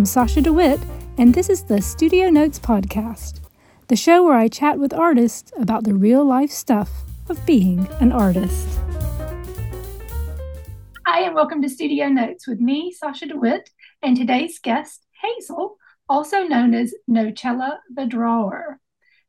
I'm 0.00 0.06
Sasha 0.06 0.40
DeWitt, 0.40 0.80
and 1.18 1.34
this 1.34 1.50
is 1.50 1.62
the 1.62 1.82
Studio 1.82 2.30
Notes 2.30 2.58
Podcast, 2.58 3.40
the 3.88 3.96
show 3.96 4.24
where 4.24 4.34
I 4.34 4.48
chat 4.48 4.78
with 4.78 4.94
artists 4.94 5.52
about 5.58 5.84
the 5.84 5.92
real 5.92 6.24
life 6.24 6.50
stuff 6.50 6.88
of 7.28 7.44
being 7.44 7.86
an 8.00 8.10
artist. 8.10 8.66
Hi, 11.06 11.20
and 11.20 11.34
welcome 11.34 11.60
to 11.60 11.68
Studio 11.68 12.08
Notes 12.08 12.46
with 12.46 12.60
me, 12.60 12.90
Sasha 12.92 13.26
DeWitt, 13.26 13.68
and 14.00 14.16
today's 14.16 14.58
guest, 14.58 15.04
Hazel, 15.20 15.76
also 16.08 16.44
known 16.44 16.72
as 16.72 16.94
Nocciola 17.06 17.76
the 17.94 18.06
Drawer. 18.06 18.80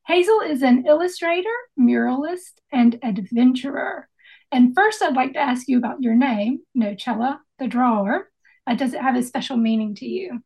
Hazel 0.08 0.40
is 0.40 0.62
an 0.62 0.86
illustrator, 0.88 1.50
muralist, 1.78 2.62
and 2.72 2.98
adventurer. 3.04 4.08
And 4.54 4.74
first, 4.74 5.02
I'd 5.02 5.18
like 5.18 5.34
to 5.34 5.40
ask 5.40 5.68
you 5.68 5.78
about 5.78 6.02
your 6.02 6.16
name, 6.16 6.62
Nocciola 6.78 7.40
the 7.60 7.68
Drawer. 7.68 8.30
Uh, 8.66 8.76
does 8.76 8.94
it 8.94 9.02
have 9.02 9.18
a 9.18 9.24
special 9.24 9.58
meaning 9.58 9.96
to 9.96 10.06
you? 10.06 10.42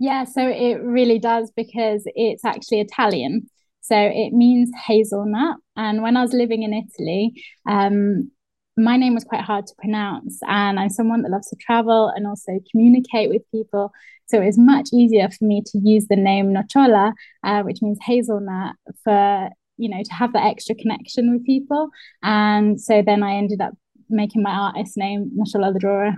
Yeah, 0.00 0.24
so 0.24 0.48
it 0.48 0.80
really 0.82 1.18
does 1.18 1.52
because 1.54 2.04
it's 2.06 2.42
actually 2.44 2.80
Italian. 2.80 3.48
So 3.82 3.96
it 3.96 4.32
means 4.32 4.70
hazelnut. 4.86 5.58
And 5.76 6.02
when 6.02 6.16
I 6.16 6.22
was 6.22 6.32
living 6.32 6.62
in 6.62 6.72
Italy, 6.72 7.32
um, 7.68 8.30
my 8.78 8.96
name 8.96 9.14
was 9.14 9.24
quite 9.24 9.42
hard 9.42 9.66
to 9.66 9.74
pronounce. 9.78 10.40
And 10.48 10.80
I'm 10.80 10.88
someone 10.88 11.20
that 11.22 11.30
loves 11.30 11.50
to 11.50 11.56
travel 11.56 12.10
and 12.16 12.26
also 12.26 12.60
communicate 12.70 13.28
with 13.28 13.42
people. 13.52 13.92
So 14.26 14.40
it 14.40 14.46
was 14.46 14.56
much 14.56 14.88
easier 14.94 15.28
for 15.28 15.44
me 15.44 15.62
to 15.66 15.78
use 15.78 16.06
the 16.08 16.16
name 16.16 16.54
Nocciola, 16.54 17.12
uh, 17.44 17.62
which 17.62 17.82
means 17.82 17.98
hazelnut, 18.00 18.76
for 19.04 19.50
you 19.76 19.90
know 19.90 20.02
to 20.02 20.14
have 20.14 20.32
that 20.32 20.46
extra 20.46 20.74
connection 20.74 21.30
with 21.30 21.44
people. 21.44 21.90
And 22.22 22.80
so 22.80 23.02
then 23.04 23.22
I 23.22 23.34
ended 23.34 23.60
up 23.60 23.74
making 24.08 24.42
my 24.42 24.52
artist 24.52 24.96
name 24.96 25.30
Nocciola 25.38 25.74
the 25.74 25.78
Drawer. 25.78 26.14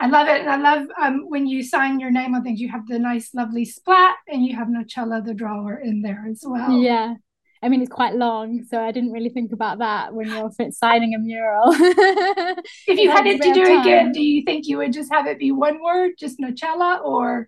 I 0.00 0.06
love 0.06 0.28
it. 0.28 0.40
And 0.40 0.48
I 0.48 0.56
love 0.56 0.88
um, 1.00 1.26
when 1.28 1.46
you 1.46 1.62
sign 1.62 2.00
your 2.00 2.10
name 2.10 2.34
on 2.34 2.42
things, 2.42 2.58
you 2.58 2.70
have 2.70 2.86
the 2.86 2.98
nice, 2.98 3.34
lovely 3.34 3.66
splat 3.66 4.16
and 4.26 4.44
you 4.44 4.56
have 4.56 4.68
Nocciola 4.68 5.24
the 5.24 5.34
drawer 5.34 5.74
in 5.74 6.00
there 6.00 6.26
as 6.28 6.42
well. 6.42 6.72
Yeah. 6.72 7.14
I 7.62 7.68
mean, 7.68 7.82
it's 7.82 7.90
quite 7.90 8.14
long, 8.14 8.64
so 8.70 8.80
I 8.80 8.90
didn't 8.90 9.12
really 9.12 9.28
think 9.28 9.52
about 9.52 9.80
that 9.80 10.14
when 10.14 10.28
you're 10.28 10.50
signing 10.72 11.14
a 11.14 11.18
mural. 11.18 11.64
if 11.74 12.98
you 12.98 13.10
had 13.10 13.26
it 13.26 13.42
to 13.42 13.52
do 13.52 13.80
again, 13.80 14.12
do 14.12 14.22
you 14.22 14.42
think 14.44 14.66
you 14.66 14.78
would 14.78 14.94
just 14.94 15.12
have 15.12 15.26
it 15.26 15.38
be 15.38 15.52
one 15.52 15.82
word, 15.82 16.12
just 16.18 16.40
Nocciola, 16.40 17.04
or? 17.04 17.46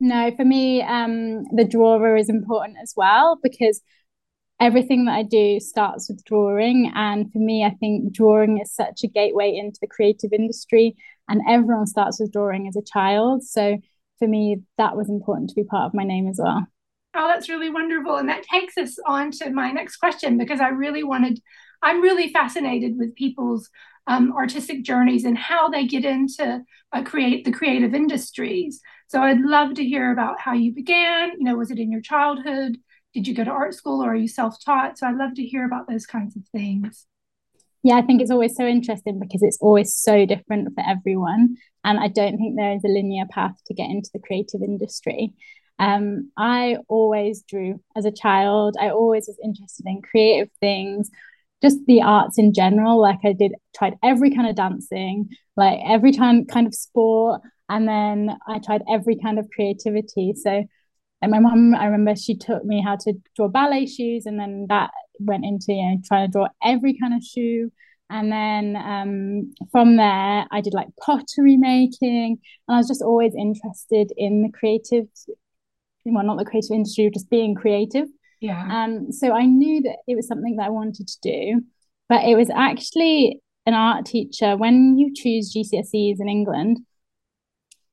No, 0.00 0.32
for 0.34 0.44
me, 0.44 0.82
um, 0.82 1.44
the 1.54 1.64
drawer 1.64 2.16
is 2.16 2.28
important 2.28 2.78
as 2.82 2.92
well 2.96 3.38
because 3.40 3.80
everything 4.60 5.04
that 5.04 5.12
I 5.12 5.22
do 5.22 5.60
starts 5.60 6.08
with 6.08 6.24
drawing. 6.24 6.90
And 6.94 7.32
for 7.32 7.38
me, 7.38 7.64
I 7.64 7.70
think 7.70 8.12
drawing 8.12 8.60
is 8.60 8.74
such 8.74 9.04
a 9.04 9.08
gateway 9.08 9.54
into 9.54 9.78
the 9.80 9.86
creative 9.86 10.32
industry 10.32 10.96
and 11.30 11.40
everyone 11.48 11.86
starts 11.86 12.20
with 12.20 12.32
drawing 12.32 12.68
as 12.68 12.76
a 12.76 12.82
child. 12.82 13.44
So 13.44 13.78
for 14.18 14.28
me, 14.28 14.58
that 14.76 14.96
was 14.96 15.08
important 15.08 15.48
to 15.50 15.54
be 15.54 15.64
part 15.64 15.86
of 15.86 15.94
my 15.94 16.04
name 16.04 16.28
as 16.28 16.38
well. 16.42 16.66
Oh, 17.14 17.28
that's 17.28 17.48
really 17.48 17.70
wonderful. 17.70 18.16
And 18.16 18.28
that 18.28 18.42
takes 18.44 18.76
us 18.76 18.98
on 19.06 19.30
to 19.32 19.50
my 19.50 19.70
next 19.70 19.96
question 19.96 20.36
because 20.36 20.60
I 20.60 20.68
really 20.68 21.02
wanted, 21.02 21.40
I'm 21.82 22.02
really 22.02 22.32
fascinated 22.32 22.96
with 22.98 23.14
people's 23.14 23.70
um, 24.06 24.32
artistic 24.36 24.82
journeys 24.82 25.24
and 25.24 25.38
how 25.38 25.68
they 25.68 25.86
get 25.86 26.04
into 26.04 26.62
uh, 26.92 27.02
create 27.02 27.44
the 27.44 27.52
creative 27.52 27.94
industries. 27.94 28.80
So 29.08 29.22
I'd 29.22 29.40
love 29.40 29.74
to 29.74 29.84
hear 29.84 30.12
about 30.12 30.40
how 30.40 30.52
you 30.52 30.72
began. 30.74 31.30
You 31.38 31.44
know, 31.44 31.56
was 31.56 31.70
it 31.70 31.78
in 31.78 31.92
your 31.92 32.00
childhood? 32.00 32.76
Did 33.14 33.26
you 33.26 33.34
go 33.34 33.44
to 33.44 33.50
art 33.50 33.74
school 33.74 34.04
or 34.04 34.12
are 34.12 34.16
you 34.16 34.28
self 34.28 34.62
taught? 34.64 34.98
So 34.98 35.06
I'd 35.06 35.16
love 35.16 35.34
to 35.34 35.42
hear 35.42 35.64
about 35.64 35.88
those 35.88 36.06
kinds 36.06 36.36
of 36.36 36.42
things 36.52 37.06
yeah, 37.82 37.94
I 37.94 38.02
think 38.02 38.20
it's 38.20 38.30
always 38.30 38.56
so 38.56 38.66
interesting 38.66 39.18
because 39.18 39.42
it's 39.42 39.58
always 39.60 39.94
so 39.94 40.26
different 40.26 40.74
for 40.74 40.84
everyone. 40.86 41.56
And 41.84 41.98
I 41.98 42.08
don't 42.08 42.36
think 42.36 42.56
there 42.56 42.74
is 42.74 42.84
a 42.84 42.88
linear 42.88 43.24
path 43.30 43.56
to 43.66 43.74
get 43.74 43.88
into 43.88 44.10
the 44.12 44.20
creative 44.20 44.62
industry. 44.62 45.32
Um, 45.78 46.30
I 46.36 46.76
always 46.88 47.42
drew 47.42 47.80
as 47.96 48.04
a 48.04 48.12
child. 48.12 48.76
I 48.78 48.90
always 48.90 49.26
was 49.26 49.38
interested 49.42 49.86
in 49.86 50.02
creative 50.02 50.50
things, 50.60 51.10
just 51.62 51.78
the 51.86 52.02
arts 52.02 52.38
in 52.38 52.52
general. 52.52 53.00
Like 53.00 53.20
I 53.24 53.32
did, 53.32 53.54
tried 53.74 53.94
every 54.02 54.34
kind 54.34 54.48
of 54.48 54.56
dancing, 54.56 55.30
like 55.56 55.80
every 55.86 56.12
time 56.12 56.44
kind 56.44 56.66
of 56.66 56.74
sport, 56.74 57.40
and 57.70 57.88
then 57.88 58.36
I 58.46 58.58
tried 58.58 58.82
every 58.92 59.16
kind 59.16 59.38
of 59.38 59.48
creativity. 59.54 60.34
So, 60.34 60.64
and 61.22 61.30
my 61.30 61.38
mom, 61.38 61.74
I 61.74 61.86
remember 61.86 62.14
she 62.14 62.36
taught 62.36 62.64
me 62.66 62.82
how 62.82 62.96
to 62.96 63.14
draw 63.36 63.48
ballet 63.48 63.86
shoes, 63.86 64.26
and 64.26 64.38
then 64.38 64.66
that 64.68 64.90
went 65.20 65.44
into 65.44 65.72
you 65.72 65.82
know 65.82 65.96
trying 66.06 66.26
to 66.26 66.32
draw 66.32 66.48
every 66.62 66.98
kind 66.98 67.14
of 67.14 67.22
shoe. 67.22 67.70
And 68.12 68.32
then 68.32 68.74
um, 68.74 69.54
from 69.70 69.96
there 69.96 70.44
i 70.50 70.60
did 70.60 70.74
like 70.74 70.88
pottery 71.00 71.56
making. 71.56 72.38
And 72.66 72.74
i 72.74 72.78
was 72.78 72.88
just 72.88 73.02
always 73.02 73.34
interested 73.34 74.12
in 74.16 74.42
the 74.42 74.50
creative 74.50 75.06
well 76.04 76.24
not 76.24 76.38
the 76.38 76.44
creative 76.44 76.72
industry 76.72 77.10
just 77.12 77.30
being 77.30 77.54
creative. 77.54 78.08
Yeah. 78.40 78.84
Um 78.84 79.12
so 79.12 79.32
i 79.32 79.44
knew 79.44 79.82
that 79.82 79.98
it 80.08 80.16
was 80.16 80.26
something 80.26 80.56
that 80.56 80.66
i 80.66 80.70
wanted 80.70 81.06
to 81.08 81.18
do. 81.22 81.62
But 82.08 82.24
it 82.24 82.36
was 82.36 82.50
actually 82.50 83.40
an 83.66 83.74
art 83.74 84.06
teacher. 84.06 84.56
When 84.56 84.98
you 84.98 85.12
choose 85.14 85.54
gcse's 85.54 86.20
in 86.20 86.28
england 86.28 86.80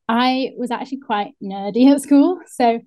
i 0.09 0.51
was 0.57 0.71
actually 0.71 0.99
quite 0.99 1.33
nerdy 1.43 1.91
at 1.93 2.01
school. 2.01 2.39
So 2.47 2.79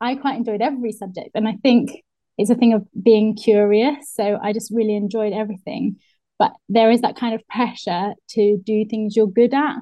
i 0.00 0.14
quite 0.14 0.36
enjoyed 0.36 0.62
every 0.62 0.92
subject. 0.92 1.30
And 1.34 1.46
i 1.46 1.54
think 1.62 1.90
it's 2.38 2.50
a 2.50 2.54
thing 2.54 2.72
of 2.72 2.86
being 3.00 3.36
curious. 3.36 4.14
So 4.14 4.38
I 4.40 4.52
just 4.52 4.72
really 4.72 4.94
enjoyed 4.94 5.32
everything. 5.32 5.96
But 6.38 6.52
there 6.68 6.90
is 6.90 7.00
that 7.00 7.16
kind 7.16 7.34
of 7.34 7.46
pressure 7.48 8.14
to 8.30 8.58
do 8.64 8.84
things 8.88 9.16
you're 9.16 9.26
good 9.26 9.52
at. 9.52 9.76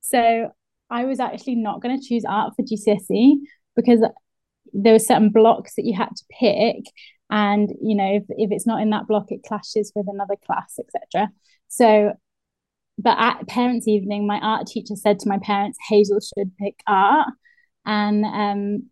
So 0.00 0.50
I 0.90 1.04
was 1.04 1.20
actually 1.20 1.54
not 1.54 1.80
going 1.80 1.98
to 1.98 2.04
choose 2.04 2.24
art 2.28 2.54
for 2.56 2.64
GCSE 2.64 3.36
because 3.76 4.00
there 4.72 4.92
were 4.92 4.98
certain 4.98 5.30
blocks 5.30 5.76
that 5.76 5.84
you 5.84 5.96
had 5.96 6.08
to 6.16 6.24
pick. 6.38 6.84
And, 7.30 7.70
you 7.80 7.94
know, 7.94 8.16
if, 8.16 8.24
if 8.30 8.50
it's 8.50 8.66
not 8.66 8.82
in 8.82 8.90
that 8.90 9.06
block, 9.06 9.26
it 9.28 9.44
clashes 9.46 9.92
with 9.94 10.06
another 10.08 10.34
class, 10.44 10.80
etc. 10.80 11.30
So, 11.68 12.12
but 12.98 13.16
at 13.18 13.46
parents' 13.46 13.86
evening, 13.86 14.26
my 14.26 14.40
art 14.40 14.66
teacher 14.66 14.96
said 14.96 15.20
to 15.20 15.28
my 15.28 15.38
parents, 15.38 15.78
Hazel 15.88 16.18
should 16.18 16.56
pick 16.58 16.80
art. 16.88 17.28
And 17.86 18.24
um, 18.24 18.90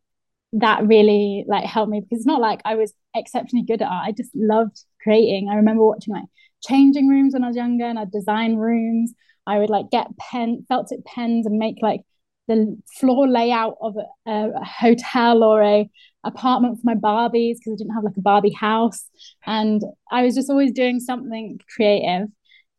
that 0.55 0.87
really 0.87 1.45
like 1.47 1.65
helped 1.65 1.91
me 1.91 2.01
because 2.01 2.19
it's 2.19 2.27
not 2.27 2.41
like 2.41 2.61
I 2.65 2.75
was 2.75 2.93
exceptionally 3.15 3.65
good 3.65 3.83
at 3.83 3.91
art. 3.91 4.07
I 4.07 4.13
just 4.13 4.35
loved 4.35 4.83
creating. 5.03 5.49
I 5.51 5.57
remember 5.57 5.85
watching 5.85 6.15
like 6.15 6.25
changing 6.67 7.09
rooms 7.09 7.35
when 7.35 7.45
I 7.45 7.49
was 7.49 7.57
younger 7.57 7.85
and 7.85 7.99
I'd 7.99 8.11
design 8.11 8.57
rooms. 8.57 9.13
I 9.47 9.59
would 9.59 9.71
like 9.71 9.91
get 9.91 10.17
pen 10.19 10.65
felt 10.69 10.89
tip 10.89 11.05
pens 11.05 11.47
and 11.47 11.59
make 11.59 11.77
like 11.83 12.03
the 12.49 12.79
floor 12.99 13.29
layout 13.29 13.77
of 13.83 13.97
a, 14.27 14.31
a 14.31 14.65
hotel 14.65 15.43
or 15.43 15.63
a 15.63 15.91
apartment 16.25 16.77
for 16.77 16.83
my 16.85 16.95
Barbies 16.95 17.57
because 17.57 17.75
I 17.75 17.77
didn't 17.77 17.95
have 17.95 18.05
like 18.05 18.17
a 18.17 18.23
Barbie 18.23 18.53
house. 18.53 19.05
And 19.47 19.83
I 20.11 20.23
was 20.23 20.35
just 20.35 20.51
always 20.51 20.73
doing 20.73 20.99
something 21.01 21.61
creative. 21.75 22.29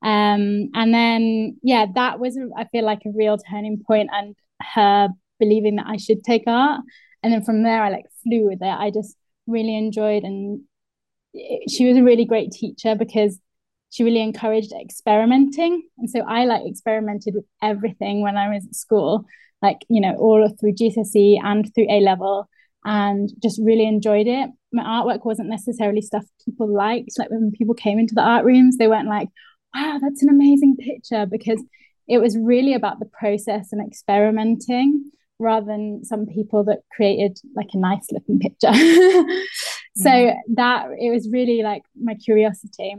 Um, 0.02 0.70
and 0.74 0.94
then 0.94 1.58
yeah, 1.62 1.86
that 1.94 2.20
was 2.20 2.38
I 2.58 2.66
feel 2.66 2.86
like 2.86 3.02
a 3.06 3.12
real 3.14 3.38
turning 3.38 3.84
point 3.86 4.10
and 4.12 4.36
her 4.74 5.10
believing 5.40 5.76
that 5.76 5.88
I 5.88 5.98
should 5.98 6.24
take 6.24 6.44
art 6.48 6.82
and 7.24 7.34
then 7.34 7.44
from 7.44 7.64
there 7.64 7.84
I 7.84 7.90
like 7.90 8.06
flew 8.24 8.48
with 8.48 8.62
it. 8.62 8.66
I 8.66 8.92
just 8.92 9.16
really 9.48 9.76
enjoyed 9.76 10.24
and 10.24 10.62
it, 11.34 11.70
she 11.70 11.88
was 11.88 11.98
a 11.98 12.04
really 12.04 12.26
great 12.26 12.52
teacher 12.52 12.96
because 12.96 13.40
she 13.92 14.04
really 14.04 14.22
encouraged 14.22 14.72
experimenting. 14.72 15.84
And 15.98 16.10
so 16.10 16.22
I 16.22 16.46
like 16.46 16.62
experimented 16.66 17.34
with 17.36 17.46
everything 17.62 18.22
when 18.22 18.38
I 18.38 18.50
was 18.50 18.66
at 18.66 18.76
school 18.76 19.26
like 19.62 19.80
you 19.90 20.00
know 20.00 20.16
all 20.16 20.48
through 20.60 20.74
GCSE 20.74 21.40
and 21.44 21.74
through 21.74 21.88
A 21.90 22.00
level 22.00 22.50
and 22.86 23.30
just 23.42 23.60
really 23.62 23.86
enjoyed 23.86 24.28
it. 24.28 24.50
My 24.72 24.84
artwork 24.84 25.26
wasn't 25.26 25.50
necessarily 25.50 26.02
stuff 26.02 26.24
people 26.46 26.74
liked. 26.74 27.12
Like 27.18 27.30
when 27.30 27.52
people 27.52 27.76
came 27.76 28.00
into 28.00 28.16
the 28.16 28.22
art 28.22 28.46
rooms 28.46 28.78
they 28.78 28.88
weren't 28.88 29.10
like 29.10 29.30
wow 29.76 30.00
that's 30.02 30.24
an 30.24 30.30
amazing 30.30 30.78
picture 30.78 31.26
because 31.26 31.62
it 32.08 32.20
was 32.20 32.38
really 32.38 32.74
about 32.74 33.00
the 33.00 33.06
process 33.06 33.72
and 33.72 33.86
experimenting 33.86 35.12
rather 35.40 35.66
than 35.66 36.04
some 36.04 36.26
people 36.26 36.64
that 36.66 36.80
created 36.96 37.40
like 37.56 37.70
a 37.74 37.78
nice 37.78 38.06
looking 38.12 38.40
picture. 38.40 38.74
so 39.96 40.10
mm. 40.10 40.36
that 40.56 40.88
it 41.00 41.12
was 41.12 41.30
really 41.32 41.64
like 41.64 41.84
my 42.00 42.14
curiosity. 42.16 42.96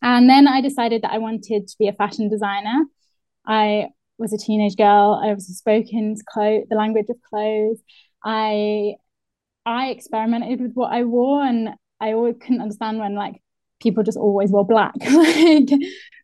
And 0.00 0.28
then 0.28 0.48
I 0.48 0.60
decided 0.60 1.02
that 1.02 1.12
I 1.12 1.18
wanted 1.18 1.68
to 1.68 1.76
be 1.78 1.88
a 1.88 1.92
fashion 1.92 2.28
designer. 2.28 2.84
I 3.46 3.88
was 4.18 4.32
a 4.32 4.38
teenage 4.38 4.76
girl. 4.76 5.20
I 5.22 5.32
was 5.32 5.46
spoken 5.46 6.16
clothes, 6.28 6.64
the 6.68 6.76
language 6.76 7.06
of 7.08 7.16
clothes. 7.28 7.80
I 8.24 8.94
I 9.64 9.90
experimented 9.90 10.60
with 10.60 10.72
what 10.74 10.92
I 10.92 11.04
wore, 11.04 11.44
and 11.44 11.70
I 12.00 12.12
always 12.12 12.36
couldn't 12.40 12.62
understand 12.62 12.98
when 12.98 13.14
like 13.14 13.40
people 13.80 14.02
just 14.02 14.18
always 14.18 14.50
wore 14.50 14.66
black. 14.66 14.94
like 15.00 15.68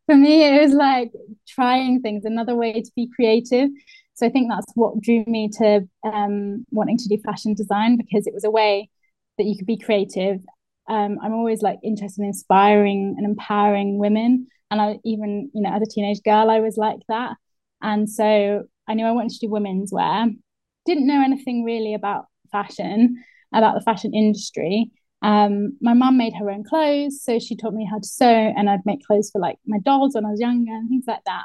for 0.06 0.16
me, 0.16 0.44
it 0.44 0.60
was 0.60 0.72
like 0.72 1.12
trying 1.46 2.00
things, 2.00 2.24
another 2.24 2.54
way 2.54 2.72
to 2.80 2.90
be 2.96 3.10
creative. 3.14 3.68
So 4.18 4.26
I 4.26 4.30
think 4.30 4.50
that's 4.50 4.66
what 4.74 5.00
drew 5.00 5.22
me 5.28 5.48
to 5.58 5.88
um, 6.04 6.66
wanting 6.72 6.98
to 6.98 7.08
do 7.08 7.22
fashion 7.24 7.54
design 7.54 7.96
because 7.96 8.26
it 8.26 8.34
was 8.34 8.42
a 8.42 8.50
way 8.50 8.90
that 9.38 9.44
you 9.44 9.56
could 9.56 9.66
be 9.66 9.78
creative. 9.78 10.40
Um, 10.88 11.18
I'm 11.22 11.34
always 11.34 11.62
like 11.62 11.78
interested 11.84 12.22
in 12.22 12.26
inspiring 12.26 13.14
and 13.16 13.24
empowering 13.24 13.96
women, 13.98 14.48
and 14.72 14.80
I 14.80 14.98
even 15.04 15.50
you 15.54 15.62
know 15.62 15.70
as 15.70 15.82
a 15.82 15.86
teenage 15.86 16.20
girl 16.24 16.50
I 16.50 16.58
was 16.58 16.76
like 16.76 16.98
that, 17.08 17.36
and 17.80 18.10
so 18.10 18.64
I 18.88 18.94
knew 18.94 19.06
I 19.06 19.12
wanted 19.12 19.30
to 19.32 19.46
do 19.46 19.50
women's 19.50 19.92
wear. 19.92 20.26
Didn't 20.84 21.06
know 21.06 21.22
anything 21.22 21.62
really 21.62 21.94
about 21.94 22.24
fashion, 22.50 23.22
about 23.54 23.74
the 23.74 23.82
fashion 23.82 24.14
industry. 24.14 24.90
Um, 25.22 25.76
my 25.80 25.94
mum 25.94 26.16
made 26.18 26.34
her 26.40 26.50
own 26.50 26.64
clothes, 26.64 27.22
so 27.22 27.38
she 27.38 27.54
taught 27.54 27.74
me 27.74 27.86
how 27.88 27.98
to 27.98 28.08
sew, 28.08 28.26
and 28.26 28.68
I'd 28.68 28.84
make 28.84 29.04
clothes 29.06 29.30
for 29.30 29.40
like 29.40 29.58
my 29.64 29.78
dolls 29.78 30.16
when 30.16 30.26
I 30.26 30.30
was 30.30 30.40
younger 30.40 30.72
and 30.72 30.88
things 30.88 31.04
like 31.06 31.22
that. 31.26 31.44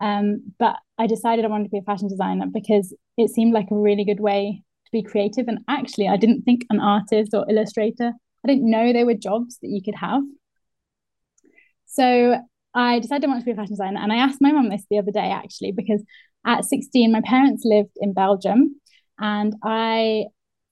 Um, 0.00 0.52
but 0.58 0.76
I 0.98 1.06
decided 1.06 1.44
I 1.44 1.48
wanted 1.48 1.64
to 1.64 1.70
be 1.70 1.78
a 1.78 1.82
fashion 1.82 2.08
designer 2.08 2.46
because 2.52 2.94
it 3.16 3.30
seemed 3.30 3.52
like 3.52 3.70
a 3.70 3.76
really 3.76 4.04
good 4.04 4.20
way 4.20 4.62
to 4.86 4.90
be 4.92 5.02
creative. 5.02 5.48
And 5.48 5.60
actually, 5.68 6.08
I 6.08 6.16
didn't 6.16 6.42
think 6.42 6.66
an 6.70 6.80
artist 6.80 7.32
or 7.32 7.48
illustrator, 7.48 8.12
I 8.44 8.48
didn't 8.48 8.70
know 8.70 8.92
there 8.92 9.06
were 9.06 9.14
jobs 9.14 9.58
that 9.62 9.68
you 9.68 9.82
could 9.82 9.94
have. 9.94 10.22
So 11.86 12.38
I 12.74 12.98
decided 12.98 13.24
I 13.24 13.28
wanted 13.28 13.40
to 13.40 13.46
be 13.46 13.52
a 13.52 13.54
fashion 13.54 13.72
designer. 13.72 14.00
And 14.00 14.12
I 14.12 14.16
asked 14.16 14.40
my 14.40 14.52
mum 14.52 14.68
this 14.68 14.84
the 14.90 14.98
other 14.98 15.12
day, 15.12 15.30
actually, 15.30 15.72
because 15.72 16.02
at 16.44 16.64
16, 16.64 17.10
my 17.10 17.22
parents 17.24 17.62
lived 17.64 17.96
in 17.96 18.12
Belgium. 18.12 18.80
And 19.18 19.54
I 19.62 20.26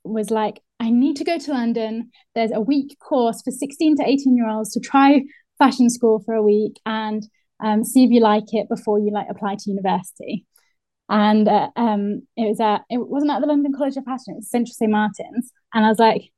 was 0.05 0.31
like, 0.31 0.61
I 0.81 0.91
need 0.91 1.17
to 1.17 1.25
go 1.25 1.39
to 1.39 1.53
London. 1.53 2.11
There's 2.35 2.51
a 2.53 2.61
week 2.61 2.99
course 2.99 3.41
for 3.43 3.53
16 3.53 3.97
to 3.99 4.03
18 4.05 4.37
year 4.37 4.49
olds 4.49 4.73
to 4.73 4.81
try 4.81 5.23
fashion 5.59 5.89
school 5.89 6.21
for 6.25 6.35
a 6.35 6.43
week 6.43 6.81
and 6.85 7.23
um, 7.63 7.85
see 7.85 8.05
if 8.05 8.11
you 8.11 8.21
like 8.21 8.53
it 8.53 8.69
before 8.69 8.99
you 8.99 9.11
like 9.13 9.27
apply 9.31 9.57
to 9.57 9.71
university. 9.71 10.47
And 11.09 11.49
uh, 11.49 11.69
um, 11.77 12.27
it 12.37 12.49
was 12.49 12.61
at 12.61 12.83
it 12.89 12.99
wasn't 12.99 13.33
at 13.33 13.41
the 13.41 13.47
London 13.47 13.73
College 13.77 13.97
of 13.97 14.05
Fashion, 14.05 14.35
it 14.35 14.37
was 14.37 14.51
Central 14.51 14.75
St 14.75 14.91
Martin's. 14.91 15.53
And 15.75 15.85
I 15.85 15.89
was 15.89 15.99
like, 15.99 16.33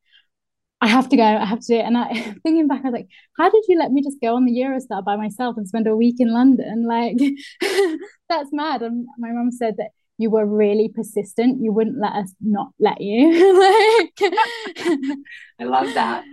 I 0.80 0.88
have 0.88 1.08
to 1.08 1.16
go, 1.16 1.22
I 1.22 1.44
have 1.44 1.60
to 1.60 1.66
do 1.66 1.74
it. 1.76 1.84
And 1.84 1.96
I 1.96 2.08
thinking 2.42 2.68
back, 2.68 2.80
I 2.84 2.90
was 2.90 2.92
like, 2.92 3.08
how 3.38 3.50
did 3.50 3.64
you 3.68 3.78
let 3.78 3.90
me 3.92 4.02
just 4.02 4.20
go 4.20 4.36
on 4.36 4.44
the 4.44 4.52
Eurostar 4.52 5.04
by 5.04 5.16
myself 5.16 5.56
and 5.56 5.66
spend 5.68 5.86
a 5.86 5.96
week 5.96 6.16
in 6.18 6.32
London? 6.32 6.86
Like, 6.86 7.16
that's 8.28 8.50
mad. 8.52 8.82
And 8.82 9.06
my 9.18 9.30
mom 9.32 9.50
said 9.50 9.76
that 9.78 9.90
you 10.18 10.30
were 10.30 10.46
really 10.46 10.88
persistent. 10.88 11.62
You 11.62 11.72
wouldn't 11.72 12.00
let 12.00 12.12
us 12.12 12.32
not 12.40 12.68
let 12.78 13.00
you. 13.00 13.58
like, 13.60 14.20
I 15.60 15.64
love 15.64 15.92
that. 15.94 16.24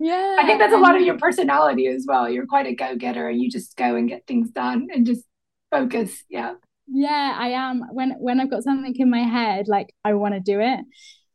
Yeah. 0.00 0.36
I 0.40 0.46
think 0.46 0.58
that's 0.58 0.74
a 0.74 0.78
lot 0.78 0.96
of 0.96 1.02
your 1.02 1.18
personality 1.18 1.86
as 1.86 2.04
well. 2.06 2.28
You're 2.28 2.46
quite 2.46 2.66
a 2.66 2.74
go 2.74 2.96
getter 2.96 3.28
and 3.28 3.40
you 3.40 3.50
just 3.50 3.76
go 3.76 3.96
and 3.96 4.08
get 4.08 4.26
things 4.26 4.50
done 4.50 4.88
and 4.92 5.06
just 5.06 5.24
focus. 5.70 6.24
Yeah. 6.28 6.54
Yeah, 6.86 7.36
I 7.38 7.50
am. 7.50 7.84
When 7.92 8.12
when 8.18 8.40
I've 8.40 8.50
got 8.50 8.64
something 8.64 8.94
in 8.96 9.10
my 9.10 9.22
head, 9.22 9.68
like 9.68 9.94
I 10.04 10.14
want 10.14 10.34
to 10.34 10.40
do 10.40 10.60
it. 10.60 10.80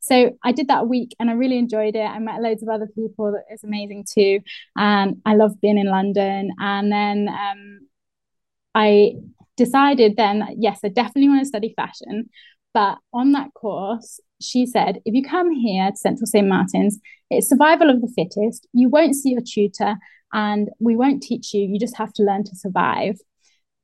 So 0.00 0.36
I 0.44 0.52
did 0.52 0.68
that 0.68 0.86
week 0.86 1.16
and 1.18 1.28
I 1.28 1.32
really 1.32 1.58
enjoyed 1.58 1.96
it. 1.96 2.04
I 2.04 2.18
met 2.20 2.40
loads 2.40 2.62
of 2.62 2.68
other 2.68 2.86
people 2.86 3.32
that 3.32 3.52
is 3.52 3.64
amazing 3.64 4.04
too. 4.08 4.40
And 4.76 5.16
I 5.24 5.34
love 5.34 5.60
being 5.60 5.78
in 5.78 5.86
London. 5.86 6.50
And 6.60 6.92
then 6.92 7.28
um, 7.28 7.80
I 8.72 9.14
decided 9.56 10.16
then, 10.16 10.40
that, 10.40 10.54
yes, 10.58 10.80
I 10.84 10.88
definitely 10.88 11.28
want 11.28 11.40
to 11.40 11.46
study 11.46 11.72
fashion. 11.76 12.30
But 12.74 12.98
on 13.12 13.32
that 13.32 13.54
course, 13.54 14.20
she 14.40 14.66
said, 14.66 15.00
if 15.04 15.14
you 15.14 15.22
come 15.22 15.50
here 15.50 15.90
to 15.90 15.96
Central 15.96 16.26
St. 16.26 16.46
Martin's, 16.46 16.98
it's 17.30 17.48
survival 17.48 17.90
of 17.90 18.00
the 18.00 18.12
fittest. 18.14 18.66
You 18.72 18.88
won't 18.88 19.14
see 19.14 19.30
your 19.30 19.40
tutor 19.40 19.96
and 20.32 20.68
we 20.78 20.96
won't 20.96 21.22
teach 21.22 21.54
you. 21.54 21.62
You 21.62 21.78
just 21.78 21.96
have 21.96 22.12
to 22.14 22.22
learn 22.22 22.44
to 22.44 22.54
survive. 22.54 23.16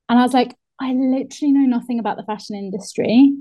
And 0.09 0.19
I 0.19 0.23
was 0.23 0.35
like, 0.35 0.55
I 0.79 0.93
literally 0.93 1.53
know 1.53 1.67
nothing 1.67 1.99
about 1.99 2.17
the 2.17 2.25
fashion 2.25 2.57
industry. 2.57 3.33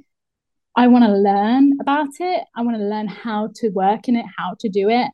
I 0.75 0.87
want 0.87 1.03
to 1.03 1.11
learn 1.11 1.77
about 1.81 2.09
it. 2.19 2.43
I 2.55 2.61
want 2.61 2.77
to 2.77 2.83
learn 2.83 3.07
how 3.07 3.49
to 3.55 3.69
work 3.69 4.07
in 4.07 4.15
it, 4.15 4.25
how 4.37 4.55
to 4.61 4.69
do 4.69 4.89
it. 4.89 5.09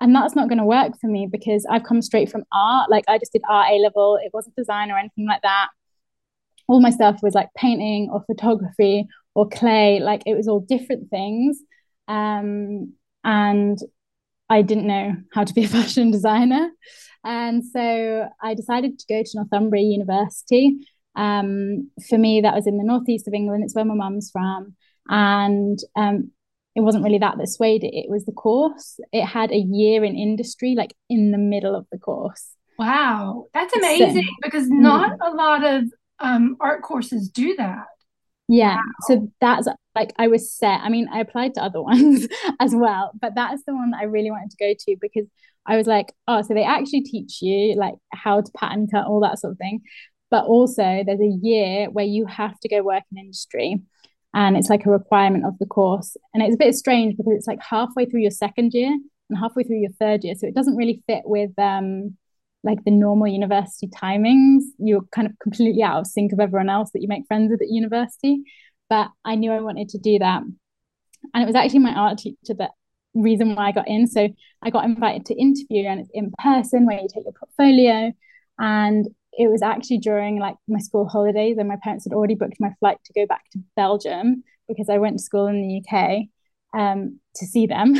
And 0.00 0.14
that's 0.14 0.36
not 0.36 0.48
going 0.48 0.58
to 0.58 0.64
work 0.64 0.92
for 1.00 1.08
me 1.08 1.28
because 1.30 1.66
I've 1.68 1.82
come 1.82 2.00
straight 2.00 2.30
from 2.30 2.44
art. 2.52 2.88
Like 2.90 3.04
I 3.08 3.18
just 3.18 3.32
did 3.32 3.42
art 3.48 3.70
A 3.72 3.74
level, 3.78 4.18
it 4.22 4.30
wasn't 4.32 4.54
design 4.54 4.92
or 4.92 4.98
anything 4.98 5.26
like 5.26 5.42
that. 5.42 5.68
All 6.68 6.80
my 6.80 6.90
stuff 6.90 7.20
was 7.22 7.34
like 7.34 7.48
painting 7.56 8.10
or 8.12 8.22
photography 8.26 9.06
or 9.34 9.48
clay. 9.48 10.00
Like 10.00 10.22
it 10.26 10.34
was 10.34 10.48
all 10.48 10.60
different 10.60 11.10
things. 11.10 11.60
Um, 12.06 12.92
and 13.24 13.78
I 14.48 14.62
didn't 14.62 14.86
know 14.86 15.16
how 15.32 15.44
to 15.44 15.54
be 15.54 15.64
a 15.64 15.68
fashion 15.76 16.10
designer. 16.10 16.70
And 17.24 17.64
so 17.64 18.28
I 18.40 18.54
decided 18.54 18.98
to 18.98 19.06
go 19.08 19.22
to 19.22 19.30
Northumbria 19.34 19.82
University 19.82 20.78
um, 21.18 21.90
for 22.08 22.16
me, 22.16 22.40
that 22.40 22.54
was 22.54 22.66
in 22.66 22.78
the 22.78 22.84
northeast 22.84 23.26
of 23.26 23.34
England. 23.34 23.64
It's 23.64 23.74
where 23.74 23.84
my 23.84 23.94
mum's 23.94 24.30
from, 24.30 24.76
and 25.08 25.78
um, 25.96 26.30
it 26.76 26.82
wasn't 26.82 27.02
really 27.02 27.18
that 27.18 27.36
that 27.38 27.48
swayed 27.48 27.82
it. 27.82 27.92
It 27.92 28.08
was 28.08 28.24
the 28.24 28.32
course. 28.32 29.00
It 29.12 29.24
had 29.24 29.50
a 29.50 29.58
year 29.58 30.04
in 30.04 30.16
industry, 30.16 30.76
like 30.76 30.94
in 31.10 31.32
the 31.32 31.38
middle 31.38 31.74
of 31.74 31.86
the 31.90 31.98
course. 31.98 32.50
Wow, 32.78 33.46
that's 33.52 33.74
amazing 33.74 34.22
so, 34.22 34.36
because 34.42 34.68
not 34.68 35.18
mm. 35.18 35.32
a 35.32 35.34
lot 35.34 35.64
of 35.64 35.84
um, 36.20 36.56
art 36.60 36.82
courses 36.82 37.28
do 37.28 37.56
that. 37.56 37.86
Yeah, 38.48 38.76
wow. 38.76 38.82
so 39.06 39.32
that's 39.40 39.68
like 39.94 40.12
I 40.18 40.28
was 40.28 40.50
set. 40.50 40.80
I 40.80 40.88
mean, 40.88 41.08
I 41.12 41.20
applied 41.20 41.54
to 41.54 41.62
other 41.62 41.82
ones 41.92 42.26
as 42.60 42.74
well, 42.74 43.12
but 43.20 43.34
that's 43.34 43.62
the 43.66 43.74
one 43.74 43.90
that 43.90 44.00
I 44.00 44.04
really 44.04 44.30
wanted 44.30 44.50
to 44.50 44.56
go 44.56 44.74
to 44.78 44.96
because 45.00 45.26
I 45.66 45.76
was 45.76 45.86
like, 45.86 46.14
oh, 46.26 46.42
so 46.42 46.54
they 46.54 46.64
actually 46.64 47.02
teach 47.02 47.42
you 47.42 47.76
like 47.76 47.94
how 48.12 48.40
to 48.40 48.52
pattern 48.56 48.88
cut, 48.90 49.06
all 49.06 49.20
that 49.20 49.38
sort 49.38 49.52
of 49.52 49.58
thing. 49.58 49.82
But 50.30 50.46
also, 50.46 51.02
there's 51.04 51.20
a 51.20 51.38
year 51.42 51.90
where 51.90 52.04
you 52.04 52.26
have 52.26 52.58
to 52.60 52.68
go 52.68 52.82
work 52.82 53.02
in 53.12 53.18
industry, 53.18 53.80
and 54.34 54.56
it's 54.56 54.70
like 54.70 54.86
a 54.86 54.90
requirement 54.90 55.44
of 55.46 55.58
the 55.58 55.66
course. 55.66 56.16
And 56.32 56.42
it's 56.42 56.54
a 56.54 56.58
bit 56.58 56.74
strange 56.74 57.16
because 57.16 57.34
it's 57.36 57.46
like 57.46 57.60
halfway 57.62 58.06
through 58.06 58.20
your 58.20 58.30
second 58.30 58.72
year 58.72 58.98
and 59.28 59.38
halfway 59.38 59.62
through 59.62 59.80
your 59.80 59.92
third 59.98 60.24
year, 60.24 60.34
so 60.34 60.46
it 60.46 60.54
doesn't 60.54 60.76
really 60.76 61.02
fit 61.06 61.22
with 61.24 61.50
um, 61.58 62.16
like 62.64 62.84
the 62.84 62.90
normal 62.90 63.28
university 63.28 63.88
timings. 63.88 64.62
You're 64.78 65.04
kind 65.12 65.26
of 65.26 65.38
completely 65.42 65.82
out 65.82 66.00
of 66.00 66.06
sync 66.06 66.32
of 66.32 66.40
everyone 66.40 66.68
else 66.68 66.90
that 66.92 67.02
you 67.02 67.08
make 67.08 67.26
friends 67.26 67.50
with 67.50 67.62
at 67.62 67.68
university. 67.68 68.42
But 68.88 69.08
I 69.24 69.34
knew 69.34 69.52
I 69.52 69.60
wanted 69.60 69.90
to 69.90 69.98
do 69.98 70.18
that, 70.18 70.42
and 70.42 71.42
it 71.42 71.46
was 71.46 71.54
actually 71.54 71.80
my 71.80 71.92
art 71.92 72.18
teacher 72.18 72.54
that 72.58 72.70
reason 73.14 73.54
why 73.54 73.68
I 73.68 73.72
got 73.72 73.88
in. 73.88 74.06
So 74.06 74.28
I 74.62 74.70
got 74.70 74.84
invited 74.84 75.26
to 75.26 75.34
interview, 75.34 75.86
and 75.86 76.00
it's 76.00 76.10
in 76.12 76.32
person 76.42 76.86
where 76.86 76.98
you 76.98 77.08
take 77.12 77.24
your 77.24 77.34
portfolio. 77.34 78.12
And 78.58 79.06
it 79.32 79.48
was 79.48 79.62
actually 79.62 79.98
during 79.98 80.40
like 80.40 80.56
my 80.66 80.80
school 80.80 81.06
holidays 81.08 81.56
and 81.58 81.68
my 81.68 81.78
parents 81.82 82.04
had 82.04 82.12
already 82.12 82.34
booked 82.34 82.56
my 82.58 82.74
flight 82.80 82.98
to 83.04 83.12
go 83.12 83.24
back 83.24 83.48
to 83.52 83.60
Belgium 83.76 84.42
because 84.66 84.88
I 84.88 84.98
went 84.98 85.18
to 85.18 85.22
school 85.22 85.46
in 85.46 85.62
the 85.62 85.80
UK 85.80 86.24
um, 86.74 87.20
to 87.36 87.46
see 87.46 87.66
them. 87.66 87.94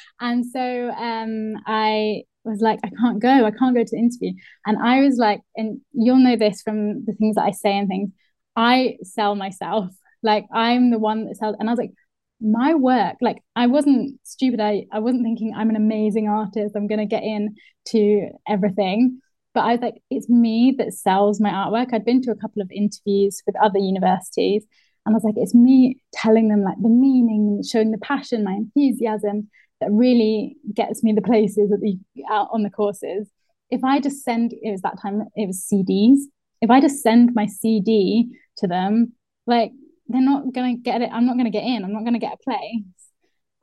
and 0.20 0.46
so 0.46 0.90
um, 0.90 1.56
I 1.66 2.22
was 2.48 2.60
like, 2.60 2.80
I 2.84 2.90
can't 3.00 3.20
go, 3.20 3.44
I 3.46 3.50
can't 3.50 3.74
go 3.74 3.84
to 3.84 3.90
the 3.90 3.98
interview. 3.98 4.32
And 4.66 4.78
I 4.78 5.00
was 5.00 5.16
like, 5.16 5.40
and 5.56 5.80
you'll 5.92 6.16
know 6.16 6.36
this 6.36 6.62
from 6.62 7.04
the 7.04 7.12
things 7.12 7.36
that 7.36 7.44
I 7.44 7.52
say 7.52 7.76
and 7.76 7.88
things, 7.88 8.10
I 8.56 8.96
sell 9.02 9.34
myself. 9.34 9.90
Like 10.22 10.46
I'm 10.52 10.90
the 10.90 10.98
one 10.98 11.26
that 11.26 11.36
sells. 11.36 11.56
And 11.58 11.68
I 11.68 11.72
was 11.72 11.78
like, 11.78 11.92
my 12.40 12.74
work, 12.74 13.16
like 13.20 13.38
I 13.54 13.68
wasn't 13.68 14.18
stupid. 14.24 14.60
I, 14.60 14.86
I 14.92 14.98
wasn't 14.98 15.24
thinking 15.24 15.54
I'm 15.56 15.70
an 15.70 15.76
amazing 15.76 16.28
artist. 16.28 16.74
I'm 16.74 16.88
to 16.88 17.06
get 17.06 17.22
in 17.22 17.54
to 17.88 18.28
everything. 18.48 19.20
But 19.54 19.60
I 19.60 19.72
was 19.72 19.80
like, 19.80 20.02
it's 20.10 20.28
me 20.28 20.74
that 20.78 20.94
sells 20.94 21.40
my 21.40 21.50
artwork. 21.50 21.92
I'd 21.92 22.04
been 22.04 22.22
to 22.22 22.30
a 22.30 22.36
couple 22.36 22.62
of 22.62 22.70
interviews 22.72 23.42
with 23.46 23.54
other 23.62 23.78
universities, 23.78 24.64
and 25.04 25.14
I 25.14 25.16
was 25.16 25.24
like, 25.24 25.34
it's 25.36 25.54
me 25.54 26.00
telling 26.12 26.48
them 26.48 26.62
like 26.62 26.80
the 26.80 26.88
meaning, 26.88 27.62
showing 27.62 27.90
the 27.90 27.98
passion, 27.98 28.44
my 28.44 28.52
enthusiasm 28.52 29.50
that 29.82 29.90
really 29.90 30.56
gets 30.72 31.02
me 31.02 31.12
the 31.12 31.22
places 31.22 31.70
that 31.70 31.80
the 31.80 31.98
out 32.30 32.48
on 32.52 32.62
the 32.62 32.70
courses. 32.70 33.28
If 33.70 33.82
I 33.82 34.00
just 34.00 34.22
send, 34.22 34.52
it 34.52 34.70
was 34.70 34.82
that 34.82 35.00
time, 35.02 35.22
it 35.34 35.46
was 35.46 35.66
CDs. 35.72 36.20
If 36.60 36.70
I 36.70 36.80
just 36.80 37.02
send 37.02 37.30
my 37.34 37.46
CD 37.46 38.28
to 38.58 38.68
them, 38.68 39.14
like 39.46 39.72
they're 40.06 40.20
not 40.20 40.52
gonna 40.54 40.76
get 40.76 41.02
it. 41.02 41.10
I'm 41.12 41.26
not 41.26 41.36
gonna 41.36 41.50
get 41.50 41.64
in. 41.64 41.84
I'm 41.84 41.92
not 41.92 42.04
gonna 42.04 42.20
get 42.20 42.34
a 42.34 42.44
place. 42.44 42.84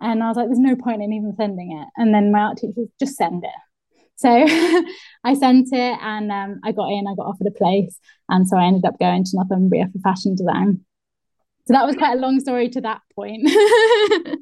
And 0.01 0.21
I 0.21 0.27
was 0.27 0.37
like, 0.37 0.47
there's 0.47 0.59
no 0.59 0.75
point 0.75 1.01
in 1.01 1.13
even 1.13 1.35
sending 1.37 1.77
it. 1.77 1.87
And 2.01 2.13
then 2.13 2.31
my 2.31 2.39
art 2.39 2.57
teacher 2.57 2.73
was 2.75 2.89
just 2.99 3.15
send 3.15 3.43
it. 3.43 3.51
So 4.15 4.29
I 5.23 5.33
sent 5.33 5.69
it 5.71 5.97
and 6.01 6.31
um, 6.31 6.59
I 6.63 6.71
got 6.73 6.89
in, 6.89 7.05
I 7.07 7.15
got 7.15 7.27
offered 7.27 7.47
a 7.47 7.51
place. 7.51 7.97
And 8.27 8.47
so 8.47 8.57
I 8.57 8.65
ended 8.65 8.85
up 8.85 8.99
going 8.99 9.23
to 9.23 9.31
Northumbria 9.33 9.87
for 9.91 9.99
fashion 9.99 10.35
design. 10.35 10.81
So 11.67 11.73
that 11.73 11.85
was 11.85 11.95
quite 11.95 12.17
a 12.17 12.21
long 12.21 12.39
story 12.39 12.69
to 12.69 12.81
that 12.81 13.01
point. 13.15 13.47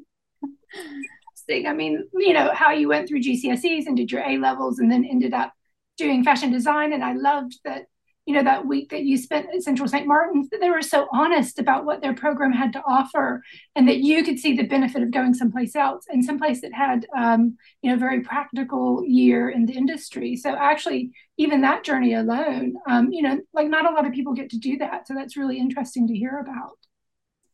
I 1.50 1.72
mean, 1.72 2.06
you 2.12 2.32
know, 2.32 2.52
how 2.52 2.72
you 2.72 2.88
went 2.88 3.08
through 3.08 3.22
GCSEs 3.22 3.86
and 3.86 3.96
did 3.96 4.12
your 4.12 4.22
A 4.22 4.38
levels 4.38 4.78
and 4.78 4.90
then 4.90 5.04
ended 5.04 5.32
up 5.32 5.52
doing 5.96 6.22
fashion 6.22 6.52
design. 6.52 6.92
And 6.92 7.02
I 7.04 7.14
loved 7.14 7.58
that 7.64 7.86
you 8.28 8.34
know 8.34 8.42
that 8.42 8.66
week 8.66 8.90
that 8.90 9.04
you 9.04 9.16
spent 9.16 9.46
at 9.54 9.62
central 9.62 9.88
st 9.88 10.06
martin's 10.06 10.50
that 10.50 10.60
they 10.60 10.68
were 10.68 10.82
so 10.82 11.08
honest 11.14 11.58
about 11.58 11.86
what 11.86 12.02
their 12.02 12.12
program 12.12 12.52
had 12.52 12.74
to 12.74 12.82
offer 12.86 13.42
and 13.74 13.88
that 13.88 14.00
you 14.00 14.22
could 14.22 14.38
see 14.38 14.54
the 14.54 14.66
benefit 14.66 15.02
of 15.02 15.10
going 15.10 15.32
someplace 15.32 15.74
else 15.74 16.04
and 16.10 16.22
someplace 16.22 16.60
that 16.60 16.74
had 16.74 17.06
um, 17.16 17.56
you 17.80 17.90
know 17.90 17.96
very 17.96 18.20
practical 18.20 19.02
year 19.02 19.48
in 19.48 19.64
the 19.64 19.72
industry. 19.72 20.36
So 20.36 20.54
actually 20.54 21.10
even 21.38 21.62
that 21.62 21.84
journey 21.84 22.12
alone 22.12 22.74
um, 22.86 23.10
you 23.10 23.22
know 23.22 23.40
like 23.54 23.68
not 23.68 23.90
a 23.90 23.94
lot 23.94 24.06
of 24.06 24.12
people 24.12 24.34
get 24.34 24.50
to 24.50 24.58
do 24.58 24.76
that. 24.76 25.08
So 25.08 25.14
that's 25.14 25.38
really 25.38 25.58
interesting 25.58 26.06
to 26.08 26.14
hear 26.14 26.38
about. 26.38 26.76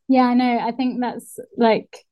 Yeah 0.08 0.24
i 0.24 0.34
know. 0.34 0.58
I 0.58 0.72
think 0.72 1.00
that's 1.00 1.38
like 1.56 2.04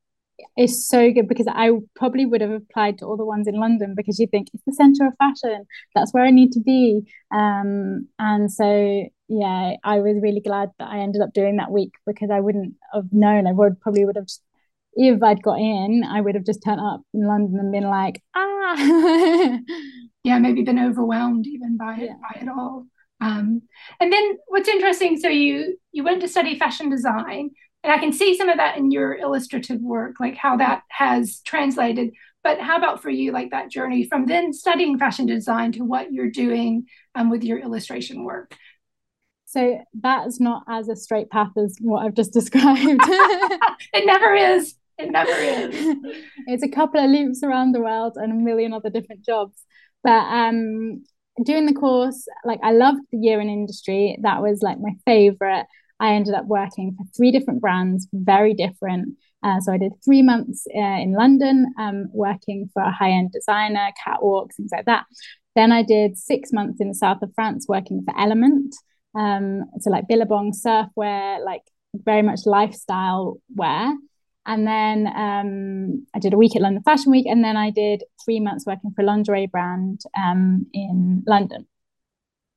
is 0.56 0.86
so 0.86 1.10
good 1.12 1.28
because 1.28 1.46
I 1.48 1.70
probably 1.96 2.26
would 2.26 2.40
have 2.40 2.50
applied 2.50 2.98
to 2.98 3.06
all 3.06 3.16
the 3.16 3.24
ones 3.24 3.46
in 3.46 3.54
London 3.54 3.94
because 3.96 4.18
you 4.18 4.26
think 4.26 4.48
it's 4.52 4.62
the 4.66 4.72
center 4.72 5.06
of 5.06 5.14
fashion. 5.18 5.64
That's 5.94 6.12
where 6.12 6.24
I 6.24 6.30
need 6.30 6.52
to 6.52 6.60
be. 6.60 7.02
Um, 7.34 8.08
and 8.18 8.52
so 8.52 9.08
yeah, 9.28 9.76
I 9.82 10.00
was 10.00 10.16
really 10.20 10.40
glad 10.40 10.70
that 10.78 10.88
I 10.88 10.98
ended 10.98 11.22
up 11.22 11.32
doing 11.32 11.56
that 11.56 11.70
week 11.70 11.92
because 12.06 12.30
I 12.30 12.40
wouldn't 12.40 12.74
have 12.92 13.12
known. 13.12 13.46
I 13.46 13.52
would 13.52 13.80
probably 13.80 14.04
would 14.04 14.16
have 14.16 14.26
just, 14.26 14.42
if 14.94 15.22
I'd 15.22 15.42
got 15.42 15.58
in, 15.58 16.04
I 16.06 16.20
would 16.20 16.34
have 16.34 16.44
just 16.44 16.62
turned 16.62 16.80
up 16.80 17.00
in 17.14 17.26
London 17.26 17.58
and 17.58 17.72
been 17.72 17.84
like, 17.84 18.22
ah. 18.34 18.76
yeah, 20.24 20.38
maybe 20.38 20.62
been 20.62 20.78
overwhelmed 20.78 21.46
even 21.46 21.76
by 21.76 21.96
yeah. 21.96 22.04
it 22.04 22.10
by 22.20 22.40
it 22.42 22.48
all. 22.48 22.86
Um, 23.20 23.62
and 24.00 24.12
then 24.12 24.36
what's 24.48 24.68
interesting, 24.68 25.16
so 25.18 25.28
you 25.28 25.78
you 25.92 26.04
went 26.04 26.20
to 26.22 26.28
study 26.28 26.58
fashion 26.58 26.90
design, 26.90 27.50
and 27.82 27.92
I 27.92 27.98
can 27.98 28.12
see 28.12 28.36
some 28.36 28.48
of 28.48 28.58
that 28.58 28.76
in 28.76 28.90
your 28.90 29.16
illustrative 29.16 29.80
work, 29.80 30.16
like 30.20 30.36
how 30.36 30.56
that 30.56 30.82
has 30.88 31.40
translated. 31.44 32.12
But 32.44 32.60
how 32.60 32.76
about 32.76 33.02
for 33.02 33.10
you, 33.10 33.32
like 33.32 33.50
that 33.50 33.70
journey 33.70 34.04
from 34.04 34.26
then 34.26 34.52
studying 34.52 34.98
fashion 34.98 35.26
design 35.26 35.72
to 35.72 35.84
what 35.84 36.12
you're 36.12 36.30
doing 36.30 36.86
um, 37.14 37.30
with 37.30 37.44
your 37.44 37.58
illustration 37.58 38.24
work? 38.24 38.56
So 39.46 39.84
that's 40.00 40.40
not 40.40 40.64
as 40.68 40.88
a 40.88 40.96
straight 40.96 41.28
path 41.30 41.50
as 41.56 41.76
what 41.80 42.04
I've 42.04 42.14
just 42.14 42.32
described. 42.32 42.80
it 43.92 44.06
never 44.06 44.34
is. 44.34 44.74
It 44.98 45.10
never 45.10 45.30
is. 45.30 45.74
it's 46.46 46.62
a 46.62 46.68
couple 46.68 47.04
of 47.04 47.10
loops 47.10 47.42
around 47.42 47.72
the 47.72 47.80
world 47.80 48.14
and 48.16 48.32
a 48.32 48.34
million 48.34 48.72
other 48.72 48.90
different 48.90 49.24
jobs. 49.24 49.58
But 50.04 50.10
um, 50.10 51.04
doing 51.44 51.66
the 51.66 51.74
course, 51.74 52.26
like 52.44 52.60
I 52.62 52.72
loved 52.72 53.00
the 53.10 53.18
year 53.18 53.40
in 53.40 53.48
industry. 53.48 54.18
That 54.22 54.42
was 54.42 54.62
like 54.62 54.78
my 54.80 54.92
favorite. 55.04 55.66
I 56.02 56.14
ended 56.14 56.34
up 56.34 56.46
working 56.46 56.96
for 56.96 57.04
three 57.16 57.30
different 57.30 57.60
brands, 57.60 58.08
very 58.12 58.54
different. 58.54 59.16
Uh, 59.44 59.60
so 59.60 59.72
I 59.72 59.78
did 59.78 59.92
three 60.04 60.20
months 60.20 60.66
uh, 60.74 60.98
in 61.00 61.12
London, 61.12 61.72
um, 61.78 62.08
working 62.12 62.68
for 62.74 62.82
a 62.82 62.90
high-end 62.90 63.30
designer, 63.32 63.88
catwalks, 64.04 64.56
things 64.56 64.72
like 64.74 64.86
that. 64.86 65.04
Then 65.54 65.70
I 65.70 65.84
did 65.84 66.18
six 66.18 66.52
months 66.52 66.80
in 66.80 66.88
the 66.88 66.94
south 66.94 67.22
of 67.22 67.32
France, 67.36 67.66
working 67.68 68.02
for 68.04 68.18
Element. 68.18 68.74
Um, 69.14 69.66
so 69.78 69.90
like 69.90 70.08
Billabong 70.08 70.52
surfwear, 70.52 71.44
like 71.44 71.62
very 71.94 72.22
much 72.22 72.40
lifestyle 72.46 73.38
wear. 73.54 73.94
And 74.44 74.66
then 74.66 75.06
um, 75.06 76.06
I 76.14 76.18
did 76.18 76.34
a 76.34 76.38
week 76.38 76.56
at 76.56 76.62
London 76.62 76.82
Fashion 76.82 77.12
Week, 77.12 77.26
and 77.26 77.44
then 77.44 77.56
I 77.56 77.70
did 77.70 78.02
three 78.24 78.40
months 78.40 78.66
working 78.66 78.90
for 78.96 79.02
a 79.02 79.04
lingerie 79.04 79.46
brand 79.46 80.00
um, 80.16 80.66
in 80.72 81.22
London. 81.28 81.68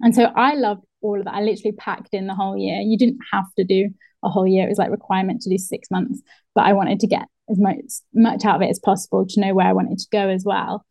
And 0.02 0.16
so 0.16 0.24
I 0.24 0.56
loved 0.56 0.82
all 1.06 1.20
of 1.20 1.26
that. 1.26 1.34
I 1.34 1.42
literally 1.42 1.74
packed 1.74 2.14
in 2.14 2.28
the 2.28 2.36
whole 2.36 2.58
year. 2.58 2.80
You 2.80 2.98
didn't 2.98 3.20
have 3.32 3.46
to 3.58 3.64
do 3.64 3.90
a 4.24 4.30
whole 4.30 4.48
year; 4.48 4.66
it 4.66 4.70
was 4.70 4.78
like 4.78 4.92
requirement 4.92 5.42
to 5.42 5.50
do 5.50 5.58
six 5.58 5.90
months. 5.92 6.22
But 6.54 6.66
I 6.66 6.74
wanted 6.74 7.00
to 7.02 7.08
get 7.08 7.28
as 7.50 7.60
much 7.60 7.76
much 8.14 8.46
out 8.46 8.58
of 8.58 8.62
it 8.62 8.70
as 8.70 8.80
possible 8.80 9.26
to 9.28 9.42
know 9.42 9.54
where 9.54 9.68
I 9.68 9.74
wanted 9.74 10.00
to 10.00 10.08
go 10.12 10.30
as 10.30 10.44
well. 10.46 10.86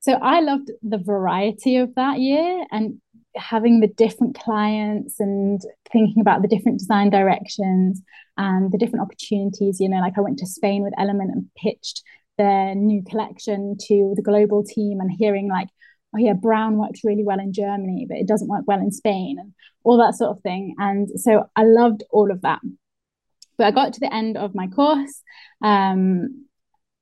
So 0.00 0.12
I 0.12 0.40
loved 0.40 0.70
the 0.82 0.98
variety 0.98 1.76
of 1.76 1.94
that 1.94 2.18
year 2.18 2.66
and 2.70 3.00
having 3.36 3.80
the 3.80 3.88
different 3.88 4.36
clients 4.38 5.18
and 5.18 5.60
thinking 5.92 6.20
about 6.20 6.42
the 6.42 6.48
different 6.48 6.78
design 6.78 7.10
directions 7.10 8.02
and 8.36 8.70
the 8.72 8.78
different 8.78 9.02
opportunities 9.02 9.80
you 9.80 9.88
know 9.88 9.98
like 9.98 10.14
i 10.16 10.20
went 10.20 10.38
to 10.38 10.46
spain 10.46 10.82
with 10.82 10.92
element 10.98 11.30
and 11.32 11.46
pitched 11.56 12.02
their 12.38 12.74
new 12.74 13.02
collection 13.08 13.76
to 13.80 14.12
the 14.16 14.22
global 14.22 14.64
team 14.64 15.00
and 15.00 15.10
hearing 15.10 15.48
like 15.48 15.68
oh 16.14 16.18
yeah 16.18 16.32
brown 16.32 16.78
works 16.78 17.00
really 17.04 17.24
well 17.24 17.40
in 17.40 17.52
germany 17.52 18.06
but 18.08 18.18
it 18.18 18.26
doesn't 18.26 18.48
work 18.48 18.64
well 18.66 18.80
in 18.80 18.90
spain 18.90 19.36
and 19.38 19.52
all 19.82 19.98
that 19.98 20.14
sort 20.14 20.36
of 20.36 20.42
thing 20.42 20.74
and 20.78 21.08
so 21.20 21.44
i 21.56 21.62
loved 21.64 22.02
all 22.10 22.30
of 22.30 22.40
that 22.42 22.60
but 23.58 23.66
i 23.66 23.70
got 23.70 23.92
to 23.92 24.00
the 24.00 24.14
end 24.14 24.36
of 24.36 24.54
my 24.54 24.66
course 24.68 25.22
um, 25.62 26.46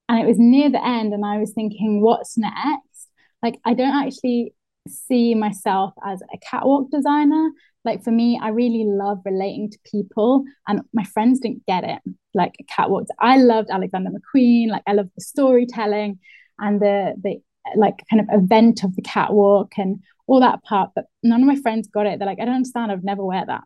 and 0.08 0.20
it 0.20 0.26
was 0.26 0.38
near 0.38 0.70
the 0.70 0.84
end 0.84 1.12
and 1.12 1.24
i 1.24 1.38
was 1.38 1.52
thinking 1.52 2.00
what's 2.02 2.36
next 2.36 3.08
like 3.42 3.58
i 3.64 3.74
don't 3.74 3.96
actually 4.04 4.54
see 4.88 5.34
myself 5.34 5.92
as 6.04 6.20
a 6.22 6.38
catwalk 6.38 6.90
designer. 6.90 7.50
Like 7.84 8.02
for 8.04 8.10
me, 8.10 8.38
I 8.40 8.48
really 8.48 8.84
love 8.86 9.18
relating 9.24 9.70
to 9.70 9.78
people, 9.90 10.44
and 10.68 10.82
my 10.92 11.04
friends 11.04 11.40
didn't 11.40 11.66
get 11.66 11.84
it. 11.84 12.00
Like 12.34 12.54
catwalks, 12.70 13.08
I 13.18 13.36
loved 13.38 13.70
Alexander 13.70 14.10
McQueen. 14.10 14.68
Like 14.68 14.82
I 14.86 14.92
loved 14.92 15.10
the 15.16 15.22
storytelling 15.22 16.18
and 16.58 16.80
the 16.80 17.14
the 17.22 17.40
like 17.76 17.96
kind 18.10 18.20
of 18.20 18.28
event 18.30 18.84
of 18.84 18.94
the 18.96 19.02
catwalk 19.02 19.72
and 19.76 20.00
all 20.26 20.40
that 20.40 20.62
part. 20.64 20.90
But 20.94 21.06
none 21.22 21.40
of 21.40 21.46
my 21.46 21.56
friends 21.56 21.88
got 21.88 22.06
it. 22.06 22.18
They're 22.18 22.26
like, 22.26 22.40
I 22.40 22.44
don't 22.44 22.54
understand. 22.54 22.92
I've 22.92 23.04
never 23.04 23.24
wear 23.24 23.44
that. 23.46 23.62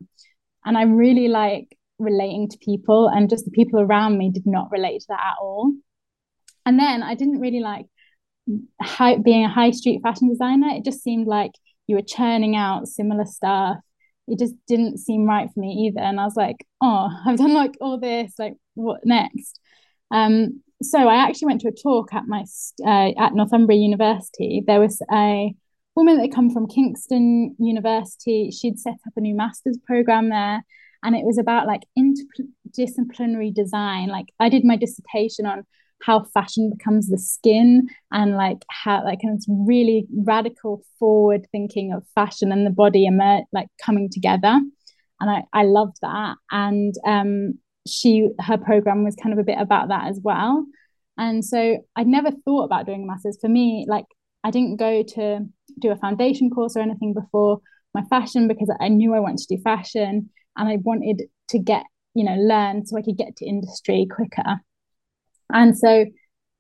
And 0.65 0.76
I 0.76 0.83
really 0.83 1.29
like 1.29 1.76
relating 1.99 2.49
to 2.49 2.59
people, 2.59 3.09
and 3.09 3.31
just 3.31 3.45
the 3.45 3.50
people 3.50 3.81
around 3.81 4.19
me 4.19 4.31
did 4.31 4.47
not 4.47 4.71
relate 4.71 5.00
to 5.00 5.07
that 5.09 5.21
at 5.21 5.37
all. 5.41 5.73
And 6.67 6.79
then 6.79 7.03
I 7.03 7.15
didn't 7.15 7.41
really 7.41 7.61
like 7.61 7.87
high, 8.81 9.17
being 9.17 9.45
a 9.45 9.49
high 9.49 9.71
street 9.71 10.00
fashion 10.03 10.29
designer, 10.29 10.69
it 10.69 10.85
just 10.85 11.03
seemed 11.03 11.26
like 11.26 11.53
you 11.87 11.97
were 11.97 12.03
churning 12.03 12.57
out 12.57 12.88
similar 12.88 13.25
stuff. 13.25 13.79
It 14.29 14.38
just 14.38 14.55
didn't 14.67 14.99
seem 14.99 15.25
right 15.25 15.49
for 15.53 15.61
me 15.61 15.87
either. 15.87 16.00
And 16.00 16.19
I 16.21 16.25
was 16.25 16.37
like, 16.37 16.67
oh, 16.81 17.09
I've 17.26 17.38
done 17.38 17.55
like 17.55 17.76
all 17.81 17.99
this, 17.99 18.33
like 18.38 18.55
what 18.75 19.00
next? 19.05 19.61
Um, 20.11 20.62
so 20.83 21.09
I 21.09 21.16
actually 21.16 21.47
went 21.47 21.61
to 21.62 21.68
a 21.68 21.73
talk 21.73 22.12
at 22.12 22.26
my 22.26 22.45
uh, 22.85 23.12
at 23.18 23.35
Northumbria 23.35 23.78
University. 23.78 24.62
There 24.66 24.80
was 24.80 25.00
a 25.12 25.54
woman 25.95 26.18
that 26.18 26.35
come 26.35 26.50
from 26.50 26.68
Kingston 26.68 27.56
University. 27.59 28.50
She'd 28.50 28.78
set 28.78 28.95
up 29.06 29.12
a 29.16 29.21
new 29.21 29.35
master's 29.35 29.78
program 29.87 30.28
there, 30.28 30.62
and 31.02 31.16
it 31.16 31.25
was 31.25 31.38
about 31.38 31.66
like 31.66 31.83
interdisciplinary 31.99 33.54
design. 33.54 34.09
Like 34.09 34.26
I 34.38 34.49
did 34.49 34.64
my 34.64 34.76
dissertation 34.76 35.47
on 35.47 35.64
how 36.02 36.25
fashion 36.35 36.71
becomes 36.71 37.09
the 37.09 37.18
skin 37.18 37.88
and 38.12 38.37
like 38.37 38.64
how 38.68 39.02
like 39.04 39.23
kind 39.23 39.40
really 39.49 40.06
radical 40.25 40.83
forward 40.99 41.47
thinking 41.52 41.92
of 41.92 42.04
fashion 42.14 42.52
and 42.52 42.66
the 42.66 42.71
body 42.71 43.06
emer- 43.06 43.45
like 43.52 43.68
coming 43.83 44.09
together 44.11 44.61
and 45.21 45.30
I, 45.30 45.45
I 45.52 45.62
loved 45.64 45.97
that 46.02 46.37
and 46.50 46.95
um 47.06 47.59
she 47.87 48.31
her 48.40 48.59
program 48.59 49.05
was 49.05 49.16
kind 49.16 49.33
of 49.33 49.38
a 49.38 49.45
bit 49.45 49.59
about 49.59 49.88
that 49.88 50.09
as 50.09 50.21
well. 50.23 50.66
And 51.19 51.45
so 51.45 51.78
I'd 51.97 52.07
never 52.07 52.31
thought 52.45 52.64
about 52.64 52.87
doing 52.87 53.05
a 53.05 53.07
master's. 53.07 53.38
For 53.40 53.49
me 53.49 53.87
like 53.88 54.07
I 54.45 54.50
didn't 54.50 54.76
go 54.76 55.02
to 55.02 55.40
do 55.81 55.90
a 55.90 55.97
foundation 55.97 56.50
course 56.50 56.76
or 56.76 56.81
anything 56.81 57.14
before 57.14 57.61
my 57.95 58.02
fashion 58.11 58.49
because 58.49 58.71
I 58.81 58.88
knew 58.88 59.14
I 59.14 59.21
wanted 59.21 59.38
to 59.38 59.57
do 59.57 59.62
fashion 59.62 60.31
and 60.57 60.69
I 60.69 60.76
wanted 60.76 61.23
to 61.49 61.59
get 61.59 61.85
you 62.14 62.25
know 62.25 62.35
learn 62.35 62.87
so 62.87 62.97
I 62.97 63.02
could 63.02 63.16
get 63.16 63.37
to 63.37 63.47
industry 63.47 64.07
quicker. 64.11 64.61
And 65.52 65.78
so 65.78 66.07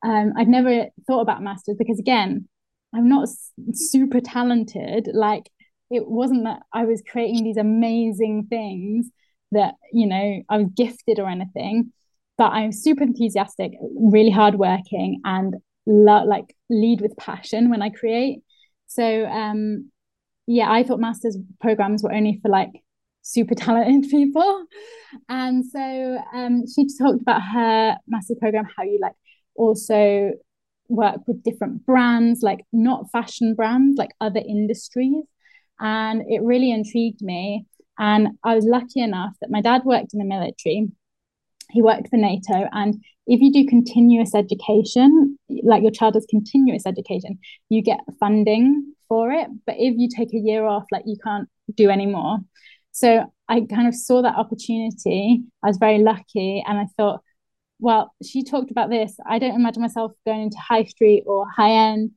um, 0.04 0.34
I'd 0.36 0.48
never 0.48 0.86
thought 1.06 1.22
about 1.22 1.42
masters 1.42 1.76
because, 1.78 1.98
again, 1.98 2.48
I'm 2.94 3.08
not 3.08 3.28
super 3.72 4.20
talented. 4.20 5.08
Like, 5.12 5.50
it 5.90 6.08
wasn't 6.08 6.44
that 6.44 6.60
I 6.72 6.84
was 6.84 7.02
creating 7.08 7.44
these 7.44 7.56
amazing 7.56 8.46
things 8.48 9.08
that, 9.52 9.74
you 9.92 10.06
know, 10.06 10.42
I 10.48 10.58
was 10.58 10.68
gifted 10.76 11.18
or 11.18 11.28
anything, 11.28 11.92
but 12.38 12.52
I'm 12.52 12.72
super 12.72 13.02
enthusiastic, 13.02 13.72
really 13.80 14.30
hardworking, 14.30 15.20
and 15.24 15.56
lo- 15.86 16.24
like 16.24 16.54
lead 16.68 17.00
with 17.00 17.16
passion 17.16 17.70
when 17.70 17.82
I 17.82 17.90
create. 17.90 18.40
So, 18.88 19.26
um, 19.26 19.90
yeah, 20.46 20.70
I 20.70 20.82
thought 20.82 21.00
master's 21.00 21.36
programs 21.60 22.02
were 22.02 22.12
only 22.12 22.38
for 22.42 22.48
like 22.48 22.70
super 23.22 23.54
talented 23.54 24.10
people. 24.10 24.64
And 25.28 25.64
so 25.66 26.18
um, 26.34 26.64
she 26.66 26.86
talked 26.98 27.22
about 27.22 27.42
her 27.42 27.96
master's 28.06 28.38
program, 28.38 28.66
how 28.76 28.84
you 28.84 28.98
like 29.00 29.14
also 29.56 30.32
work 30.88 31.20
with 31.26 31.42
different 31.42 31.84
brands, 31.84 32.42
like 32.42 32.60
not 32.72 33.10
fashion 33.10 33.54
brands, 33.54 33.98
like 33.98 34.10
other 34.20 34.40
industries. 34.40 35.24
And 35.80 36.22
it 36.28 36.42
really 36.42 36.70
intrigued 36.70 37.22
me. 37.22 37.66
And 37.98 38.28
I 38.44 38.54
was 38.54 38.64
lucky 38.64 39.00
enough 39.00 39.32
that 39.40 39.50
my 39.50 39.60
dad 39.60 39.82
worked 39.84 40.12
in 40.12 40.18
the 40.18 40.24
military. 40.24 40.88
He 41.70 41.82
worked 41.82 42.08
for 42.08 42.16
NATO. 42.16 42.68
And 42.72 43.02
if 43.26 43.40
you 43.40 43.52
do 43.52 43.66
continuous 43.66 44.34
education, 44.34 45.38
like 45.48 45.82
your 45.82 45.90
child 45.90 46.14
does 46.14 46.26
continuous 46.30 46.86
education, 46.86 47.38
you 47.68 47.82
get 47.82 48.00
funding 48.20 48.94
for 49.08 49.32
it. 49.32 49.48
But 49.66 49.76
if 49.78 49.94
you 49.96 50.08
take 50.08 50.32
a 50.32 50.38
year 50.38 50.64
off, 50.64 50.84
like 50.92 51.04
you 51.06 51.16
can't 51.22 51.48
do 51.74 51.90
anymore. 51.90 52.38
So 52.92 53.30
I 53.48 53.60
kind 53.60 53.88
of 53.88 53.94
saw 53.94 54.22
that 54.22 54.36
opportunity. 54.36 55.42
I 55.62 55.68
was 55.68 55.76
very 55.78 55.98
lucky. 55.98 56.64
And 56.66 56.78
I 56.78 56.86
thought, 56.96 57.20
well, 57.78 58.14
she 58.24 58.42
talked 58.42 58.70
about 58.70 58.90
this. 58.90 59.16
I 59.28 59.38
don't 59.38 59.54
imagine 59.54 59.82
myself 59.82 60.12
going 60.24 60.42
into 60.42 60.58
high 60.58 60.84
street 60.84 61.24
or 61.26 61.46
high 61.48 61.72
end. 61.90 62.12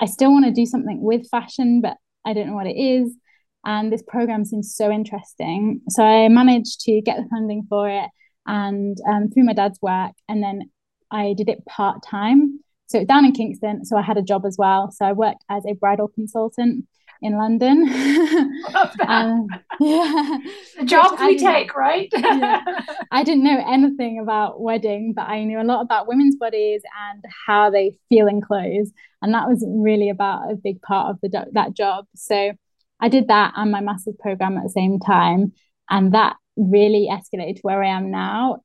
I 0.00 0.06
still 0.06 0.32
want 0.32 0.44
to 0.44 0.52
do 0.52 0.64
something 0.66 1.00
with 1.02 1.28
fashion, 1.28 1.80
but 1.80 1.96
I 2.24 2.34
don't 2.34 2.46
know 2.46 2.54
what 2.54 2.66
it 2.66 2.78
is. 2.78 3.14
And 3.64 3.92
this 3.92 4.02
program 4.06 4.44
seems 4.44 4.74
so 4.74 4.90
interesting. 4.90 5.82
So 5.88 6.02
I 6.02 6.28
managed 6.28 6.80
to 6.82 7.00
get 7.02 7.18
the 7.18 7.28
funding 7.28 7.66
for 7.68 7.88
it 7.88 8.08
and 8.46 8.96
um, 9.06 9.30
through 9.30 9.44
my 9.44 9.52
dad's 9.52 9.80
work. 9.82 10.12
And 10.28 10.42
then 10.42 10.70
I 11.10 11.34
did 11.36 11.48
it 11.48 11.64
part 11.66 12.02
time. 12.02 12.60
So 12.86 13.04
down 13.04 13.24
in 13.24 13.32
Kingston. 13.32 13.84
So 13.84 13.96
I 13.96 14.02
had 14.02 14.16
a 14.16 14.22
job 14.22 14.44
as 14.46 14.56
well. 14.58 14.90
So 14.90 15.04
I 15.04 15.12
worked 15.12 15.44
as 15.48 15.64
a 15.66 15.74
bridal 15.74 16.08
consultant 16.08 16.86
in 17.22 17.36
London. 17.36 17.88
um, 19.06 19.46
yeah. 19.80 20.38
The 20.78 20.84
jobs 20.84 21.20
we 21.20 21.38
take, 21.38 21.74
right? 21.76 22.08
yeah. 22.16 22.62
I 23.10 23.22
didn't 23.22 23.44
know 23.44 23.62
anything 23.66 24.18
about 24.20 24.60
wedding, 24.60 25.12
but 25.14 25.28
I 25.28 25.44
knew 25.44 25.60
a 25.60 25.64
lot 25.64 25.82
about 25.82 26.08
women's 26.08 26.36
bodies 26.36 26.82
and 27.10 27.24
how 27.46 27.70
they 27.70 27.96
feel 28.08 28.26
in 28.26 28.40
clothes. 28.40 28.90
And 29.22 29.34
that 29.34 29.48
was 29.48 29.64
really 29.68 30.08
about 30.08 30.50
a 30.50 30.56
big 30.56 30.80
part 30.80 31.10
of 31.10 31.20
the 31.20 31.46
that 31.52 31.74
job. 31.74 32.06
So 32.16 32.52
I 33.00 33.08
did 33.08 33.28
that 33.28 33.54
and 33.56 33.70
my 33.70 33.80
master's 33.80 34.16
program 34.18 34.56
at 34.56 34.64
the 34.64 34.70
same 34.70 34.98
time. 35.00 35.52
And 35.88 36.12
that 36.14 36.36
really 36.56 37.08
escalated 37.10 37.56
to 37.56 37.62
where 37.62 37.82
I 37.82 37.88
am 37.88 38.10
now. 38.10 38.62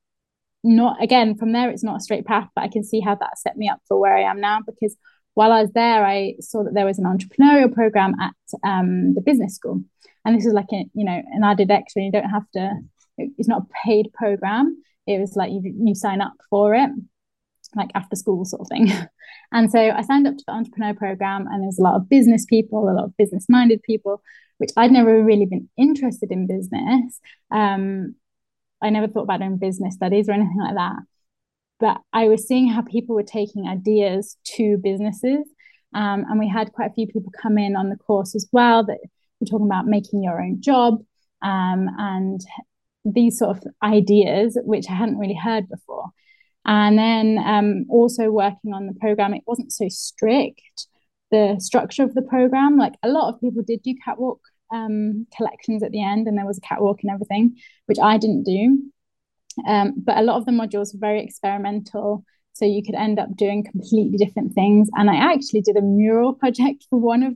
Not 0.63 1.01
again, 1.01 1.35
from 1.35 1.51
there, 1.51 1.69
it's 1.69 1.83
not 1.83 1.97
a 1.97 2.01
straight 2.01 2.25
path, 2.25 2.49
but 2.55 2.63
I 2.63 2.67
can 2.67 2.83
see 2.83 2.99
how 2.99 3.15
that 3.15 3.37
set 3.37 3.55
me 3.55 3.69
up 3.69 3.79
for 3.87 3.99
where 3.99 4.15
I 4.15 4.23
am 4.23 4.41
now 4.41 4.59
because 4.65 4.95
while 5.35 5.51
I 5.51 5.61
was 5.61 5.71
there, 5.73 6.05
I 6.05 6.35
saw 6.39 6.63
that 6.63 6.73
there 6.73 6.85
was 6.85 6.97
an 6.97 7.05
entrepreneurial 7.05 7.71
program 7.71 8.15
at 8.19 8.33
um, 8.63 9.13
the 9.13 9.21
business 9.21 9.55
school. 9.55 9.81
And 10.23 10.35
this 10.35 10.45
is 10.45 10.53
like, 10.53 10.71
a, 10.71 10.85
you 10.93 11.05
know, 11.05 11.21
an 11.31 11.43
added 11.43 11.69
extra. 11.69 12.01
You 12.01 12.11
don't 12.11 12.29
have 12.29 12.49
to, 12.53 12.71
it's 13.17 13.47
not 13.47 13.63
a 13.63 13.85
paid 13.85 14.11
program. 14.13 14.81
It 15.05 15.19
was 15.19 15.35
like 15.35 15.51
you, 15.51 15.61
you 15.63 15.93
sign 15.93 16.21
up 16.21 16.33
for 16.49 16.73
it, 16.73 16.89
like 17.75 17.91
after 17.95 18.15
school 18.15 18.45
sort 18.45 18.61
of 18.61 18.67
thing. 18.69 18.91
And 19.51 19.69
so 19.69 19.79
I 19.79 20.01
signed 20.01 20.27
up 20.27 20.35
to 20.37 20.43
the 20.45 20.53
entrepreneur 20.53 20.95
program, 20.95 21.45
and 21.47 21.63
there's 21.63 21.77
a 21.77 21.83
lot 21.83 21.95
of 21.95 22.09
business 22.09 22.45
people, 22.45 22.89
a 22.89 22.91
lot 22.91 23.05
of 23.05 23.15
business 23.15 23.45
minded 23.47 23.83
people, 23.83 24.21
which 24.57 24.71
I'd 24.75 24.91
never 24.91 25.23
really 25.23 25.45
been 25.45 25.69
interested 25.77 26.31
in 26.31 26.47
business. 26.47 27.19
Um, 27.51 28.15
I 28.81 28.89
never 28.89 29.07
thought 29.07 29.23
about 29.23 29.39
doing 29.39 29.57
business 29.57 29.95
studies 29.95 30.27
or 30.27 30.33
anything 30.33 30.59
like 30.59 30.75
that. 30.75 30.95
But 31.79 32.01
I 32.13 32.27
was 32.27 32.47
seeing 32.47 32.69
how 32.69 32.81
people 32.81 33.15
were 33.15 33.23
taking 33.23 33.67
ideas 33.67 34.37
to 34.55 34.77
businesses. 34.77 35.45
Um, 35.93 36.25
and 36.29 36.39
we 36.39 36.49
had 36.49 36.73
quite 36.73 36.91
a 36.91 36.93
few 36.93 37.07
people 37.07 37.31
come 37.41 37.57
in 37.57 37.75
on 37.75 37.89
the 37.89 37.97
course 37.97 38.35
as 38.35 38.47
well 38.51 38.83
that 38.85 38.97
were 39.39 39.47
talking 39.47 39.67
about 39.67 39.87
making 39.87 40.23
your 40.23 40.41
own 40.41 40.61
job 40.61 41.03
um, 41.41 41.89
and 41.97 42.41
these 43.05 43.37
sort 43.37 43.57
of 43.57 43.63
ideas, 43.83 44.57
which 44.63 44.85
I 44.89 44.93
hadn't 44.93 45.19
really 45.19 45.35
heard 45.35 45.69
before. 45.69 46.09
And 46.65 46.97
then 46.97 47.37
um, 47.45 47.85
also 47.89 48.31
working 48.31 48.73
on 48.73 48.87
the 48.87 48.93
program, 48.93 49.33
it 49.33 49.43
wasn't 49.45 49.71
so 49.71 49.87
strict. 49.89 50.87
The 51.31 51.57
structure 51.59 52.03
of 52.03 52.13
the 52.13 52.21
program, 52.21 52.77
like 52.77 52.93
a 53.03 53.09
lot 53.09 53.33
of 53.33 53.41
people 53.41 53.63
did 53.63 53.83
do 53.83 53.95
catwalk 54.03 54.39
um, 54.73 55.27
collections 55.35 55.83
at 55.83 55.91
the 55.91 56.03
end, 56.03 56.27
and 56.27 56.37
there 56.37 56.45
was 56.45 56.57
a 56.57 56.61
catwalk 56.61 56.99
and 57.03 57.11
everything, 57.11 57.57
which 57.85 57.99
I 58.01 58.17
didn't 58.17 58.43
do. 58.43 58.91
Um, 59.67 59.93
but 59.97 60.17
a 60.17 60.21
lot 60.21 60.37
of 60.37 60.45
the 60.45 60.51
modules 60.51 60.93
were 60.93 60.99
very 60.99 61.23
experimental. 61.23 62.25
So 62.53 62.65
you 62.65 62.83
could 62.83 62.95
end 62.95 63.19
up 63.19 63.35
doing 63.35 63.63
completely 63.63 64.17
different 64.17 64.53
things. 64.53 64.89
And 64.95 65.09
I 65.09 65.15
actually 65.15 65.61
did 65.61 65.77
a 65.77 65.81
mural 65.81 66.33
project 66.41 66.85
for 66.89 66.99
one 66.99 67.23
of 67.23 67.33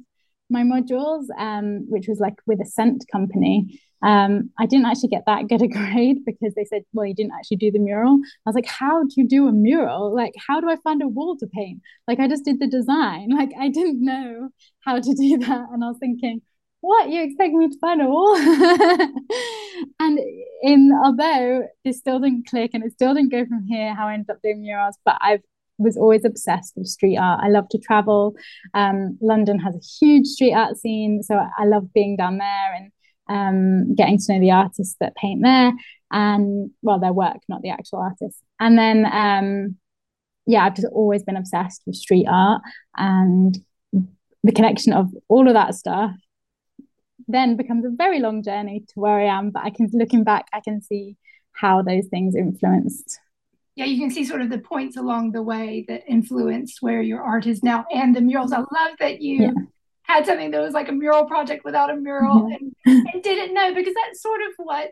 my 0.49 0.63
modules, 0.63 1.25
um, 1.37 1.85
which 1.89 2.07
was 2.07 2.19
like 2.19 2.35
with 2.45 2.59
a 2.61 2.65
scent 2.65 3.05
company. 3.11 3.79
Um, 4.01 4.51
I 4.57 4.65
didn't 4.65 4.85
actually 4.85 5.09
get 5.09 5.23
that 5.25 5.47
good 5.47 5.61
a 5.61 5.67
grade 5.77 6.19
because 6.25 6.53
they 6.55 6.65
said, 6.65 6.83
well, 6.93 7.05
you 7.05 7.13
didn't 7.13 7.33
actually 7.37 7.57
do 7.57 7.71
the 7.71 7.79
mural. 7.79 8.19
I 8.45 8.49
was 8.49 8.55
like, 8.55 8.65
how 8.65 9.03
do 9.03 9.09
you 9.17 9.27
do 9.27 9.47
a 9.47 9.51
mural? 9.51 10.15
Like, 10.15 10.33
how 10.47 10.61
do 10.61 10.69
I 10.69 10.77
find 10.83 11.01
a 11.01 11.07
wall 11.07 11.37
to 11.37 11.47
paint? 11.47 11.81
Like, 12.07 12.19
I 12.19 12.27
just 12.27 12.45
did 12.45 12.59
the 12.59 12.67
design. 12.67 13.29
Like, 13.39 13.51
I 13.57 13.69
didn't 13.69 14.03
know 14.03 14.49
how 14.81 14.95
to 14.95 15.13
do 15.13 15.37
that. 15.37 15.67
And 15.71 15.81
I 15.81 15.87
was 15.87 15.97
thinking, 15.97 16.41
what 16.81 17.09
you 17.09 17.23
expect 17.23 17.53
me 17.53 17.69
to 17.69 17.77
find 17.79 18.01
a 18.01 18.05
wall 18.05 18.35
and 19.99 20.19
in 20.61 20.91
although 21.03 21.63
this 21.83 21.97
still 21.97 22.19
didn't 22.19 22.47
click 22.47 22.71
and 22.73 22.83
it 22.83 22.93
still 22.93 23.13
didn't 23.13 23.31
go 23.31 23.45
from 23.45 23.65
here 23.65 23.93
how 23.93 24.07
i 24.07 24.13
ended 24.13 24.29
up 24.29 24.41
doing 24.41 24.61
murals 24.61 24.97
but 25.03 25.17
i've 25.21 25.41
was 25.79 25.97
always 25.97 26.25
obsessed 26.25 26.73
with 26.75 26.87
street 26.87 27.17
art. 27.17 27.41
I 27.43 27.49
love 27.49 27.67
to 27.69 27.79
travel. 27.79 28.35
Um, 28.73 29.17
London 29.21 29.59
has 29.59 29.75
a 29.75 30.05
huge 30.05 30.27
street 30.27 30.53
art 30.53 30.77
scene, 30.77 31.23
so 31.23 31.35
I 31.35 31.65
love 31.65 31.93
being 31.93 32.15
down 32.15 32.37
there 32.37 32.73
and 32.75 32.91
um, 33.29 33.95
getting 33.95 34.17
to 34.17 34.33
know 34.33 34.39
the 34.39 34.51
artists 34.51 34.95
that 34.99 35.15
paint 35.15 35.41
there 35.43 35.71
and 36.11 36.71
well, 36.81 36.99
their 36.99 37.13
work, 37.13 37.37
not 37.47 37.61
the 37.61 37.69
actual 37.69 37.99
artists. 37.99 38.41
And 38.59 38.77
then 38.77 39.05
um, 39.11 39.77
yeah, 40.45 40.65
I've 40.65 40.75
just 40.75 40.87
always 40.91 41.23
been 41.23 41.37
obsessed 41.37 41.83
with 41.85 41.95
street 41.95 42.25
art 42.27 42.61
and 42.97 43.57
the 44.43 44.51
connection 44.51 44.93
of 44.93 45.09
all 45.27 45.47
of 45.47 45.53
that 45.53 45.75
stuff 45.75 46.11
then 47.27 47.55
becomes 47.55 47.85
a 47.85 47.91
very 47.95 48.19
long 48.19 48.41
journey 48.41 48.83
to 48.87 48.99
where 48.99 49.19
I 49.19 49.25
am. 49.25 49.51
But 49.51 49.63
I 49.63 49.69
can 49.69 49.89
looking 49.93 50.23
back, 50.23 50.47
I 50.51 50.61
can 50.61 50.81
see 50.81 51.17
how 51.51 51.83
those 51.83 52.07
things 52.07 52.35
influenced 52.35 53.19
yeah, 53.79 53.85
you 53.85 53.97
can 53.97 54.11
see 54.11 54.25
sort 54.25 54.41
of 54.41 54.49
the 54.49 54.57
points 54.57 54.97
along 54.97 55.31
the 55.31 55.41
way 55.41 55.85
that 55.87 56.03
influenced 56.05 56.81
where 56.81 57.01
your 57.01 57.21
art 57.21 57.47
is 57.47 57.63
now 57.63 57.85
and 57.93 58.13
the 58.13 58.19
murals. 58.19 58.51
I 58.51 58.57
love 58.57 58.97
that 58.99 59.21
you 59.21 59.41
yeah. 59.41 59.51
had 60.03 60.25
something 60.25 60.51
that 60.51 60.59
was 60.59 60.73
like 60.73 60.89
a 60.89 60.91
mural 60.91 61.23
project 61.23 61.63
without 61.63 61.89
a 61.89 61.95
mural 61.95 62.47
and, 62.47 62.73
and 62.85 63.23
didn't 63.23 63.53
know 63.53 63.73
because 63.73 63.93
that's 63.93 64.21
sort 64.21 64.41
of 64.41 64.51
what 64.57 64.89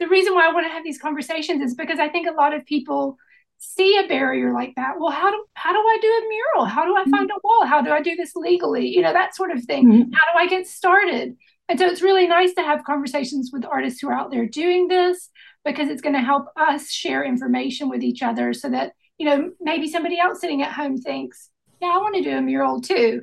the 0.00 0.08
reason 0.08 0.34
why 0.34 0.48
I 0.48 0.52
want 0.52 0.66
to 0.66 0.72
have 0.72 0.82
these 0.82 0.98
conversations 0.98 1.62
is 1.62 1.76
because 1.76 2.00
I 2.00 2.08
think 2.08 2.26
a 2.26 2.32
lot 2.32 2.52
of 2.52 2.66
people 2.66 3.16
see 3.58 3.96
a 3.96 4.08
barrier 4.08 4.52
like 4.52 4.74
that. 4.74 4.94
Well, 4.98 5.12
how 5.12 5.30
do 5.30 5.44
how 5.54 5.72
do 5.72 5.78
I 5.78 5.98
do 6.02 6.08
a 6.08 6.28
mural? 6.28 6.64
How 6.64 6.84
do 6.84 6.96
I 6.96 7.02
mm-hmm. 7.02 7.10
find 7.12 7.30
a 7.30 7.38
wall? 7.44 7.64
How 7.64 7.80
do 7.80 7.92
I 7.92 8.02
do 8.02 8.16
this 8.16 8.34
legally? 8.34 8.88
You 8.88 9.02
know, 9.02 9.12
that 9.12 9.36
sort 9.36 9.52
of 9.52 9.62
thing. 9.62 9.86
Mm-hmm. 9.86 10.12
How 10.14 10.32
do 10.32 10.38
I 10.38 10.48
get 10.48 10.66
started? 10.66 11.36
And 11.68 11.78
so 11.78 11.86
it's 11.86 12.02
really 12.02 12.26
nice 12.26 12.54
to 12.54 12.62
have 12.62 12.82
conversations 12.82 13.50
with 13.52 13.64
artists 13.64 14.00
who 14.00 14.08
are 14.08 14.14
out 14.14 14.32
there 14.32 14.46
doing 14.46 14.88
this 14.88 15.30
because 15.64 15.88
it's 15.88 16.02
going 16.02 16.14
to 16.14 16.20
help 16.20 16.46
us 16.56 16.90
share 16.90 17.24
information 17.24 17.88
with 17.88 18.02
each 18.02 18.22
other 18.22 18.52
so 18.52 18.70
that, 18.70 18.92
you 19.18 19.26
know, 19.26 19.50
maybe 19.60 19.88
somebody 19.88 20.18
else 20.18 20.40
sitting 20.40 20.62
at 20.62 20.72
home 20.72 20.98
thinks, 20.98 21.50
yeah, 21.80 21.88
I 21.88 21.98
want 21.98 22.14
to 22.16 22.22
do 22.22 22.36
a 22.36 22.42
mural 22.42 22.80
too. 22.80 23.22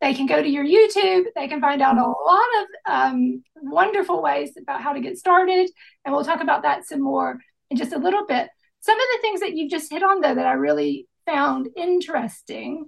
They 0.00 0.14
can 0.14 0.26
go 0.26 0.42
to 0.42 0.48
your 0.48 0.64
YouTube. 0.64 1.24
They 1.34 1.48
can 1.48 1.60
find 1.60 1.80
out 1.80 1.96
a 1.96 2.02
lot 2.02 2.46
of 2.60 2.66
um, 2.86 3.42
wonderful 3.56 4.22
ways 4.22 4.52
about 4.60 4.82
how 4.82 4.92
to 4.92 5.00
get 5.00 5.18
started. 5.18 5.70
And 6.04 6.14
we'll 6.14 6.24
talk 6.24 6.42
about 6.42 6.62
that 6.62 6.86
some 6.86 7.00
more 7.00 7.38
in 7.70 7.76
just 7.76 7.92
a 7.92 7.98
little 7.98 8.26
bit. 8.26 8.48
Some 8.80 9.00
of 9.00 9.06
the 9.14 9.18
things 9.22 9.40
that 9.40 9.56
you've 9.56 9.70
just 9.70 9.90
hit 9.90 10.02
on, 10.02 10.20
though, 10.20 10.34
that 10.34 10.46
I 10.46 10.52
really 10.52 11.08
found 11.24 11.68
interesting. 11.76 12.86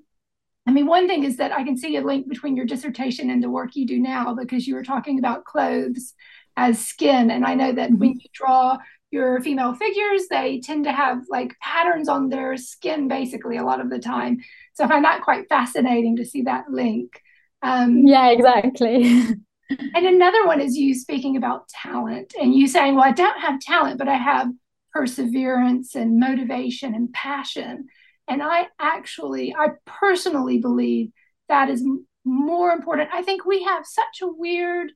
I 0.67 0.71
mean, 0.71 0.87
one 0.87 1.09
thing 1.09 1.25
is 1.25 1.39
that 1.39 1.51
I 1.51 1.65
can 1.65 1.79
see 1.79 1.97
a 1.97 2.03
link 2.03 2.29
between 2.29 2.57
your 2.57 2.67
dissertation 2.67 3.31
and 3.31 3.43
the 3.43 3.51
work 3.51 3.75
you 3.75 3.87
do 3.87 3.99
now 3.99 4.35
because 4.35 4.69
you 4.69 4.75
were 4.75 4.85
talking 4.85 5.19
about 5.19 5.45
clothes 5.45 6.13
as 6.59 6.85
skin. 6.85 7.31
And 7.31 7.47
I 7.47 7.55
know 7.55 7.73
that 7.73 7.91
when 7.91 8.11
mm-hmm. 8.11 8.19
you 8.19 8.29
draw 8.33 8.79
your 9.11 9.41
female 9.41 9.75
figures, 9.75 10.27
they 10.29 10.61
tend 10.61 10.85
to 10.85 10.93
have 10.93 11.23
like 11.31 11.57
patterns 11.63 12.09
on 12.09 12.29
their 12.29 12.57
skin 12.57 13.07
basically 13.07 13.57
a 13.57 13.65
lot 13.65 13.81
of 13.81 13.89
the 13.89 14.01
time. 14.01 14.39
So 14.75 14.85
I 14.85 14.89
find 14.89 15.05
that 15.05 15.23
quite 15.23 15.49
fascinating 15.49 16.17
to 16.17 16.27
see 16.27 16.43
that 16.43 16.65
link. 16.69 17.23
Um, 17.63 18.03
yeah, 18.05 18.31
exactly. 18.31 19.05
and 19.71 20.07
another 20.07 20.47
one 20.47 20.61
is 20.61 20.77
you 20.77 20.95
speaking 20.95 21.37
about 21.37 21.69
talent 21.69 22.35
and 22.39 22.53
you 22.53 22.67
saying, 22.67 22.97
well, 22.97 23.05
I 23.05 23.13
don't 23.13 23.41
have 23.41 23.61
talent, 23.61 23.99
but 23.99 24.09
I 24.09 24.17
have 24.17 24.49
perseverance 24.93 25.95
and 25.95 26.19
motivation 26.19 26.93
and 26.93 27.13
passion. 27.13 27.87
And 28.27 28.43
I 28.43 28.67
actually, 28.81 29.55
I 29.55 29.69
personally 29.87 30.59
believe 30.59 31.13
that 31.49 31.71
is 31.71 31.87
more 32.25 32.73
important. 32.73 33.11
I 33.13 33.23
think 33.23 33.47
we 33.47 33.63
have 33.63 33.87
such 33.87 34.23
a 34.23 34.27
weird 34.27 34.91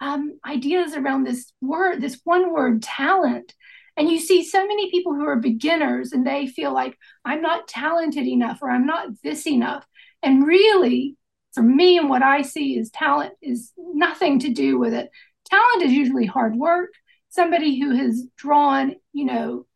um, 0.00 0.38
ideas 0.46 0.94
around 0.94 1.24
this 1.24 1.52
word, 1.60 2.00
this 2.00 2.20
one 2.24 2.52
word, 2.52 2.82
talent. 2.82 3.54
And 3.96 4.08
you 4.08 4.18
see 4.18 4.44
so 4.44 4.66
many 4.66 4.90
people 4.90 5.14
who 5.14 5.26
are 5.26 5.36
beginners 5.36 6.12
and 6.12 6.26
they 6.26 6.46
feel 6.46 6.72
like 6.72 6.96
I'm 7.24 7.42
not 7.42 7.68
talented 7.68 8.26
enough 8.26 8.60
or 8.62 8.70
I'm 8.70 8.86
not 8.86 9.08
this 9.22 9.46
enough. 9.46 9.84
And 10.22 10.46
really, 10.46 11.16
for 11.52 11.62
me 11.62 11.98
and 11.98 12.08
what 12.08 12.22
I 12.22 12.42
see 12.42 12.78
is 12.78 12.90
talent 12.90 13.34
is 13.42 13.72
nothing 13.76 14.38
to 14.40 14.48
do 14.50 14.78
with 14.78 14.94
it. 14.94 15.10
Talent 15.46 15.82
is 15.82 15.92
usually 15.92 16.26
hard 16.26 16.54
work. 16.56 16.90
Somebody 17.28 17.78
who 17.78 17.94
has 17.96 18.26
drawn, 18.36 18.96
you 19.12 19.24
know, 19.24 19.66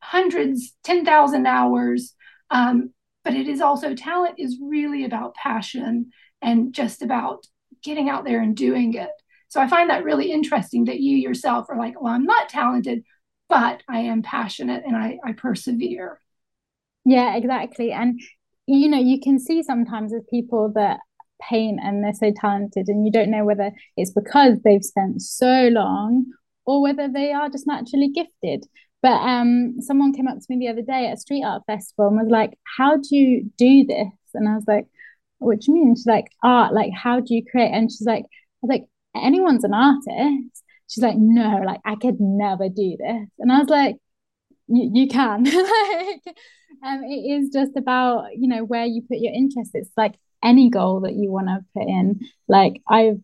hundreds, 0.00 0.74
10,000 0.84 1.46
hours. 1.46 2.14
Um, 2.50 2.90
but 3.24 3.34
it 3.34 3.48
is 3.48 3.60
also 3.60 3.94
talent 3.94 4.34
is 4.38 4.58
really 4.60 5.04
about 5.04 5.34
passion 5.34 6.10
and 6.40 6.74
just 6.74 7.02
about 7.02 7.46
getting 7.82 8.10
out 8.10 8.24
there 8.24 8.40
and 8.40 8.56
doing 8.56 8.94
it. 8.94 9.10
So 9.52 9.60
I 9.60 9.68
find 9.68 9.90
that 9.90 10.02
really 10.02 10.32
interesting 10.32 10.86
that 10.86 11.00
you 11.00 11.14
yourself 11.14 11.66
are 11.68 11.76
like, 11.76 12.00
well, 12.00 12.14
I'm 12.14 12.24
not 12.24 12.48
talented, 12.48 13.04
but 13.50 13.82
I 13.86 13.98
am 13.98 14.22
passionate 14.22 14.82
and 14.86 14.96
I, 14.96 15.18
I 15.22 15.32
persevere. 15.32 16.18
Yeah, 17.04 17.36
exactly. 17.36 17.92
And, 17.92 18.18
you 18.64 18.88
know, 18.88 18.96
you 18.96 19.20
can 19.20 19.38
see 19.38 19.62
sometimes 19.62 20.10
with 20.10 20.26
people 20.30 20.72
that 20.76 21.00
paint 21.38 21.80
and 21.82 22.02
they're 22.02 22.14
so 22.14 22.32
talented, 22.34 22.88
and 22.88 23.04
you 23.04 23.12
don't 23.12 23.30
know 23.30 23.44
whether 23.44 23.72
it's 23.94 24.10
because 24.10 24.58
they've 24.64 24.82
spent 24.82 25.20
so 25.20 25.68
long 25.70 26.24
or 26.64 26.80
whether 26.80 27.06
they 27.06 27.32
are 27.32 27.50
just 27.50 27.66
naturally 27.66 28.08
gifted. 28.08 28.64
But 29.02 29.20
um, 29.20 29.82
someone 29.82 30.14
came 30.14 30.28
up 30.28 30.38
to 30.38 30.46
me 30.48 30.60
the 30.60 30.72
other 30.72 30.80
day 30.80 31.08
at 31.08 31.18
a 31.18 31.20
street 31.20 31.44
art 31.44 31.64
festival 31.66 32.06
and 32.06 32.16
was 32.16 32.30
like, 32.30 32.58
How 32.78 32.96
do 32.96 33.14
you 33.14 33.50
do 33.58 33.84
this? 33.84 34.08
And 34.32 34.48
I 34.48 34.54
was 34.54 34.64
like, 34.66 34.86
What 35.40 35.60
do 35.60 35.72
you 35.72 35.74
mean? 35.74 35.94
She's 35.94 36.06
like, 36.06 36.28
Art, 36.42 36.72
like, 36.72 36.92
how 36.94 37.20
do 37.20 37.34
you 37.34 37.44
create? 37.44 37.72
And 37.72 37.90
she's 37.92 38.06
like, 38.06 38.24
I 38.24 38.58
was 38.62 38.70
like, 38.70 38.84
anyone's 39.14 39.64
an 39.64 39.74
artist. 39.74 40.62
She's 40.88 41.02
like, 41.02 41.16
no, 41.16 41.62
like 41.64 41.80
I 41.84 41.96
could 41.96 42.20
never 42.20 42.68
do 42.68 42.96
this. 42.98 43.28
And 43.38 43.52
I 43.52 43.58
was 43.58 43.68
like, 43.68 43.96
you 44.68 45.08
can. 45.08 45.44
like, 45.44 46.36
um, 46.84 47.04
it 47.04 47.40
is 47.40 47.50
just 47.50 47.76
about, 47.76 48.26
you 48.36 48.48
know, 48.48 48.64
where 48.64 48.84
you 48.84 49.02
put 49.02 49.18
your 49.18 49.32
interest. 49.32 49.72
It's 49.74 49.90
like 49.96 50.14
any 50.42 50.70
goal 50.70 51.00
that 51.00 51.14
you 51.14 51.30
want 51.30 51.48
to 51.48 51.64
put 51.74 51.88
in. 51.88 52.20
Like 52.48 52.82
I've 52.88 53.20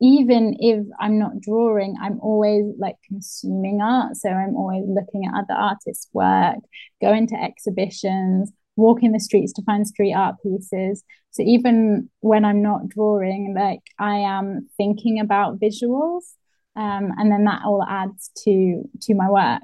even 0.00 0.56
if 0.58 0.84
I'm 0.98 1.16
not 1.18 1.40
drawing, 1.40 1.94
I'm 2.02 2.18
always 2.20 2.64
like 2.76 2.96
consuming 3.06 3.80
art. 3.80 4.16
So 4.16 4.30
I'm 4.30 4.56
always 4.56 4.84
looking 4.86 5.24
at 5.26 5.38
other 5.38 5.54
artists' 5.54 6.08
work, 6.12 6.56
going 7.00 7.28
to 7.28 7.36
exhibitions, 7.36 8.52
walk 8.76 9.02
in 9.02 9.12
the 9.12 9.20
streets 9.20 9.52
to 9.54 9.62
find 9.62 9.86
street 9.86 10.14
art 10.14 10.36
pieces. 10.42 11.04
So 11.30 11.42
even 11.42 12.10
when 12.20 12.44
I'm 12.44 12.62
not 12.62 12.88
drawing, 12.88 13.54
like 13.54 13.82
I 13.98 14.16
am 14.18 14.68
thinking 14.76 15.20
about 15.20 15.60
visuals. 15.60 16.22
Um, 16.74 17.12
and 17.18 17.30
then 17.30 17.44
that 17.44 17.62
all 17.66 17.84
adds 17.86 18.30
to 18.44 18.88
to 19.02 19.14
my 19.14 19.28
work. 19.28 19.62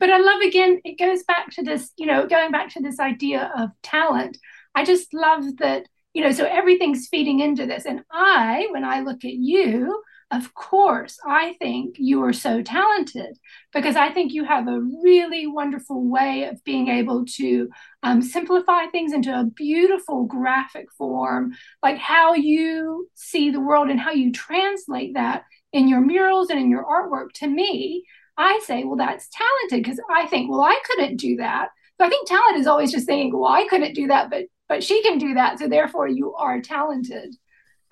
But 0.00 0.10
I 0.10 0.18
love 0.18 0.40
again, 0.40 0.80
it 0.84 0.98
goes 0.98 1.22
back 1.22 1.50
to 1.52 1.62
this, 1.62 1.92
you 1.96 2.06
know, 2.06 2.26
going 2.26 2.50
back 2.50 2.70
to 2.70 2.80
this 2.80 2.98
idea 2.98 3.52
of 3.56 3.70
talent. 3.82 4.38
I 4.74 4.84
just 4.84 5.12
love 5.14 5.44
that, 5.58 5.86
you 6.14 6.24
know, 6.24 6.32
so 6.32 6.44
everything's 6.44 7.08
feeding 7.08 7.40
into 7.40 7.66
this. 7.66 7.84
And 7.84 8.02
I, 8.10 8.66
when 8.70 8.84
I 8.84 9.00
look 9.00 9.24
at 9.24 9.34
you, 9.34 10.02
of 10.32 10.54
course, 10.54 11.18
I 11.26 11.56
think 11.60 11.96
you 11.98 12.22
are 12.24 12.32
so 12.32 12.62
talented 12.62 13.38
because 13.72 13.96
I 13.96 14.10
think 14.10 14.32
you 14.32 14.44
have 14.44 14.66
a 14.66 14.80
really 14.80 15.46
wonderful 15.46 16.08
way 16.08 16.44
of 16.44 16.64
being 16.64 16.88
able 16.88 17.26
to 17.36 17.68
um, 18.02 18.22
simplify 18.22 18.86
things 18.86 19.12
into 19.12 19.30
a 19.30 19.44
beautiful 19.44 20.24
graphic 20.24 20.90
form, 20.92 21.52
like 21.82 21.98
how 21.98 22.32
you 22.32 23.10
see 23.14 23.50
the 23.50 23.60
world 23.60 23.90
and 23.90 24.00
how 24.00 24.12
you 24.12 24.32
translate 24.32 25.14
that 25.14 25.44
in 25.70 25.86
your 25.86 26.00
murals 26.00 26.48
and 26.48 26.58
in 26.58 26.70
your 26.70 26.84
artwork. 26.84 27.32
To 27.34 27.46
me, 27.46 28.04
I 28.38 28.58
say, 28.64 28.84
well, 28.84 28.96
that's 28.96 29.28
talented 29.28 29.84
because 29.84 30.00
I 30.10 30.26
think, 30.28 30.50
well, 30.50 30.62
I 30.62 30.80
couldn't 30.86 31.16
do 31.18 31.36
that. 31.36 31.68
So 32.00 32.06
I 32.06 32.08
think 32.08 32.26
talent 32.26 32.56
is 32.56 32.66
always 32.66 32.90
just 32.90 33.06
saying, 33.06 33.32
well, 33.36 33.52
I 33.52 33.66
couldn't 33.68 33.94
do 33.94 34.06
that, 34.06 34.30
but 34.30 34.44
but 34.66 34.82
she 34.82 35.02
can 35.02 35.18
do 35.18 35.34
that. 35.34 35.58
So 35.58 35.68
therefore, 35.68 36.08
you 36.08 36.34
are 36.34 36.62
talented. 36.62 37.34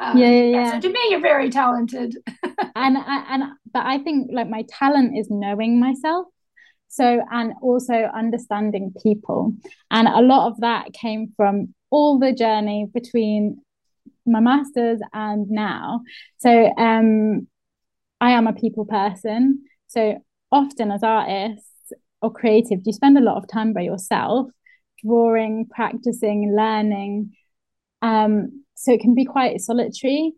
Um, 0.01 0.17
yeah, 0.17 0.31
yeah, 0.31 0.43
yeah. 0.45 0.73
So 0.73 0.81
to 0.81 0.89
me, 0.89 1.01
you're 1.11 1.21
very 1.21 1.51
talented. 1.51 2.17
and 2.75 2.97
and 2.97 3.43
but 3.73 3.85
I 3.85 3.99
think 3.99 4.31
like 4.33 4.49
my 4.49 4.65
talent 4.69 5.17
is 5.17 5.29
knowing 5.31 5.79
myself. 5.79 6.27
So 6.89 7.23
and 7.31 7.53
also 7.63 7.95
understanding 7.95 8.93
people, 9.03 9.55
and 9.91 10.09
a 10.09 10.23
lot 10.23 10.49
of 10.49 10.61
that 10.61 10.93
came 10.95 11.33
from 11.37 11.75
all 11.91 12.19
the 12.19 12.33
journey 12.33 12.87
between 12.93 13.63
my 14.27 14.41
masters 14.41 15.01
and 15.13 15.49
now. 15.51 16.01
So 16.39 16.73
um, 16.77 17.47
I 18.21 18.31
am 18.31 18.47
a 18.47 18.53
people 18.53 18.87
person. 18.87 19.65
So 19.89 20.19
often 20.51 20.91
as 20.91 21.03
artists 21.03 21.93
or 22.23 22.33
creative, 22.33 22.81
you 22.85 22.93
spend 22.93 23.19
a 23.19 23.23
lot 23.23 23.37
of 23.37 23.49
time 23.49 23.73
by 23.73 23.83
yourself, 23.83 24.49
drawing, 25.05 25.67
practicing, 25.67 26.55
learning. 26.57 27.33
Um, 28.03 28.65
so 28.81 28.93
it 28.93 29.01
can 29.01 29.15
be 29.15 29.25
quite 29.25 29.61
solitary 29.61 30.33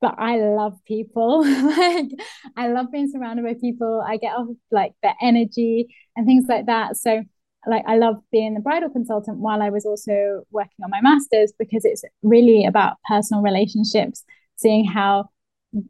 but 0.00 0.14
I 0.18 0.36
love 0.36 0.78
people. 0.86 1.42
like 1.44 2.10
I 2.56 2.68
love 2.68 2.86
being 2.92 3.10
surrounded 3.10 3.44
by 3.44 3.54
people. 3.60 4.04
I 4.06 4.16
get 4.16 4.32
off 4.32 4.48
like 4.70 4.92
the 5.02 5.12
energy 5.20 5.94
and 6.16 6.26
things 6.26 6.46
like 6.48 6.66
that. 6.66 6.96
So 6.96 7.24
like 7.66 7.82
I 7.86 7.96
love 7.96 8.16
being 8.30 8.54
the 8.54 8.60
bridal 8.60 8.90
consultant 8.90 9.38
while 9.38 9.60
I 9.60 9.70
was 9.70 9.84
also 9.84 10.44
working 10.50 10.84
on 10.84 10.90
my 10.90 11.00
masters 11.00 11.52
because 11.58 11.84
it's 11.84 12.02
really 12.22 12.64
about 12.64 12.96
personal 13.08 13.42
relationships, 13.42 14.24
seeing 14.56 14.84
how 14.84 15.30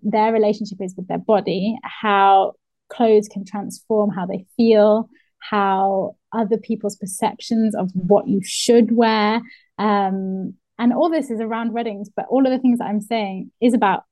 their 0.02 0.32
relationship 0.32 0.78
is 0.80 0.94
with 0.96 1.06
their 1.08 1.18
body, 1.18 1.76
how 1.82 2.54
clothes 2.88 3.28
can 3.28 3.44
transform 3.44 4.11
how 4.11 4.24
they 4.26 4.46
feel, 4.56 5.08
how 5.40 6.16
other 6.32 6.56
people's 6.56 6.96
perceptions 6.96 7.74
of 7.74 7.90
what 7.94 8.26
you 8.26 8.40
should 8.42 8.90
wear 8.90 9.40
um, 9.78 10.54
and 10.78 10.92
all 10.92 11.10
this 11.10 11.30
is 11.30 11.40
around 11.40 11.72
weddings, 11.72 12.08
but 12.14 12.26
all 12.30 12.46
of 12.46 12.52
the 12.52 12.58
things 12.58 12.78
that 12.78 12.86
I'm 12.86 13.00
saying 13.00 13.50
is 13.60 13.74
about 13.74 14.04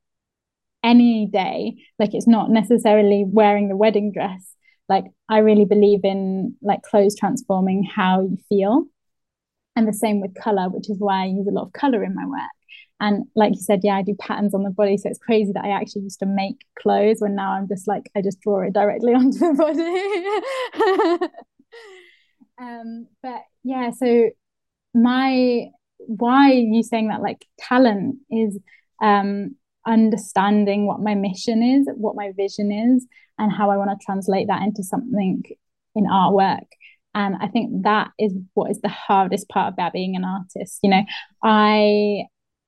any 0.82 1.26
day. 1.26 1.74
Like 1.98 2.10
it's 2.12 2.26
not 2.26 2.50
necessarily 2.50 3.24
wearing 3.26 3.68
the 3.68 3.76
wedding 3.76 4.12
dress. 4.12 4.54
Like 4.88 5.04
I 5.28 5.38
really 5.38 5.64
believe 5.64 6.00
in 6.04 6.56
like 6.62 6.82
clothes 6.82 7.16
transforming 7.18 7.84
how 7.84 8.22
you 8.22 8.38
feel. 8.48 8.86
And 9.74 9.86
the 9.86 9.92
same 9.92 10.20
with 10.20 10.34
color, 10.34 10.70
which 10.70 10.88
is 10.88 10.96
why 10.98 11.24
I 11.24 11.26
use 11.26 11.46
a 11.46 11.52
lot 11.52 11.66
of 11.66 11.72
color 11.72 12.02
in 12.02 12.14
my 12.14 12.26
work. 12.26 12.40
And 12.98 13.24
like 13.34 13.52
you 13.54 13.60
said, 13.60 13.80
yeah, 13.82 13.96
I 13.96 14.02
do 14.02 14.14
patterns 14.18 14.54
on 14.54 14.62
the 14.62 14.70
body. 14.70 14.96
So 14.96 15.10
it's 15.10 15.18
crazy 15.18 15.52
that 15.52 15.64
I 15.64 15.70
actually 15.70 16.02
used 16.02 16.20
to 16.20 16.26
make 16.26 16.64
clothes 16.80 17.18
when 17.20 17.34
now 17.34 17.52
I'm 17.52 17.68
just 17.68 17.86
like, 17.86 18.10
I 18.16 18.22
just 18.22 18.40
draw 18.40 18.62
it 18.62 18.72
directly 18.72 19.12
onto 19.14 19.38
the 19.38 19.52
body. 21.20 21.28
um, 22.58 23.06
but 23.22 23.42
yeah, 23.64 23.90
so 23.90 24.30
my 24.94 25.66
why 25.98 26.52
you 26.52 26.82
saying 26.82 27.08
that? 27.08 27.22
Like 27.22 27.46
talent 27.58 28.16
is 28.30 28.58
um 29.02 29.56
understanding 29.86 30.86
what 30.86 31.00
my 31.00 31.14
mission 31.14 31.62
is 31.62 31.88
what 31.96 32.16
my 32.16 32.32
vision 32.36 32.72
is 32.72 33.06
and 33.38 33.52
how 33.52 33.70
i 33.70 33.76
want 33.76 33.88
to 33.88 34.04
translate 34.04 34.48
that 34.48 34.62
into 34.62 34.82
something 34.82 35.42
in 35.94 36.04
artwork. 36.06 36.66
And 37.14 37.36
i 37.40 37.46
think 37.46 37.84
that 37.84 38.08
is 38.18 38.32
what 38.54 38.70
is 38.70 38.80
the 38.80 38.88
hardest 38.88 39.48
part 39.48 39.72
about 39.72 39.92
being 39.92 40.16
an 40.16 40.24
artist 40.24 40.80
you 40.82 40.90
know? 40.90 41.02
I 41.42 42.24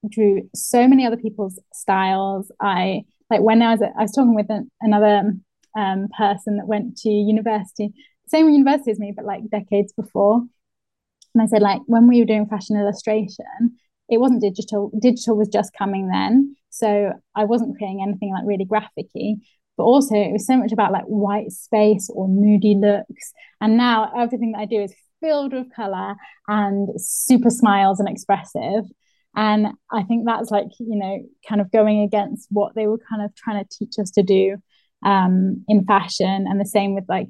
drew 0.09 0.49
so 0.55 0.87
many 0.87 1.05
other 1.07 1.17
people's 1.17 1.59
styles. 1.73 2.53
I 2.61 3.03
like 3.31 3.41
when 3.41 3.63
i 3.63 3.73
was 3.73 3.83
i 3.83 4.03
was 4.03 4.13
talking 4.13 4.35
with 4.35 4.51
an, 4.51 4.71
another 4.81 5.33
um, 5.77 6.09
person 6.17 6.57
that 6.57 6.67
went 6.67 6.97
to 6.99 7.11
university 7.11 7.93
same 8.27 8.49
university 8.49 8.91
as 8.91 8.99
me 8.99 9.13
but 9.15 9.25
like 9.25 9.49
decades 9.51 9.93
before 9.93 10.43
and 11.35 11.43
I 11.43 11.47
said, 11.47 11.63
like, 11.63 11.81
when 11.87 12.09
we 12.09 12.21
were 12.21 12.27
doing 12.27 12.47
fashion 12.47 12.77
illustration, 12.77 13.77
it 14.09 14.19
wasn't 14.19 14.43
digital. 14.43 14.91
Digital 14.99 15.37
was 15.37 15.49
just 15.49 15.73
coming 15.79 16.09
then. 16.09 16.57
So 16.71 17.13
I 17.35 17.45
wasn't 17.45 17.77
creating 17.77 18.03
anything 18.03 18.33
like 18.33 18.45
really 18.47 18.65
graphic 18.65 19.07
but 19.79 19.85
also 19.85 20.17
it 20.17 20.33
was 20.33 20.45
so 20.45 20.57
much 20.57 20.73
about 20.73 20.93
like 20.93 21.05
white 21.05 21.53
space 21.53 22.11
or 22.13 22.29
moody 22.29 22.75
looks. 22.75 23.33
And 23.61 23.77
now 23.77 24.13
everything 24.19 24.53
that 24.53 24.59
I 24.59 24.65
do 24.67 24.83
is 24.83 24.95
filled 25.21 25.53
with 25.53 25.73
color 25.75 26.17
and 26.49 26.89
super 27.01 27.49
smiles 27.49 28.01
and 28.01 28.09
expressive. 28.09 28.85
And 29.37 29.69
I 29.91 30.03
think 30.03 30.27
that's 30.27 30.51
like, 30.51 30.67
you 30.81 30.97
know, 30.97 31.21
kind 31.49 31.61
of 31.61 31.71
going 31.71 32.01
against 32.01 32.49
what 32.51 32.75
they 32.75 32.89
were 32.89 32.99
kind 33.09 33.23
of 33.23 33.35
trying 33.37 33.65
to 33.65 33.69
teach 33.71 33.95
us 34.01 34.11
to 34.13 34.23
do 34.25 34.57
um, 35.05 35.65
in 35.69 35.85
fashion. 35.85 36.47
And 36.49 36.61
the 36.61 36.67
same 36.67 36.97
with 36.97 37.05
like 37.09 37.29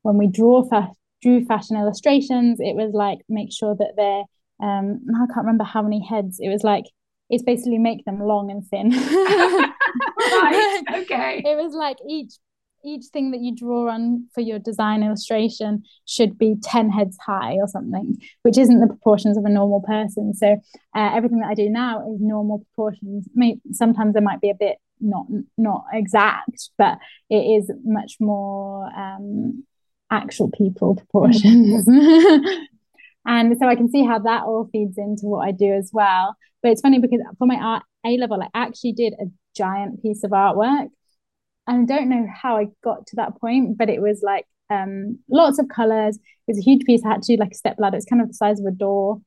when 0.00 0.16
we 0.16 0.26
draw 0.26 0.66
fa- 0.66 0.92
drew 1.22 1.44
fashion 1.44 1.76
illustrations, 1.76 2.58
it 2.60 2.74
was 2.76 2.92
like 2.94 3.18
make 3.28 3.52
sure 3.52 3.74
that 3.74 3.92
they're 3.96 4.24
um 4.66 5.00
I 5.14 5.26
can't 5.26 5.46
remember 5.46 5.64
how 5.64 5.82
many 5.82 6.04
heads. 6.04 6.38
It 6.40 6.48
was 6.48 6.62
like 6.62 6.84
it's 7.28 7.42
basically 7.42 7.78
make 7.78 8.04
them 8.04 8.20
long 8.20 8.50
and 8.50 8.66
thin. 8.66 8.90
right. 10.18 10.82
Okay. 11.02 11.42
It 11.44 11.56
was 11.56 11.74
like 11.74 11.98
each 12.08 12.32
each 12.84 13.06
thing 13.12 13.30
that 13.30 13.40
you 13.40 13.54
draw 13.54 13.90
on 13.90 14.26
for 14.34 14.40
your 14.40 14.58
design 14.58 15.02
illustration 15.02 15.82
should 16.06 16.38
be 16.38 16.56
10 16.62 16.90
heads 16.90 17.16
high 17.24 17.54
or 17.54 17.66
something 17.66 18.16
which 18.42 18.56
isn't 18.56 18.80
the 18.80 18.86
proportions 18.86 19.36
of 19.36 19.44
a 19.44 19.50
normal 19.50 19.82
person 19.82 20.32
so 20.32 20.52
uh, 20.96 21.10
everything 21.14 21.40
that 21.40 21.48
i 21.48 21.54
do 21.54 21.68
now 21.68 22.00
is 22.10 22.20
normal 22.20 22.58
proportions 22.74 23.28
Maybe, 23.34 23.60
sometimes 23.72 24.16
it 24.16 24.22
might 24.22 24.40
be 24.40 24.50
a 24.50 24.54
bit 24.54 24.78
not 25.00 25.26
not 25.56 25.84
exact 25.92 26.70
but 26.78 26.98
it 27.28 27.36
is 27.36 27.70
much 27.84 28.16
more 28.20 28.86
um, 28.96 29.64
actual 30.10 30.50
people 30.50 30.96
proportions. 30.96 31.86
and 33.26 33.56
so 33.58 33.66
I 33.66 33.76
can 33.76 33.90
see 33.90 34.04
how 34.04 34.18
that 34.20 34.44
all 34.44 34.68
feeds 34.72 34.98
into 34.98 35.26
what 35.26 35.46
I 35.46 35.52
do 35.52 35.72
as 35.72 35.90
well. 35.92 36.36
But 36.62 36.72
it's 36.72 36.80
funny 36.80 36.98
because 36.98 37.20
for 37.38 37.46
my 37.46 37.56
art 37.56 37.82
A 38.04 38.16
level, 38.18 38.42
I 38.42 38.48
actually 38.54 38.92
did 38.92 39.14
a 39.14 39.26
giant 39.56 40.02
piece 40.02 40.24
of 40.24 40.30
artwork. 40.30 40.88
And 41.66 41.90
I 41.90 41.96
don't 41.96 42.08
know 42.08 42.26
how 42.42 42.56
I 42.56 42.68
got 42.82 43.06
to 43.08 43.16
that 43.16 43.40
point, 43.40 43.78
but 43.78 43.88
it 43.88 44.00
was 44.00 44.22
like 44.22 44.46
um, 44.70 45.18
lots 45.30 45.58
of 45.58 45.68
colors. 45.68 46.16
It 46.16 46.52
was 46.52 46.58
a 46.58 46.62
huge 46.62 46.84
piece. 46.84 47.04
I 47.04 47.10
had 47.10 47.22
to 47.22 47.36
do 47.36 47.40
like 47.40 47.52
a 47.52 47.56
step 47.56 47.76
ladder. 47.78 47.96
It's 47.96 48.06
kind 48.06 48.22
of 48.22 48.28
the 48.28 48.34
size 48.34 48.60
of 48.60 48.66
a 48.66 48.70
door. 48.70 49.20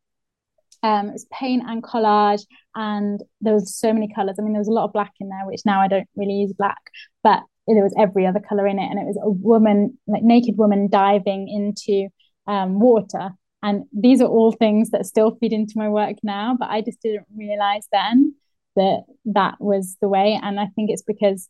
Um, 0.81 1.07
it 1.07 1.13
was 1.13 1.25
paint 1.31 1.63
and 1.65 1.81
collage, 1.81 2.45
and 2.75 3.21
there 3.39 3.53
was 3.53 3.73
so 3.73 3.93
many 3.93 4.09
colors. 4.13 4.35
I 4.37 4.41
mean, 4.41 4.51
there 4.51 4.59
was 4.59 4.67
a 4.67 4.73
lot 4.73 4.83
of 4.83 4.91
black 4.91 5.13
in 5.21 5.29
there, 5.29 5.45
which 5.45 5.61
now 5.65 5.79
I 5.79 5.87
don't 5.87 6.09
really 6.17 6.33
use 6.33 6.51
black, 6.51 6.81
but 7.23 7.41
there 7.67 7.83
was 7.83 7.95
every 7.97 8.25
other 8.25 8.41
color 8.41 8.67
in 8.67 8.79
it 8.79 8.89
and 8.89 8.99
it 8.99 9.05
was 9.05 9.17
a 9.21 9.29
woman 9.29 9.97
like 10.07 10.23
naked 10.23 10.57
woman 10.57 10.89
diving 10.89 11.47
into 11.47 12.09
um, 12.47 12.79
water. 12.79 13.31
And 13.61 13.85
these 13.93 14.21
are 14.21 14.27
all 14.27 14.51
things 14.51 14.89
that 14.89 15.05
still 15.05 15.37
feed 15.39 15.53
into 15.53 15.73
my 15.77 15.87
work 15.87 16.17
now 16.23 16.55
but 16.59 16.69
i 16.69 16.81
just 16.81 17.01
didn't 17.01 17.25
realize 17.35 17.87
then 17.91 18.35
that 18.75 19.03
that 19.25 19.55
was 19.59 19.97
the 20.01 20.09
way. 20.09 20.39
And 20.41 20.59
i 20.59 20.67
think 20.75 20.89
it's 20.89 21.03
because 21.03 21.49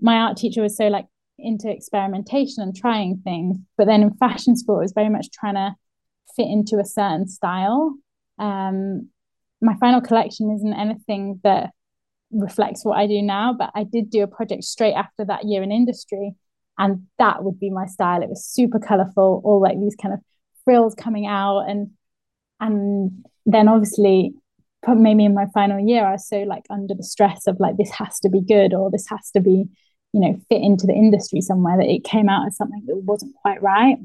my 0.00 0.16
art 0.16 0.36
teacher 0.36 0.62
was 0.62 0.76
so 0.76 0.88
like 0.88 1.06
into 1.38 1.70
experimentation 1.70 2.62
and 2.62 2.74
trying 2.74 3.20
things 3.24 3.56
but 3.76 3.86
then 3.86 4.02
in 4.02 4.14
fashion 4.14 4.56
school 4.56 4.78
it 4.78 4.82
was 4.82 4.92
very 4.92 5.08
much 5.08 5.30
trying 5.32 5.54
to 5.54 5.74
fit 6.36 6.46
into 6.46 6.78
a 6.78 6.84
certain 6.84 7.28
style. 7.28 7.94
Um 8.38 9.10
my 9.60 9.74
final 9.76 10.00
collection 10.00 10.50
isn't 10.54 10.74
anything 10.74 11.40
that 11.42 11.70
reflects 12.34 12.84
what 12.84 12.98
I 12.98 13.06
do 13.06 13.22
now. 13.22 13.52
But 13.52 13.70
I 13.74 13.84
did 13.84 14.10
do 14.10 14.22
a 14.22 14.26
project 14.26 14.64
straight 14.64 14.94
after 14.94 15.24
that 15.24 15.44
year 15.44 15.62
in 15.62 15.72
industry, 15.72 16.34
and 16.78 17.06
that 17.18 17.44
would 17.44 17.58
be 17.58 17.70
my 17.70 17.86
style. 17.86 18.22
It 18.22 18.28
was 18.28 18.44
super 18.44 18.78
colorful, 18.78 19.42
all 19.44 19.60
like 19.60 19.78
these 19.78 19.96
kind 19.96 20.14
of 20.14 20.20
frills 20.64 20.94
coming 20.94 21.26
out, 21.26 21.60
and 21.68 21.90
and 22.60 23.24
then 23.46 23.68
obviously 23.68 24.34
maybe 24.86 25.24
in 25.24 25.32
my 25.32 25.46
final 25.54 25.80
year 25.80 26.04
I 26.04 26.12
was 26.12 26.28
so 26.28 26.40
like 26.40 26.64
under 26.68 26.94
the 26.94 27.02
stress 27.02 27.46
of 27.46 27.58
like 27.58 27.78
this 27.78 27.90
has 27.92 28.20
to 28.20 28.28
be 28.28 28.42
good 28.42 28.74
or 28.74 28.90
this 28.90 29.06
has 29.08 29.30
to 29.30 29.40
be 29.40 29.64
you 30.12 30.20
know 30.20 30.38
fit 30.50 30.60
into 30.60 30.86
the 30.86 30.92
industry 30.92 31.40
somewhere 31.40 31.78
that 31.78 31.88
it 31.88 32.04
came 32.04 32.28
out 32.28 32.46
as 32.46 32.56
something 32.58 32.82
that 32.86 32.96
wasn't 32.96 33.34
quite 33.40 33.62
right 33.62 33.96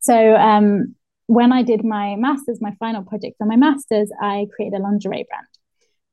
so 0.00 0.34
um 0.36 0.94
when 1.32 1.52
I 1.52 1.62
did 1.62 1.84
my 1.84 2.16
master's, 2.16 2.60
my 2.60 2.74
final 2.78 3.02
project 3.02 3.36
for 3.38 3.46
my 3.46 3.56
master's, 3.56 4.10
I 4.20 4.46
created 4.54 4.78
a 4.78 4.82
lingerie 4.82 5.26
brand. 5.28 5.46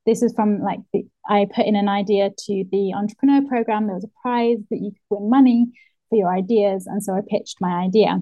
This 0.10 0.24
is 0.24 0.34
from 0.34 0.64
like 0.64 0.80
the, 0.92 1.06
I 1.28 1.46
put 1.54 1.68
in 1.68 1.76
an 1.76 1.88
idea 1.88 2.32
to 2.32 2.66
the 2.72 2.94
entrepreneur 2.96 3.48
program. 3.48 3.86
There 3.86 3.94
was 3.94 4.06
a 4.06 4.22
prize 4.24 4.58
that 4.72 4.80
you 4.80 4.90
could 4.90 5.20
win 5.20 5.30
money 5.30 5.68
for 6.10 6.18
your 6.18 6.34
ideas, 6.34 6.88
and 6.88 7.04
so 7.04 7.14
I 7.14 7.22
pitched 7.30 7.58
my 7.62 7.84
idea, 7.84 8.20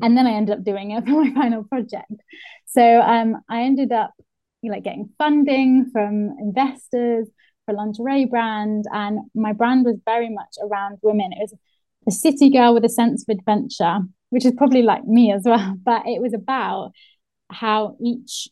and 0.00 0.16
then 0.16 0.28
I 0.28 0.34
ended 0.34 0.56
up 0.56 0.64
doing 0.64 0.92
it 0.92 1.04
for 1.06 1.24
my 1.24 1.34
final 1.34 1.64
project. 1.64 2.12
So 2.66 3.00
um, 3.00 3.42
I 3.48 3.62
ended 3.62 3.90
up 3.90 4.12
like 4.62 4.84
getting 4.84 5.10
funding 5.18 5.90
from 5.92 6.36
investors 6.38 7.26
for 7.66 7.74
lingerie 7.74 8.26
brand, 8.26 8.84
and 8.92 9.18
my 9.34 9.52
brand 9.52 9.84
was 9.84 9.96
very 10.04 10.30
much 10.30 10.54
around 10.62 10.98
women. 11.02 11.32
It 11.32 11.50
was 11.50 11.54
a 12.06 12.12
city 12.12 12.48
girl 12.48 12.74
with 12.74 12.84
a 12.84 12.88
sense 12.88 13.24
of 13.28 13.36
adventure, 13.36 14.02
which 14.28 14.46
is 14.46 14.52
probably 14.56 14.82
like 14.82 15.04
me 15.04 15.32
as 15.32 15.42
well. 15.44 15.76
But 15.84 16.06
it 16.06 16.22
was 16.22 16.32
about 16.32 16.92
how 17.50 17.96
each 18.00 18.48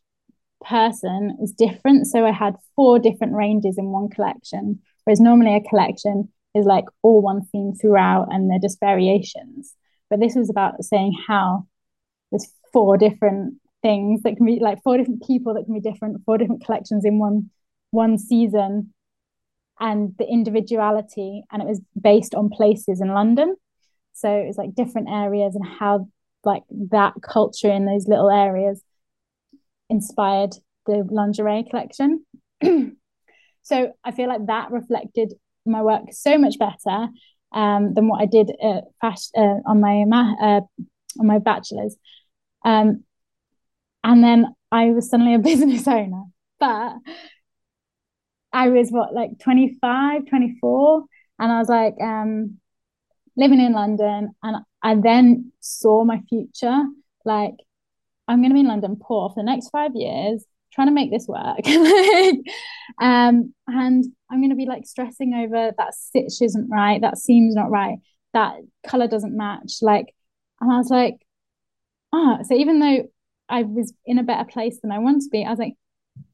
person 0.64 1.36
is 1.42 1.52
different. 1.52 2.06
So 2.06 2.24
I 2.24 2.32
had 2.32 2.56
four 2.76 2.98
different 2.98 3.34
ranges 3.34 3.76
in 3.78 3.86
one 3.86 4.08
collection, 4.08 4.80
whereas 5.04 5.20
normally 5.20 5.56
a 5.56 5.68
collection 5.68 6.28
is 6.54 6.64
like 6.64 6.84
all 7.02 7.20
one 7.20 7.44
theme 7.46 7.72
throughout 7.80 8.28
and 8.30 8.50
they're 8.50 8.58
just 8.58 8.80
variations. 8.80 9.74
But 10.10 10.20
this 10.20 10.34
was 10.34 10.50
about 10.50 10.82
saying 10.82 11.14
how 11.26 11.66
there's 12.30 12.50
four 12.72 12.96
different 12.96 13.54
things 13.82 14.22
that 14.22 14.36
can 14.36 14.46
be 14.46 14.58
like 14.60 14.82
four 14.82 14.96
different 14.96 15.26
people 15.26 15.54
that 15.54 15.64
can 15.64 15.74
be 15.74 15.80
different, 15.80 16.24
four 16.24 16.38
different 16.38 16.64
collections 16.64 17.04
in 17.04 17.18
one 17.18 17.50
one 17.90 18.18
season 18.18 18.92
and 19.80 20.14
the 20.18 20.26
individuality 20.26 21.42
and 21.50 21.62
it 21.62 21.68
was 21.68 21.80
based 22.00 22.34
on 22.34 22.50
places 22.50 23.00
in 23.00 23.08
london 23.08 23.56
so 24.12 24.28
it 24.28 24.46
was 24.46 24.58
like 24.58 24.74
different 24.74 25.08
areas 25.08 25.54
and 25.54 25.66
how 25.66 26.06
like 26.44 26.62
that 26.70 27.14
culture 27.22 27.70
in 27.70 27.86
those 27.86 28.08
little 28.08 28.30
areas 28.30 28.82
inspired 29.90 30.54
the 30.86 31.06
lingerie 31.10 31.64
collection 31.68 32.24
so 33.62 33.92
i 34.04 34.10
feel 34.10 34.28
like 34.28 34.46
that 34.46 34.70
reflected 34.70 35.34
my 35.66 35.82
work 35.82 36.02
so 36.12 36.38
much 36.38 36.58
better 36.58 37.08
um, 37.52 37.94
than 37.94 38.08
what 38.08 38.20
i 38.20 38.26
did 38.26 38.50
uh, 38.62 38.80
on 39.66 39.80
my 39.80 40.04
uh, 40.40 40.60
on 41.20 41.26
my 41.26 41.38
bachelor's 41.38 41.96
um, 42.64 43.04
and 44.04 44.22
then 44.22 44.46
i 44.70 44.86
was 44.90 45.10
suddenly 45.10 45.34
a 45.34 45.38
business 45.50 45.86
owner 45.86 46.24
but 46.60 46.94
I 48.52 48.68
was 48.68 48.90
what 48.90 49.14
like 49.14 49.38
25, 49.40 50.26
24. 50.26 51.04
And 51.38 51.52
I 51.52 51.58
was 51.58 51.68
like, 51.68 51.94
um, 52.00 52.58
living 53.36 53.60
in 53.60 53.72
London. 53.72 54.34
And 54.42 54.56
I 54.82 54.94
then 54.96 55.52
saw 55.60 56.04
my 56.04 56.20
future 56.28 56.82
like, 57.24 57.54
I'm 58.28 58.40
going 58.40 58.50
to 58.50 58.54
be 58.54 58.60
in 58.60 58.68
London 58.68 58.96
poor 59.00 59.30
for 59.30 59.34
the 59.36 59.42
next 59.42 59.70
five 59.70 59.92
years, 59.94 60.44
trying 60.72 60.88
to 60.88 60.92
make 60.92 61.10
this 61.10 61.26
work. 61.26 61.66
um, 63.00 63.54
and 63.66 64.04
I'm 64.30 64.40
going 64.40 64.50
to 64.50 64.56
be 64.56 64.66
like 64.66 64.86
stressing 64.86 65.34
over 65.34 65.72
that 65.76 65.94
stitch 65.94 66.42
isn't 66.42 66.68
right, 66.70 67.00
that 67.00 67.18
seam's 67.18 67.54
not 67.54 67.70
right, 67.70 67.98
that 68.34 68.56
color 68.86 69.08
doesn't 69.08 69.36
match. 69.36 69.78
Like, 69.80 70.14
and 70.60 70.72
I 70.72 70.76
was 70.76 70.90
like, 70.90 71.16
oh, 72.12 72.38
so 72.44 72.54
even 72.54 72.80
though 72.80 73.04
I 73.48 73.62
was 73.62 73.92
in 74.04 74.18
a 74.18 74.22
better 74.22 74.44
place 74.44 74.78
than 74.80 74.92
I 74.92 74.98
want 74.98 75.22
to 75.22 75.28
be, 75.30 75.44
I 75.44 75.50
was 75.50 75.58
like, 75.58 75.74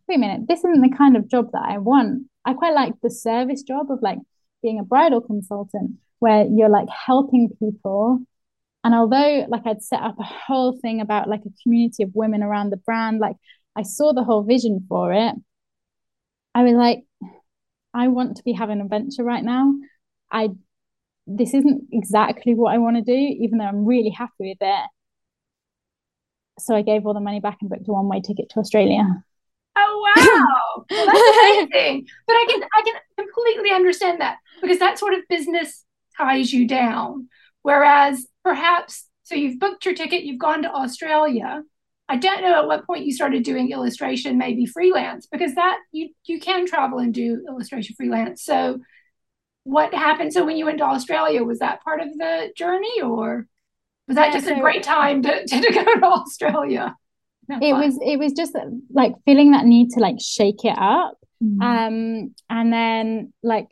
wait 0.09 0.17
a 0.17 0.19
minute, 0.19 0.49
this 0.49 0.61
isn't 0.61 0.83
the 0.83 0.97
kind 0.97 1.17
of 1.17 1.29
job 1.29 1.51
that 1.53 1.65
I 1.65 1.79
want. 1.79 2.25
I 2.45 2.55
quite 2.55 2.75
like 2.75 2.95
the 3.03 3.11
service 3.11 3.63
job 3.63 3.91
of 3.91 4.03
like 4.03 4.19
being 4.63 4.79
a 4.79 4.85
bridal 4.85 5.21
consultant 5.21 5.93
where 6.19 6.45
you're 6.47 6.69
like 6.69 6.89
helping 6.89 7.51
people. 7.59 8.21
And 8.85 8.95
although 8.95 9.47
like 9.49 9.67
I'd 9.67 9.83
set 9.83 10.03
up 10.03 10.17
a 10.19 10.25
whole 10.25 10.79
thing 10.81 11.01
about 11.01 11.29
like 11.29 11.41
a 11.47 11.63
community 11.63 12.03
of 12.03 12.15
women 12.15 12.43
around 12.43 12.71
the 12.71 12.77
brand, 12.77 13.19
like 13.19 13.37
I 13.75 13.83
saw 13.83 14.13
the 14.13 14.23
whole 14.23 14.43
vision 14.43 14.85
for 14.89 15.13
it. 15.13 15.35
I 16.55 16.63
was 16.63 16.75
like, 16.75 17.01
I 17.93 18.09
want 18.09 18.37
to 18.37 18.43
be 18.45 18.53
having 18.53 18.79
an 18.81 18.85
adventure 18.85 19.25
right 19.25 19.43
now. 19.43 19.75
I 20.31 20.51
this 21.27 21.55
isn't 21.55 21.89
exactly 21.91 22.55
what 22.55 22.75
I 22.75 22.79
want 22.79 22.97
to 22.97 23.03
do, 23.03 23.13
even 23.13 23.59
though 23.59 23.65
I'm 23.65 23.87
really 23.87 24.11
happy 24.11 24.33
with 24.41 24.59
it. 24.61 24.87
So 26.59 26.77
I 26.77 26.83
gave 26.83 27.07
all 27.07 27.15
the 27.15 27.21
money 27.21 27.41
back 27.41 27.59
and 27.61 27.71
booked 27.71 27.89
a 27.89 27.93
one 27.93 28.09
way 28.09 28.21
ticket 28.21 28.51
to 28.51 28.61
Australia. 28.61 29.03
Oh 29.77 30.15
wow, 30.17 30.85
that's 30.91 31.73
amazing. 31.73 32.07
but 32.27 32.35
I 32.35 32.47
can 32.49 32.63
I 32.63 32.83
can 32.83 32.95
completely 33.19 33.71
understand 33.71 34.21
that 34.21 34.39
because 34.61 34.79
that 34.79 34.99
sort 34.99 35.15
of 35.15 35.21
business 35.29 35.85
ties 36.17 36.53
you 36.53 36.69
down. 36.69 37.29
Whereas 37.65 38.27
perhaps 38.45 39.09
so 39.23 39.35
you've 39.35 39.59
booked 39.59 39.87
your 39.87 39.95
ticket, 39.95 40.25
you've 40.25 40.39
gone 40.39 40.63
to 40.63 40.71
Australia. 40.71 41.63
I 42.11 42.17
don't 42.19 42.43
know 42.43 42.61
at 42.61 42.67
what 42.67 42.87
point 42.87 43.07
you 43.07 43.13
started 43.13 43.43
doing 43.43 43.71
illustration, 43.71 44.37
maybe 44.37 44.67
freelance, 44.67 45.27
because 45.27 45.55
that 45.55 45.79
you 45.91 46.11
you 46.27 46.39
can 46.39 46.67
travel 46.67 46.99
and 46.99 47.13
do 47.13 47.43
illustration 47.49 47.97
freelance. 47.97 48.45
So 48.45 48.81
what 49.63 49.95
happened? 49.95 50.35
So 50.35 50.45
when 50.45 50.59
you 50.59 50.67
went 50.67 50.79
to 50.79 50.85
Australia, 50.85 51.43
was 51.43 51.61
that 51.61 51.83
part 51.83 52.03
of 52.03 52.13
the 52.13 52.53
journey 52.55 53.01
or 53.01 53.47
was 54.07 54.17
that 54.17 54.27
yeah, 54.27 54.33
just 54.35 54.47
so, 54.47 54.57
a 54.57 54.61
great 54.61 54.83
time 54.83 55.23
to, 55.23 55.47
to, 55.47 55.61
to 55.63 55.73
go 55.73 55.85
to 55.85 56.05
Australia? 56.05 56.95
it 57.49 57.75
was 57.75 57.99
it 58.05 58.19
was 58.19 58.33
just 58.35 58.55
like 58.93 59.13
feeling 59.25 59.53
that 59.53 59.65
need 59.65 59.91
to 59.91 60.01
like 60.01 60.17
shake 60.19 60.65
it 60.65 60.77
up 60.79 61.19
mm-hmm. 61.43 61.61
um 61.61 62.35
and 62.49 62.73
then 62.73 63.33
like 63.43 63.69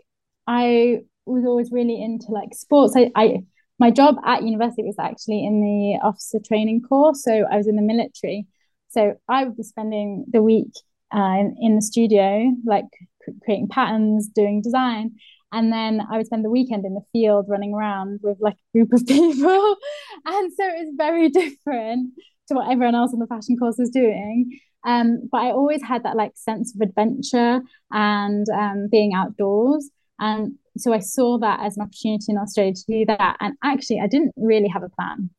i 0.47 0.99
was 1.25 1.45
always 1.47 1.71
really 1.73 2.03
into 2.03 2.27
like 2.31 2.53
sports 2.53 2.95
I, 2.95 3.11
I 3.15 3.45
my 3.83 3.91
job 3.91 4.17
at 4.25 4.43
university 4.43 4.83
was 4.85 4.99
actually 4.99 5.45
in 5.45 5.61
the 5.61 5.99
officer 6.07 6.39
training 6.39 6.81
course 6.81 7.23
so 7.23 7.45
i 7.51 7.57
was 7.57 7.67
in 7.67 7.77
the 7.77 7.83
military 7.83 8.47
so 8.89 9.15
i 9.29 9.45
would 9.45 9.57
be 9.57 9.63
spending 9.63 10.25
the 10.29 10.43
week 10.43 10.73
uh, 11.15 11.37
in, 11.43 11.57
in 11.61 11.77
the 11.77 11.83
studio 11.83 12.51
like 12.65 12.87
creating 13.45 13.69
patterns 13.69 14.29
doing 14.29 14.63
design 14.63 15.13
and 15.53 15.71
then 15.71 16.01
I 16.11 16.17
would 16.17 16.27
spend 16.27 16.45
the 16.45 16.51
weekend 16.51 16.87
in 16.87 16.95
the 16.95 17.05
field 17.13 17.45
running 17.47 17.75
around 17.75 18.21
with 18.23 18.39
like 18.41 18.55
a 18.55 18.79
group 18.79 18.93
of 18.95 19.07
people. 19.07 19.77
and 20.25 20.53
so 20.53 20.65
it 20.65 20.87
was 20.87 20.95
very 20.97 21.29
different 21.43 22.15
to 22.49 22.55
what 22.55 22.71
everyone 22.71 22.95
else 22.95 23.13
in 23.13 23.19
the 23.19 23.27
fashion 23.27 23.57
course 23.57 23.77
was 23.79 23.91
doing. 23.91 24.59
Um, 24.85 25.29
but 25.31 25.43
I 25.43 25.51
always 25.51 25.83
had 25.83 26.05
that 26.05 26.17
like 26.17 26.33
sense 26.35 26.75
of 26.75 26.81
adventure 26.81 27.61
and 27.93 28.47
um, 28.49 28.89
being 28.91 29.13
outdoors. 29.15 29.91
And 30.23 30.53
so 30.79 30.93
I 30.93 31.01
saw 31.01 31.37
that 31.39 31.61
as 31.61 31.77
an 31.77 31.83
opportunity 31.83 32.27
in 32.29 32.39
Australia 32.39 32.73
to 32.73 32.85
do 32.87 33.05
that. 33.07 33.37
And 33.41 33.55
actually, 33.65 34.01
I 34.01 34.07
didn't 34.07 34.33
really 34.37 34.69
have 34.69 34.85
a 34.85 34.89
plan. 34.89 35.31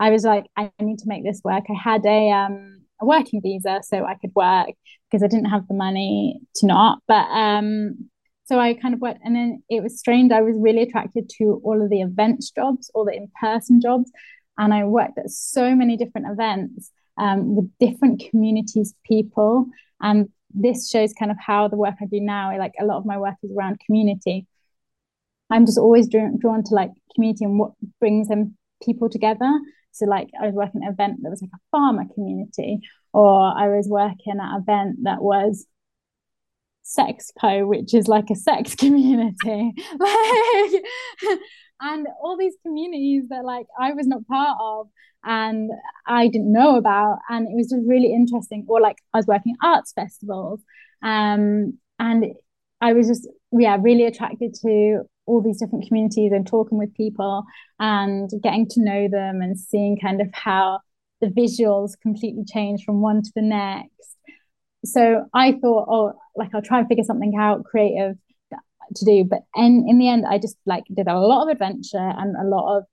I 0.00 0.08
was 0.08 0.24
like, 0.24 0.46
I 0.56 0.70
need 0.80 0.98
to 1.00 1.06
make 1.06 1.22
this 1.22 1.42
work. 1.44 1.64
I 1.68 1.78
had 1.78 2.04
a 2.06 2.30
um, 2.30 2.80
a 2.98 3.04
working 3.04 3.42
visa, 3.42 3.80
so 3.84 4.04
I 4.04 4.14
could 4.14 4.32
work 4.34 4.70
because 5.10 5.22
I 5.22 5.26
didn't 5.26 5.50
have 5.50 5.68
the 5.68 5.74
money 5.74 6.40
to 6.56 6.66
not. 6.66 7.00
But 7.06 7.26
um, 7.30 8.08
so 8.44 8.58
I 8.58 8.72
kind 8.72 8.94
of 8.94 9.00
worked, 9.00 9.20
and 9.22 9.36
then 9.36 9.62
it 9.68 9.82
was 9.82 9.98
strange. 9.98 10.32
I 10.32 10.40
was 10.40 10.56
really 10.58 10.82
attracted 10.82 11.28
to 11.38 11.60
all 11.62 11.82
of 11.82 11.90
the 11.90 12.00
events 12.00 12.50
jobs, 12.50 12.90
all 12.94 13.04
the 13.04 13.12
in 13.12 13.28
person 13.38 13.82
jobs, 13.82 14.10
and 14.56 14.72
I 14.72 14.84
worked 14.84 15.18
at 15.18 15.30
so 15.30 15.76
many 15.76 15.98
different 15.98 16.28
events 16.30 16.90
um, 17.18 17.54
with 17.54 17.70
different 17.78 18.24
communities 18.30 18.94
people. 19.04 19.66
And 20.00 20.30
this 20.54 20.90
shows 20.90 21.12
kind 21.12 21.30
of 21.30 21.36
how 21.44 21.68
the 21.68 21.76
work 21.76 21.94
I 22.00 22.06
do 22.06 22.20
now, 22.20 22.56
like 22.58 22.74
a 22.80 22.84
lot 22.84 22.98
of 22.98 23.06
my 23.06 23.18
work 23.18 23.34
is 23.42 23.52
around 23.52 23.80
community. 23.84 24.46
I'm 25.50 25.66
just 25.66 25.78
always 25.78 26.08
drawn, 26.08 26.38
drawn 26.38 26.62
to 26.64 26.74
like 26.74 26.90
community 27.14 27.44
and 27.44 27.58
what 27.58 27.72
brings 28.00 28.28
them 28.28 28.56
people 28.82 29.08
together. 29.08 29.50
So 29.92 30.06
like 30.06 30.28
I 30.40 30.46
was 30.46 30.54
working 30.54 30.82
at 30.82 30.88
an 30.88 30.94
event 30.94 31.20
that 31.22 31.30
was 31.30 31.42
like 31.42 31.50
a 31.54 31.60
farmer 31.70 32.04
community, 32.14 32.80
or 33.12 33.52
I 33.56 33.68
was 33.68 33.88
working 33.88 34.40
at 34.40 34.54
an 34.54 34.62
event 34.62 34.96
that 35.02 35.22
was 35.22 35.66
Sexpo, 36.84 37.66
which 37.66 37.94
is 37.94 38.08
like 38.08 38.30
a 38.30 38.34
sex 38.34 38.74
community. 38.76 39.72
like 39.98 40.82
and 41.82 42.06
all 42.22 42.36
these 42.36 42.54
communities 42.62 43.24
that 43.28 43.44
like 43.44 43.66
I 43.78 43.92
was 43.92 44.06
not 44.06 44.26
part 44.26 44.56
of 44.60 44.88
and 45.24 45.70
I 46.06 46.28
didn't 46.28 46.52
know 46.52 46.76
about. 46.76 47.18
And 47.28 47.46
it 47.46 47.54
was 47.54 47.70
just 47.70 47.82
really 47.86 48.12
interesting. 48.12 48.64
Or 48.68 48.80
like 48.80 48.96
I 49.12 49.18
was 49.18 49.26
working 49.26 49.56
arts 49.62 49.92
festivals. 49.92 50.60
Um, 51.02 51.78
and 51.98 52.26
I 52.80 52.92
was 52.92 53.08
just, 53.08 53.28
yeah, 53.52 53.76
really 53.80 54.04
attracted 54.04 54.54
to 54.62 55.02
all 55.26 55.40
these 55.40 55.60
different 55.60 55.86
communities 55.86 56.32
and 56.32 56.46
talking 56.46 56.78
with 56.78 56.94
people 56.94 57.44
and 57.78 58.30
getting 58.42 58.66
to 58.70 58.82
know 58.82 59.08
them 59.08 59.40
and 59.40 59.58
seeing 59.58 59.98
kind 59.98 60.20
of 60.20 60.28
how 60.32 60.80
the 61.20 61.28
visuals 61.28 61.92
completely 62.00 62.44
change 62.44 62.84
from 62.84 63.00
one 63.00 63.22
to 63.22 63.30
the 63.36 63.42
next. 63.42 64.16
So 64.84 65.26
I 65.32 65.52
thought, 65.52 65.86
oh, 65.88 66.12
like 66.34 66.52
I'll 66.54 66.62
try 66.62 66.80
and 66.80 66.88
figure 66.88 67.04
something 67.04 67.36
out 67.38 67.64
creative 67.64 68.16
to 68.96 69.04
do. 69.04 69.24
But 69.24 69.40
in 69.56 69.86
in 69.88 69.98
the 69.98 70.08
end, 70.08 70.24
I 70.28 70.38
just 70.38 70.56
like 70.66 70.84
did 70.94 71.08
a 71.08 71.18
lot 71.18 71.42
of 71.42 71.48
adventure 71.48 71.98
and 71.98 72.36
a 72.36 72.48
lot 72.48 72.78
of 72.78 72.84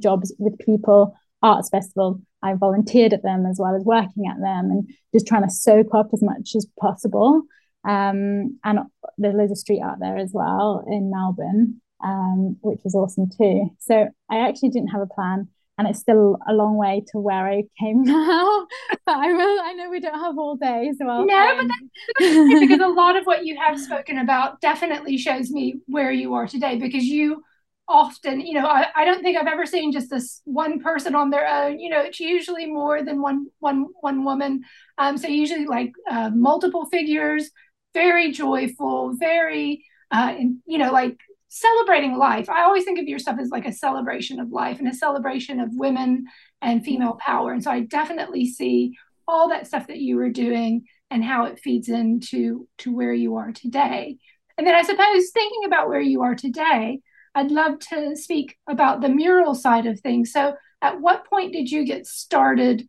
jobs 0.00 0.34
with 0.38 0.58
people, 0.58 1.14
arts 1.42 1.68
festival. 1.70 2.20
I 2.42 2.54
volunteered 2.54 3.12
at 3.12 3.22
them 3.22 3.46
as 3.46 3.58
well 3.58 3.74
as 3.74 3.84
working 3.84 4.26
at 4.30 4.40
them 4.40 4.70
and 4.70 4.88
just 5.12 5.26
trying 5.26 5.42
to 5.42 5.50
soak 5.50 5.94
up 5.94 6.10
as 6.12 6.22
much 6.22 6.54
as 6.54 6.66
possible. 6.80 7.42
Um, 7.84 8.58
and 8.64 8.80
there's 9.16 9.34
loads 9.34 9.52
of 9.52 9.58
street 9.58 9.80
art 9.82 9.98
there 10.00 10.16
as 10.16 10.30
well 10.32 10.84
in 10.86 11.10
Melbourne, 11.10 11.80
um, 12.04 12.56
which 12.60 12.80
was 12.84 12.94
awesome 12.94 13.28
too. 13.30 13.70
So 13.80 14.08
I 14.30 14.48
actually 14.48 14.70
didn't 14.70 14.90
have 14.90 15.02
a 15.02 15.06
plan. 15.06 15.48
And 15.78 15.86
it's 15.88 16.00
still 16.00 16.36
a 16.48 16.52
long 16.52 16.76
way 16.76 17.04
to 17.12 17.18
where 17.18 17.48
I 17.48 17.62
came 17.78 18.02
now. 18.04 18.66
but 19.06 19.16
I 19.16 19.32
will. 19.32 19.60
I 19.62 19.72
know 19.74 19.90
we 19.90 20.00
don't 20.00 20.18
have 20.18 20.36
all 20.36 20.56
day, 20.56 20.92
so 20.98 21.08
I'll. 21.08 21.24
No, 21.24 21.56
but 21.56 21.66
that's 21.68 22.60
because 22.60 22.80
a 22.80 22.88
lot 22.88 23.16
of 23.16 23.24
what 23.24 23.46
you 23.46 23.56
have 23.58 23.80
spoken 23.80 24.18
about 24.18 24.60
definitely 24.60 25.16
shows 25.16 25.50
me 25.50 25.80
where 25.86 26.10
you 26.10 26.34
are 26.34 26.46
today. 26.46 26.76
Because 26.76 27.04
you 27.04 27.42
often, 27.88 28.40
you 28.40 28.54
know, 28.54 28.66
I, 28.66 28.86
I 28.94 29.04
don't 29.04 29.22
think 29.22 29.38
I've 29.38 29.46
ever 29.46 29.64
seen 29.64 29.92
just 29.92 30.10
this 30.10 30.42
one 30.44 30.80
person 30.80 31.14
on 31.14 31.30
their 31.30 31.46
own. 31.46 31.78
You 31.78 31.90
know, 31.90 32.00
it's 32.00 32.20
usually 32.20 32.66
more 32.66 33.02
than 33.04 33.22
one 33.22 33.46
one 33.60 33.86
one 34.00 34.24
woman. 34.24 34.62
Um, 34.98 35.16
so 35.16 35.28
usually 35.28 35.66
like 35.66 35.92
uh, 36.10 36.30
multiple 36.30 36.86
figures, 36.86 37.50
very 37.94 38.32
joyful, 38.32 39.14
very, 39.14 39.84
uh, 40.10 40.34
you 40.66 40.78
know, 40.78 40.92
like 40.92 41.18
celebrating 41.48 42.16
life. 42.16 42.48
I 42.48 42.62
always 42.62 42.84
think 42.84 42.98
of 42.98 43.08
yourself 43.08 43.38
as 43.40 43.50
like 43.50 43.66
a 43.66 43.72
celebration 43.72 44.38
of 44.38 44.52
life 44.52 44.78
and 44.78 44.88
a 44.88 44.94
celebration 44.94 45.60
of 45.60 45.70
women 45.72 46.26
and 46.62 46.84
female 46.84 47.12
mm-hmm. 47.12 47.30
power. 47.30 47.52
And 47.52 47.62
so 47.62 47.70
I 47.70 47.80
definitely 47.80 48.46
see 48.46 48.96
all 49.26 49.48
that 49.48 49.66
stuff 49.66 49.86
that 49.88 49.98
you 49.98 50.16
were 50.16 50.30
doing 50.30 50.84
and 51.10 51.24
how 51.24 51.44
it 51.44 51.60
feeds 51.60 51.88
into 51.88 52.68
to 52.78 52.94
where 52.94 53.12
you 53.12 53.36
are 53.36 53.52
today. 53.52 54.18
And 54.56 54.66
then 54.66 54.74
I 54.74 54.82
suppose 54.82 55.30
thinking 55.30 55.64
about 55.66 55.88
where 55.88 56.00
you 56.00 56.22
are 56.22 56.34
today, 56.34 57.00
I'd 57.34 57.50
love 57.50 57.78
to 57.90 58.16
speak 58.16 58.56
about 58.68 59.00
the 59.00 59.08
mural 59.08 59.54
side 59.54 59.86
of 59.86 60.00
things. 60.00 60.32
So 60.32 60.54
at 60.82 61.00
what 61.00 61.28
point 61.28 61.52
did 61.52 61.70
you 61.70 61.84
get 61.84 62.06
started 62.06 62.88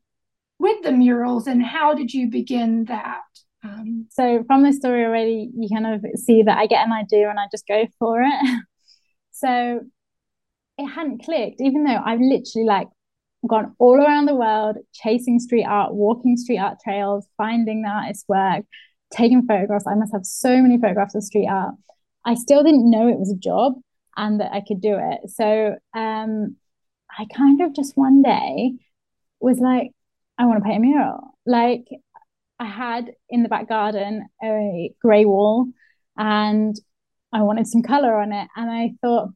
with 0.57 0.83
the 0.83 0.91
murals 0.91 1.47
and 1.47 1.63
how 1.63 1.93
did 1.93 2.13
you 2.13 2.29
begin 2.29 2.85
that? 2.85 3.21
Um, 3.63 4.07
so 4.09 4.43
from 4.47 4.63
this 4.63 4.77
story 4.77 5.03
already, 5.03 5.49
you 5.55 5.69
kind 5.73 5.93
of 5.93 6.03
see 6.15 6.43
that 6.43 6.57
I 6.57 6.67
get 6.67 6.85
an 6.85 6.93
idea 6.93 7.29
and 7.29 7.39
I 7.39 7.45
just 7.51 7.67
go 7.67 7.85
for 7.97 8.21
it. 8.21 8.63
so 9.31 9.81
it 10.77 10.87
hadn't 10.87 11.23
clicked, 11.23 11.61
even 11.61 11.83
though 11.83 11.99
I've 12.03 12.21
literally 12.21 12.65
like 12.65 12.87
gone 13.47 13.75
all 13.79 13.95
around 13.95 14.25
the 14.25 14.35
world 14.35 14.77
chasing 14.93 15.39
street 15.39 15.65
art, 15.65 15.93
walking 15.93 16.37
street 16.37 16.59
art 16.59 16.77
trails, 16.83 17.27
finding 17.37 17.81
the 17.81 17.89
artist's 17.89 18.27
work, 18.27 18.65
taking 19.11 19.45
photographs. 19.45 19.87
I 19.87 19.95
must 19.95 20.13
have 20.13 20.25
so 20.25 20.61
many 20.61 20.77
photographs 20.77 21.15
of 21.15 21.23
street 21.23 21.47
art. 21.47 21.75
I 22.25 22.35
still 22.35 22.63
didn't 22.63 22.89
know 22.89 23.07
it 23.07 23.19
was 23.19 23.31
a 23.31 23.37
job 23.37 23.73
and 24.17 24.39
that 24.39 24.51
I 24.51 24.61
could 24.65 24.81
do 24.81 24.97
it. 24.99 25.29
So 25.29 25.75
um, 25.95 26.55
I 27.17 27.25
kind 27.35 27.61
of 27.61 27.73
just 27.73 27.97
one 27.97 28.21
day 28.21 28.73
was 29.39 29.59
like, 29.59 29.91
I 30.37 30.45
want 30.45 30.63
to 30.63 30.63
paint 30.63 30.77
a 30.77 30.79
mural. 30.79 31.37
Like 31.45 31.85
I 32.59 32.65
had 32.65 33.11
in 33.29 33.43
the 33.43 33.49
back 33.49 33.69
garden 33.69 34.27
a 34.43 34.91
grey 35.01 35.25
wall 35.25 35.67
and 36.17 36.75
I 37.31 37.41
wanted 37.43 37.67
some 37.67 37.83
color 37.83 38.15
on 38.15 38.33
it. 38.33 38.47
And 38.55 38.69
I 38.69 38.93
thought 39.01 39.29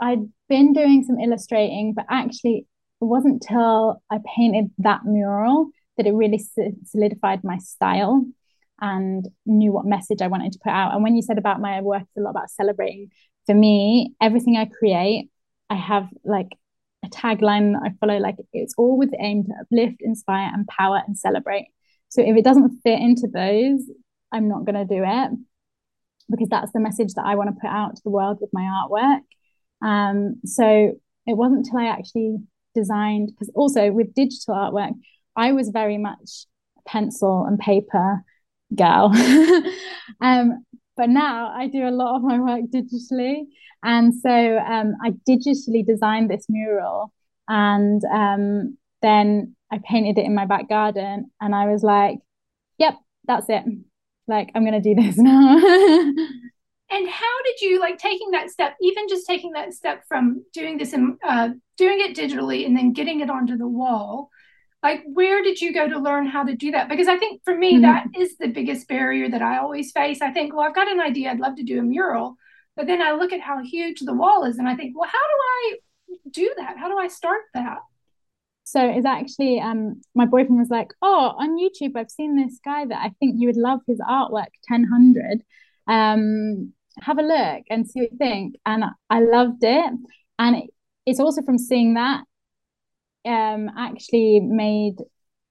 I'd 0.00 0.28
been 0.48 0.72
doing 0.72 1.04
some 1.04 1.18
illustrating, 1.18 1.92
but 1.94 2.06
actually, 2.08 2.66
it 3.00 3.04
wasn't 3.04 3.44
till 3.46 4.02
I 4.10 4.18
painted 4.36 4.70
that 4.78 5.04
mural 5.04 5.70
that 5.96 6.06
it 6.06 6.12
really 6.12 6.40
solidified 6.84 7.44
my 7.44 7.58
style 7.58 8.24
and 8.80 9.26
knew 9.44 9.72
what 9.72 9.84
message 9.84 10.22
I 10.22 10.28
wanted 10.28 10.52
to 10.52 10.58
put 10.62 10.70
out. 10.70 10.94
And 10.94 11.02
when 11.02 11.16
you 11.16 11.22
said 11.22 11.38
about 11.38 11.60
my 11.60 11.80
work, 11.80 12.02
it's 12.02 12.16
a 12.16 12.20
lot 12.20 12.30
about 12.30 12.50
celebrating. 12.50 13.10
For 13.46 13.54
me, 13.54 14.14
everything 14.20 14.56
I 14.56 14.66
create, 14.66 15.30
I 15.68 15.74
have 15.74 16.08
like 16.24 16.48
a 17.04 17.08
tagline 17.08 17.72
that 17.72 17.82
I 17.84 17.94
follow, 18.00 18.18
like 18.18 18.36
it's 18.52 18.74
all 18.78 18.96
with 18.96 19.10
the 19.10 19.18
aim 19.20 19.44
to 19.44 19.52
uplift, 19.60 20.00
inspire, 20.00 20.52
empower, 20.54 21.02
and 21.06 21.18
celebrate. 21.18 21.68
So 22.08 22.22
if 22.22 22.36
it 22.36 22.44
doesn't 22.44 22.80
fit 22.82 23.00
into 23.00 23.28
those, 23.32 23.80
I'm 24.32 24.48
not 24.48 24.64
going 24.64 24.74
to 24.74 24.84
do 24.84 25.02
it 25.04 25.30
because 26.30 26.48
that's 26.48 26.72
the 26.72 26.80
message 26.80 27.14
that 27.14 27.24
I 27.24 27.36
want 27.36 27.50
to 27.50 27.60
put 27.60 27.70
out 27.70 27.96
to 27.96 28.02
the 28.04 28.10
world 28.10 28.38
with 28.40 28.50
my 28.52 28.62
artwork. 28.62 29.20
Um, 29.86 30.40
so 30.44 30.92
it 31.26 31.36
wasn't 31.36 31.66
until 31.66 31.78
I 31.78 31.86
actually 31.86 32.38
designed, 32.74 33.28
because 33.28 33.50
also 33.54 33.90
with 33.92 34.14
digital 34.14 34.54
artwork, 34.54 34.92
I 35.36 35.52
was 35.52 35.70
very 35.70 35.98
much 35.98 36.46
a 36.78 36.82
pencil 36.88 37.44
and 37.46 37.58
paper 37.58 38.22
girl. 38.74 39.12
um, 40.20 40.64
but 40.96 41.08
now 41.08 41.52
I 41.54 41.68
do 41.68 41.88
a 41.88 41.90
lot 41.90 42.16
of 42.16 42.22
my 42.22 42.40
work 42.40 42.64
digitally. 42.70 43.44
And 43.82 44.14
so 44.14 44.58
um, 44.58 44.94
I 45.02 45.12
digitally 45.28 45.86
designed 45.86 46.28
this 46.28 46.46
mural 46.48 47.12
and 47.46 48.02
um, 48.12 48.76
then 49.00 49.54
I 49.70 49.80
painted 49.84 50.18
it 50.18 50.24
in 50.24 50.34
my 50.34 50.46
back 50.46 50.68
garden 50.68 51.30
and 51.40 51.54
I 51.54 51.66
was 51.66 51.82
like, 51.82 52.18
yep, 52.78 52.94
that's 53.26 53.46
it. 53.48 53.64
Like, 54.26 54.50
I'm 54.54 54.64
going 54.64 54.80
to 54.80 54.94
do 54.94 55.00
this 55.00 55.16
now. 55.18 55.56
and 55.56 57.08
how 57.08 57.42
did 57.44 57.60
you 57.60 57.80
like 57.80 57.98
taking 57.98 58.30
that 58.32 58.50
step, 58.50 58.76
even 58.80 59.08
just 59.08 59.26
taking 59.26 59.52
that 59.52 59.72
step 59.72 60.04
from 60.08 60.44
doing 60.52 60.78
this 60.78 60.92
and 60.92 61.18
uh, 61.26 61.50
doing 61.76 61.98
it 62.00 62.16
digitally 62.16 62.66
and 62.66 62.76
then 62.76 62.92
getting 62.92 63.20
it 63.20 63.30
onto 63.30 63.56
the 63.56 63.68
wall? 63.68 64.30
Like, 64.82 65.02
where 65.12 65.42
did 65.42 65.60
you 65.60 65.74
go 65.74 65.88
to 65.88 65.98
learn 65.98 66.26
how 66.26 66.44
to 66.44 66.54
do 66.54 66.70
that? 66.70 66.88
Because 66.88 67.08
I 67.08 67.18
think 67.18 67.42
for 67.44 67.56
me, 67.56 67.74
mm-hmm. 67.74 67.82
that 67.82 68.06
is 68.16 68.36
the 68.38 68.46
biggest 68.46 68.86
barrier 68.86 69.28
that 69.28 69.42
I 69.42 69.58
always 69.58 69.90
face. 69.90 70.22
I 70.22 70.30
think, 70.30 70.54
well, 70.54 70.66
I've 70.66 70.74
got 70.74 70.90
an 70.90 71.00
idea, 71.00 71.30
I'd 71.30 71.40
love 71.40 71.56
to 71.56 71.64
do 71.64 71.80
a 71.80 71.82
mural. 71.82 72.36
But 72.76 72.86
then 72.86 73.02
I 73.02 73.12
look 73.12 73.32
at 73.32 73.40
how 73.40 73.60
huge 73.60 74.00
the 74.00 74.14
wall 74.14 74.44
is 74.44 74.58
and 74.58 74.68
I 74.68 74.76
think, 74.76 74.96
well, 74.96 75.08
how 75.08 75.18
do 75.18 75.34
I 75.42 75.76
do 76.30 76.54
that? 76.58 76.78
How 76.78 76.88
do 76.88 76.96
I 76.96 77.08
start 77.08 77.42
that? 77.54 77.78
So 78.70 78.86
it's 78.86 79.06
actually 79.06 79.60
um 79.60 80.02
my 80.14 80.26
boyfriend 80.26 80.58
was 80.58 80.68
like, 80.68 80.90
Oh, 81.00 81.32
on 81.38 81.56
YouTube, 81.58 81.96
I've 81.96 82.10
seen 82.10 82.36
this 82.36 82.60
guy 82.62 82.84
that 82.84 82.98
I 83.02 83.14
think 83.18 83.36
you 83.38 83.48
would 83.48 83.56
love 83.56 83.80
his 83.86 83.98
artwork, 83.98 84.52
1000. 84.68 85.42
Um, 85.86 86.74
have 87.00 87.18
a 87.18 87.22
look 87.22 87.64
and 87.70 87.88
see 87.88 88.00
what 88.00 88.12
you 88.12 88.18
think. 88.18 88.56
And 88.66 88.84
I 89.08 89.20
loved 89.20 89.62
it. 89.64 89.92
And 90.38 90.56
it, 90.56 90.70
it's 91.06 91.18
also 91.18 91.40
from 91.42 91.56
seeing 91.56 91.94
that 91.94 92.24
um 93.24 93.70
actually 93.78 94.40
made 94.40 94.96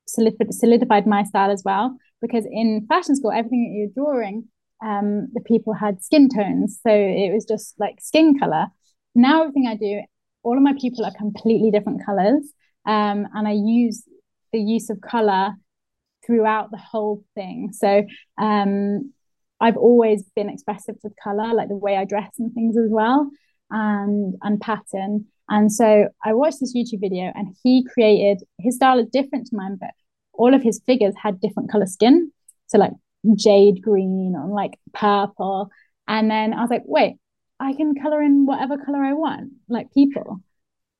solidified 0.08 1.08
my 1.08 1.24
style 1.24 1.50
as 1.50 1.64
well. 1.66 1.98
Because 2.22 2.46
in 2.46 2.86
fashion 2.88 3.16
school, 3.16 3.32
everything 3.32 3.64
that 3.64 3.76
you're 3.76 4.06
drawing, 4.06 4.46
um, 4.86 5.28
the 5.34 5.42
people 5.42 5.74
had 5.74 6.04
skin 6.04 6.30
tones. 6.30 6.80
So 6.86 6.92
it 6.92 7.34
was 7.34 7.46
just 7.46 7.74
like 7.80 8.00
skin 8.00 8.38
color. 8.38 8.68
Now 9.16 9.42
everything 9.42 9.66
I 9.68 9.76
do, 9.76 10.02
all 10.44 10.56
of 10.56 10.62
my 10.64 10.74
people 10.80 11.04
are 11.04 11.14
completely 11.18 11.72
different 11.72 12.06
colors 12.06 12.54
um, 12.88 13.28
and 13.36 13.48
I 13.48 13.52
use 13.52 14.04
the 14.54 14.60
use 14.60 14.90
of 14.90 15.02
color 15.02 15.54
throughout 16.26 16.72
the 16.72 16.78
whole 16.78 17.24
thing. 17.36 17.72
So 17.74 18.04
um, 18.42 19.14
I've 19.60 19.78
always 19.78 20.24
been 20.36 20.50
expressive 20.50 20.96
with 21.04 21.14
color, 21.24 21.54
like 21.54 21.68
the 21.70 21.78
way 21.78 21.96
I 21.96 22.06
dress 22.06 22.32
and 22.40 22.54
things 22.54 22.78
as 22.78 22.90
well, 22.90 23.30
and 23.70 24.36
and 24.42 24.60
pattern. 24.60 25.26
And 25.50 25.72
so 25.72 26.10
I 26.24 26.34
watched 26.34 26.60
this 26.60 26.76
YouTube 26.76 27.02
video, 27.02 27.32
and 27.36 27.56
he 27.64 27.86
created 27.94 28.44
his 28.58 28.76
style 28.76 29.00
is 29.00 29.08
different 29.08 29.48
to 29.48 29.56
mine, 29.56 29.78
but 29.80 29.92
all 30.34 30.54
of 30.54 30.64
his 30.64 30.82
figures 30.86 31.14
had 31.22 31.42
different 31.42 31.72
color 31.72 31.86
skin. 31.86 32.32
So 32.68 32.78
like 32.78 32.94
jade 33.36 33.82
green 33.82 34.36
or 34.36 34.48
like 34.54 34.80
purple. 34.94 35.70
And 36.08 36.32
then 36.32 36.54
I 36.54 36.62
was 36.62 36.70
like, 36.70 36.84
wait, 36.86 37.16
I 37.60 37.74
can 37.74 37.96
color 37.96 38.22
in 38.22 38.46
whatever 38.46 38.78
color 38.78 39.04
I 39.04 39.14
want, 39.14 39.52
like 39.68 39.92
people. 39.94 40.42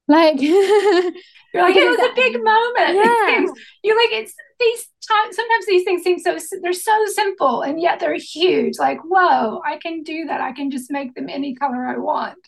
Like 0.08 0.42
you're 0.42 1.64
like 1.64 1.76
it 1.76 1.90
was 1.90 2.12
a 2.12 2.16
big 2.16 2.44
moment. 2.44 3.06
Yeah. 3.06 3.46
you're 3.84 3.98
like 3.98 4.12
it's 4.12 4.34
these 4.60 4.88
times 5.08 5.36
sometimes 5.36 5.66
these 5.66 5.84
things 5.84 6.04
seem 6.04 6.20
so 6.20 6.38
they're 6.62 6.74
so 6.74 7.06
simple 7.08 7.62
and 7.62 7.82
yet 7.82 8.00
they're 8.00 8.18
huge. 8.18 8.78
Like, 8.80 9.00
whoa, 9.04 9.62
I 9.66 9.78
can 9.78 10.04
do 10.04 10.26
that. 10.26 10.42
I 10.42 10.52
can 10.54 10.72
just 10.72 10.92
make 10.92 11.14
them 11.16 11.30
any 11.30 11.56
color 11.56 11.86
I 11.86 11.98
want. 11.98 12.40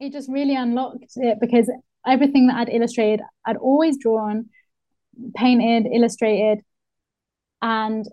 It 0.00 0.12
just 0.12 0.28
really 0.30 0.54
unlocked 0.54 1.04
it 1.16 1.38
because 1.40 1.70
everything 2.06 2.48
that 2.48 2.56
I'd 2.56 2.68
illustrated, 2.68 3.20
I'd 3.46 3.56
always 3.56 3.96
drawn, 3.98 4.46
painted, 5.34 5.90
illustrated, 5.92 6.62
and 7.62 8.04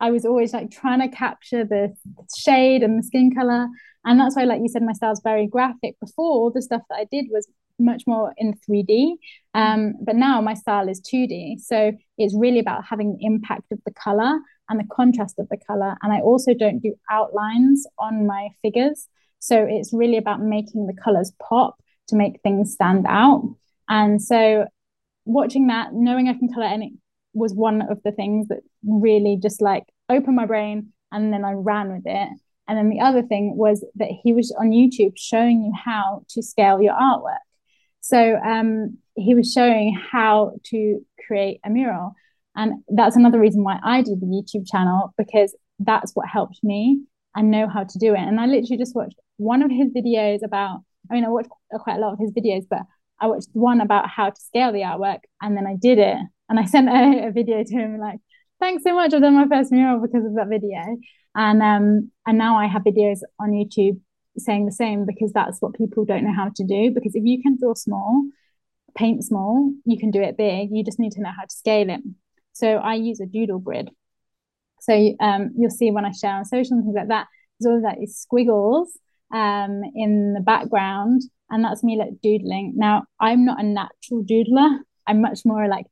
I 0.00 0.10
was 0.10 0.24
always 0.24 0.52
like 0.52 0.70
trying 0.70 1.00
to 1.00 1.14
capture 1.14 1.64
the 1.64 1.94
shade 2.36 2.82
and 2.82 2.98
the 2.98 3.02
skin 3.02 3.34
color. 3.34 3.68
And 4.04 4.18
that's 4.18 4.36
why, 4.36 4.44
like 4.44 4.60
you 4.60 4.68
said, 4.68 4.82
my 4.82 4.92
style's 4.92 5.20
very 5.22 5.46
graphic. 5.46 5.94
Before, 6.00 6.50
the 6.50 6.60
stuff 6.60 6.82
that 6.90 6.96
I 6.96 7.06
did 7.10 7.26
was 7.30 7.48
much 7.78 8.02
more 8.06 8.32
in 8.36 8.54
3D. 8.68 9.14
Um, 9.54 9.94
but 10.02 10.16
now 10.16 10.40
my 10.40 10.54
style 10.54 10.88
is 10.88 11.00
2D. 11.00 11.60
So 11.60 11.92
it's 12.18 12.34
really 12.36 12.58
about 12.58 12.84
having 12.84 13.16
the 13.16 13.24
impact 13.24 13.72
of 13.72 13.80
the 13.84 13.92
color 13.92 14.38
and 14.68 14.80
the 14.80 14.88
contrast 14.90 15.38
of 15.38 15.48
the 15.48 15.58
color. 15.66 15.96
And 16.02 16.12
I 16.12 16.20
also 16.20 16.54
don't 16.54 16.80
do 16.80 16.94
outlines 17.10 17.86
on 17.98 18.26
my 18.26 18.48
figures. 18.62 19.08
So 19.38 19.66
it's 19.68 19.92
really 19.92 20.16
about 20.16 20.40
making 20.40 20.86
the 20.86 20.94
colors 20.94 21.32
pop 21.42 21.82
to 22.08 22.16
make 22.16 22.40
things 22.42 22.72
stand 22.72 23.06
out. 23.08 23.56
And 23.88 24.22
so 24.22 24.66
watching 25.24 25.66
that, 25.68 25.92
knowing 25.92 26.28
I 26.28 26.34
can 26.34 26.52
color 26.52 26.66
any 26.66 26.94
was 27.34 27.54
one 27.54 27.82
of 27.82 28.02
the 28.04 28.12
things 28.12 28.48
that 28.48 28.60
really 28.84 29.38
just 29.40 29.62
like 29.62 29.84
opened 30.08 30.36
my 30.36 30.46
brain 30.46 30.92
and 31.10 31.32
then 31.32 31.44
I 31.44 31.52
ran 31.52 31.92
with 31.92 32.02
it. 32.06 32.28
And 32.68 32.78
then 32.78 32.88
the 32.88 33.00
other 33.00 33.22
thing 33.22 33.56
was 33.56 33.84
that 33.96 34.08
he 34.22 34.32
was 34.32 34.54
on 34.58 34.70
YouTube 34.70 35.14
showing 35.16 35.62
you 35.62 35.72
how 35.74 36.24
to 36.30 36.42
scale 36.42 36.80
your 36.80 36.94
artwork. 36.94 37.36
So 38.02 38.36
um, 38.36 38.98
he 39.14 39.34
was 39.34 39.52
showing 39.52 39.98
how 40.12 40.52
to 40.66 41.00
create 41.26 41.60
a 41.64 41.70
mural. 41.70 42.14
And 42.54 42.82
that's 42.88 43.16
another 43.16 43.40
reason 43.40 43.64
why 43.64 43.78
I 43.82 44.02
do 44.02 44.14
the 44.14 44.26
YouTube 44.26 44.66
channel 44.70 45.14
because 45.16 45.56
that's 45.78 46.12
what 46.12 46.28
helped 46.28 46.58
me 46.62 47.02
and 47.34 47.50
know 47.50 47.66
how 47.68 47.84
to 47.84 47.98
do 47.98 48.12
it. 48.12 48.20
And 48.20 48.38
I 48.38 48.46
literally 48.46 48.76
just 48.76 48.94
watched 48.94 49.16
one 49.38 49.62
of 49.62 49.70
his 49.70 49.88
videos 49.88 50.42
about, 50.44 50.80
I 51.10 51.14
mean, 51.14 51.24
I 51.24 51.28
watched 51.28 51.48
quite 51.80 51.96
a 51.96 52.00
lot 52.00 52.12
of 52.12 52.18
his 52.18 52.32
videos, 52.32 52.64
but 52.68 52.80
I 53.20 53.26
watched 53.28 53.48
one 53.52 53.80
about 53.80 54.08
how 54.08 54.30
to 54.30 54.40
scale 54.40 54.72
the 54.72 54.80
artwork, 54.80 55.20
and 55.40 55.56
then 55.56 55.66
I 55.66 55.76
did 55.80 55.98
it, 55.98 56.18
and 56.48 56.58
I 56.58 56.64
sent 56.66 56.88
a, 56.88 57.28
a 57.28 57.30
video 57.30 57.62
to 57.62 57.74
him 57.74 57.98
like, 57.98 58.18
"Thanks 58.60 58.82
so 58.82 58.94
much, 58.94 59.14
I've 59.14 59.22
done 59.22 59.34
my 59.34 59.46
first 59.48 59.70
mural 59.70 60.00
because 60.00 60.26
of 60.26 60.34
that 60.34 60.48
video." 60.48 60.80
And 61.34 61.62
um, 61.62 62.10
and 62.26 62.36
now 62.36 62.58
I 62.58 62.66
have 62.66 62.82
videos 62.82 63.20
on 63.40 63.50
YouTube 63.50 64.00
saying 64.38 64.66
the 64.66 64.72
same 64.72 65.04
because 65.06 65.32
that's 65.32 65.60
what 65.60 65.74
people 65.74 66.04
don't 66.04 66.24
know 66.24 66.34
how 66.34 66.50
to 66.56 66.64
do. 66.64 66.90
Because 66.90 67.14
if 67.14 67.24
you 67.24 67.42
can 67.42 67.56
draw 67.58 67.74
small, 67.74 68.24
paint 68.94 69.24
small, 69.24 69.72
you 69.84 69.98
can 69.98 70.10
do 70.10 70.22
it 70.22 70.36
big. 70.36 70.70
You 70.72 70.84
just 70.84 70.98
need 70.98 71.12
to 71.12 71.22
know 71.22 71.32
how 71.36 71.44
to 71.44 71.54
scale 71.54 71.90
it. 71.90 72.00
So 72.52 72.76
I 72.76 72.94
use 72.94 73.20
a 73.20 73.26
doodle 73.26 73.58
grid. 73.58 73.90
So 74.80 75.14
um, 75.20 75.52
you'll 75.56 75.70
see 75.70 75.90
when 75.90 76.04
I 76.04 76.12
share 76.12 76.34
on 76.34 76.44
social 76.44 76.76
and 76.76 76.84
things 76.84 76.96
like 76.96 77.08
that, 77.08 77.28
there's 77.60 77.70
all 77.70 77.76
of 77.76 77.82
that 77.84 78.02
is 78.02 78.18
squiggles 78.18 78.98
um, 79.32 79.82
in 79.94 80.34
the 80.34 80.40
background, 80.40 81.22
and 81.50 81.64
that's 81.64 81.84
me 81.84 81.96
like 81.96 82.20
doodling. 82.22 82.74
Now 82.76 83.04
I'm 83.20 83.44
not 83.44 83.60
a 83.60 83.62
natural 83.62 84.24
doodler. 84.24 84.78
I'm 85.06 85.20
much 85.20 85.40
more 85.44 85.68
like 85.68 85.86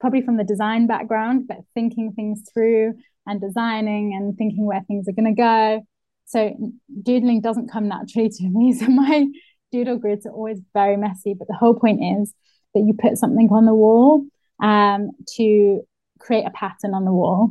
probably 0.00 0.22
from 0.22 0.36
the 0.36 0.44
design 0.44 0.86
background, 0.86 1.46
but 1.46 1.58
thinking 1.74 2.12
things 2.12 2.42
through 2.52 2.94
and 3.26 3.40
designing 3.40 4.14
and 4.14 4.36
thinking 4.36 4.66
where 4.66 4.82
things 4.88 5.06
are 5.08 5.12
going 5.12 5.34
to 5.34 5.40
go. 5.40 5.86
So 6.30 6.56
doodling 7.02 7.40
doesn't 7.40 7.70
come 7.70 7.88
naturally 7.88 8.28
to 8.28 8.48
me. 8.48 8.72
So 8.78 8.86
my 8.86 9.26
doodle 9.72 9.98
grids 9.98 10.26
are 10.26 10.32
always 10.32 10.60
very 10.72 10.96
messy. 10.96 11.34
But 11.34 11.48
the 11.48 11.54
whole 11.54 11.74
point 11.74 12.00
is 12.20 12.32
that 12.74 12.80
you 12.80 12.94
put 12.94 13.18
something 13.18 13.48
on 13.50 13.66
the 13.66 13.74
wall 13.74 14.24
um, 14.62 15.10
to 15.36 15.82
create 16.20 16.44
a 16.44 16.50
pattern 16.50 16.94
on 16.94 17.04
the 17.04 17.12
wall. 17.12 17.50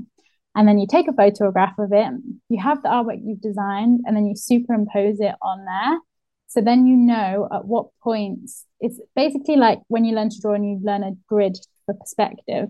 And 0.55 0.67
then 0.67 0.79
you 0.79 0.87
take 0.89 1.07
a 1.07 1.13
photograph 1.13 1.77
of 1.77 1.91
it. 1.91 2.09
You 2.47 2.61
have 2.61 2.81
the 2.81 2.89
artwork 2.89 3.19
you've 3.23 3.41
designed, 3.41 4.01
and 4.05 4.15
then 4.15 4.25
you 4.25 4.35
superimpose 4.35 5.19
it 5.19 5.35
on 5.41 5.65
there. 5.65 5.99
So 6.47 6.61
then 6.61 6.87
you 6.87 6.95
know 6.95 7.47
at 7.51 7.65
what 7.65 7.87
points 8.01 8.65
it's 8.79 8.99
basically 9.15 9.55
like 9.55 9.79
when 9.87 10.05
you 10.05 10.15
learn 10.15 10.29
to 10.29 10.41
draw 10.41 10.53
and 10.53 10.65
you 10.65 10.79
learn 10.81 11.03
a 11.03 11.11
grid 11.27 11.57
for 11.85 11.93
perspective. 11.93 12.69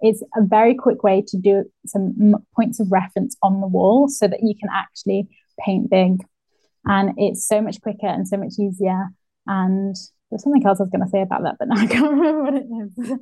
It's 0.00 0.22
a 0.36 0.42
very 0.42 0.74
quick 0.74 1.02
way 1.02 1.22
to 1.28 1.36
do 1.36 1.64
some 1.86 2.36
points 2.56 2.80
of 2.80 2.90
reference 2.90 3.36
on 3.42 3.60
the 3.60 3.66
wall 3.66 4.08
so 4.08 4.26
that 4.26 4.42
you 4.42 4.54
can 4.58 4.68
actually 4.72 5.28
paint 5.64 5.90
big. 5.90 6.24
And 6.84 7.12
it's 7.16 7.46
so 7.46 7.60
much 7.60 7.80
quicker 7.80 8.06
and 8.06 8.26
so 8.26 8.36
much 8.36 8.54
easier. 8.58 9.08
And 9.46 9.94
there's 10.30 10.42
something 10.42 10.64
else 10.64 10.80
I 10.80 10.84
was 10.84 10.90
going 10.90 11.04
to 11.04 11.10
say 11.10 11.22
about 11.22 11.42
that, 11.42 11.56
but 11.58 11.68
now 11.68 11.76
I 11.76 11.86
can't 11.86 12.10
remember 12.10 12.42
what 12.42 12.54
it 12.54 12.66
is. 12.66 13.18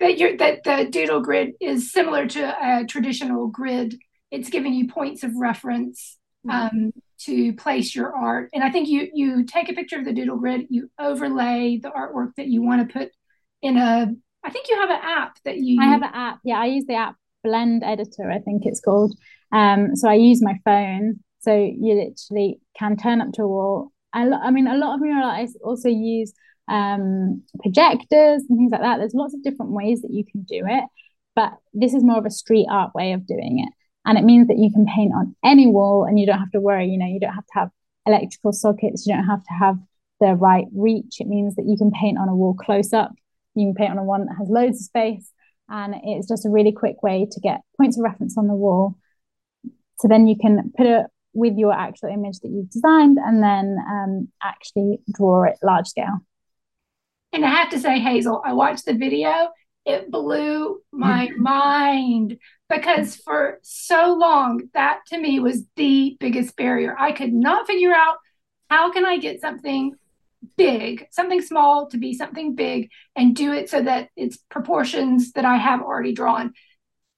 that 0.00 0.18
you 0.18 0.36
that 0.38 0.64
the 0.64 0.88
doodle 0.90 1.20
grid 1.20 1.52
is 1.60 1.92
similar 1.92 2.26
to 2.26 2.80
a 2.80 2.84
traditional 2.86 3.48
grid. 3.48 3.94
It's 4.30 4.50
giving 4.50 4.74
you 4.74 4.88
points 4.88 5.22
of 5.22 5.32
reference 5.36 6.18
mm-hmm. 6.46 6.76
um, 6.76 6.92
to 7.22 7.52
place 7.54 7.94
your 7.94 8.14
art. 8.14 8.50
And 8.52 8.64
I 8.64 8.70
think 8.70 8.88
you 8.88 9.08
you 9.12 9.44
take 9.44 9.68
a 9.68 9.74
picture 9.74 9.98
of 9.98 10.04
the 10.04 10.12
doodle 10.12 10.38
grid, 10.38 10.66
you 10.70 10.90
overlay 10.98 11.78
the 11.78 11.90
artwork 11.90 12.34
that 12.36 12.48
you 12.48 12.62
want 12.62 12.88
to 12.88 12.92
put 12.98 13.10
in 13.62 13.76
a. 13.76 14.12
I 14.42 14.50
think 14.50 14.68
you 14.68 14.76
have 14.80 14.90
an 14.90 15.00
app 15.02 15.36
that 15.44 15.58
you. 15.58 15.80
I 15.80 15.86
have 15.86 16.02
an 16.02 16.10
app. 16.12 16.40
Yeah, 16.44 16.58
I 16.58 16.66
use 16.66 16.86
the 16.86 16.94
app 16.94 17.16
Blend 17.44 17.82
Editor. 17.84 18.30
I 18.30 18.38
think 18.38 18.62
it's 18.64 18.80
called. 18.80 19.14
Um, 19.52 19.96
so 19.96 20.08
I 20.08 20.14
use 20.14 20.42
my 20.42 20.58
phone. 20.64 21.20
So 21.40 21.54
you 21.54 21.94
literally 21.94 22.60
can 22.78 22.96
turn 22.96 23.20
up 23.20 23.32
to 23.34 23.42
a 23.42 23.48
wall. 23.48 23.92
I, 24.12 24.28
I 24.28 24.50
mean, 24.50 24.66
a 24.66 24.76
lot 24.76 24.94
of 24.94 25.00
mural 25.00 25.28
artists 25.28 25.56
also 25.62 25.88
use 25.88 26.32
um, 26.68 27.42
projectors 27.62 28.44
and 28.48 28.58
things 28.58 28.72
like 28.72 28.82
that. 28.82 28.98
There's 28.98 29.14
lots 29.14 29.34
of 29.34 29.42
different 29.42 29.72
ways 29.72 30.02
that 30.02 30.12
you 30.12 30.24
can 30.24 30.42
do 30.42 30.62
it, 30.66 30.84
but 31.34 31.52
this 31.72 31.94
is 31.94 32.04
more 32.04 32.18
of 32.18 32.26
a 32.26 32.30
street 32.30 32.66
art 32.70 32.94
way 32.94 33.12
of 33.12 33.26
doing 33.26 33.64
it. 33.66 33.72
And 34.04 34.18
it 34.18 34.24
means 34.24 34.48
that 34.48 34.58
you 34.58 34.70
can 34.70 34.86
paint 34.86 35.12
on 35.14 35.36
any 35.44 35.66
wall 35.66 36.04
and 36.04 36.18
you 36.18 36.26
don't 36.26 36.38
have 36.38 36.50
to 36.52 36.60
worry, 36.60 36.88
you 36.88 36.98
know, 36.98 37.06
you 37.06 37.20
don't 37.20 37.34
have 37.34 37.46
to 37.46 37.58
have 37.58 37.70
electrical 38.06 38.52
sockets, 38.52 39.06
you 39.06 39.14
don't 39.14 39.26
have 39.26 39.44
to 39.44 39.52
have 39.52 39.78
the 40.20 40.34
right 40.34 40.66
reach. 40.74 41.20
It 41.20 41.26
means 41.26 41.56
that 41.56 41.66
you 41.66 41.76
can 41.76 41.90
paint 41.90 42.18
on 42.18 42.28
a 42.28 42.34
wall 42.34 42.54
close 42.54 42.92
up, 42.92 43.12
you 43.54 43.66
can 43.66 43.74
paint 43.74 43.90
on 43.90 43.98
a 43.98 44.04
one 44.04 44.26
that 44.26 44.36
has 44.38 44.48
loads 44.48 44.78
of 44.78 44.84
space. 44.84 45.30
And 45.68 45.94
it's 46.02 46.28
just 46.28 46.46
a 46.46 46.50
really 46.50 46.72
quick 46.72 47.02
way 47.02 47.26
to 47.30 47.40
get 47.40 47.60
points 47.76 47.96
of 47.96 48.02
reference 48.02 48.36
on 48.36 48.48
the 48.48 48.54
wall. 48.54 48.96
So 49.98 50.08
then 50.08 50.26
you 50.26 50.36
can 50.40 50.72
put 50.76 50.86
it 50.86 51.06
with 51.32 51.56
your 51.56 51.72
actual 51.72 52.08
image 52.08 52.40
that 52.40 52.48
you've 52.48 52.70
designed 52.70 53.18
and 53.18 53.42
then 53.42 53.76
um, 53.88 54.28
actually 54.42 55.00
draw 55.12 55.44
it 55.44 55.56
large 55.62 55.86
scale. 55.86 56.18
And 57.32 57.44
I 57.44 57.50
have 57.50 57.70
to 57.70 57.78
say, 57.78 58.00
Hazel, 58.00 58.42
I 58.44 58.52
watched 58.54 58.86
the 58.86 58.94
video. 58.94 59.50
It 59.86 60.10
blew 60.10 60.80
my 60.92 61.30
mind 61.36 62.38
because 62.68 63.16
for 63.16 63.60
so 63.62 64.16
long, 64.18 64.62
that 64.74 65.00
to 65.08 65.18
me 65.18 65.38
was 65.38 65.64
the 65.76 66.16
biggest 66.18 66.56
barrier. 66.56 66.96
I 66.98 67.12
could 67.12 67.32
not 67.32 67.66
figure 67.66 67.94
out 67.94 68.16
how 68.68 68.90
can 68.90 69.04
I 69.04 69.18
get 69.18 69.40
something 69.40 69.94
big, 70.56 71.06
something 71.10 71.42
small 71.42 71.88
to 71.88 71.98
be 71.98 72.14
something 72.14 72.54
big 72.54 72.90
and 73.16 73.36
do 73.36 73.52
it 73.52 73.68
so 73.70 73.82
that 73.82 74.08
it's 74.16 74.38
proportions 74.50 75.32
that 75.32 75.44
I 75.44 75.56
have 75.56 75.82
already 75.82 76.12
drawn. 76.12 76.52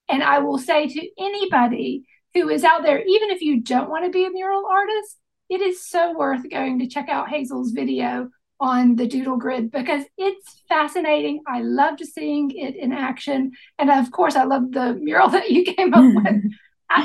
And 0.09 0.23
I 0.23 0.41
will 0.41 0.59
say 0.59 0.89
to 0.89 1.09
anybody 1.19 2.05
who 2.35 2.49
is 2.49 2.65
out 2.65 2.83
there, 2.83 2.99
even 2.99 3.31
if 3.31 3.41
you 3.41 3.61
don't 3.61 3.91
want 3.91 4.05
to 4.05 4.11
be 4.11 4.25
a 4.25 4.31
mural 4.31 4.67
artist, 4.67 5.19
it 5.49 5.61
is 5.61 5.87
so 5.87 6.17
worth 6.17 6.49
going 6.51 6.79
to 6.79 6.87
check 6.87 7.09
out 7.09 7.29
Hazel's 7.29 7.73
video 7.73 8.31
on 8.59 8.95
the 8.95 9.09
doodle 9.09 9.37
grid 9.37 9.71
because 9.71 10.05
it's 10.17 10.63
fascinating. 10.69 11.43
I 11.47 11.63
loved 11.63 12.01
seeing 12.01 12.53
it 12.53 12.77
in 12.77 12.93
action. 12.93 13.53
And 13.79 13.91
of 13.91 14.11
course, 14.13 14.37
I 14.37 14.45
love 14.45 14.71
the 14.71 14.95
mural 14.95 15.29
that 15.31 15.51
you 15.51 15.65
came 15.65 15.93
up 15.93 16.15
with, 16.15 16.45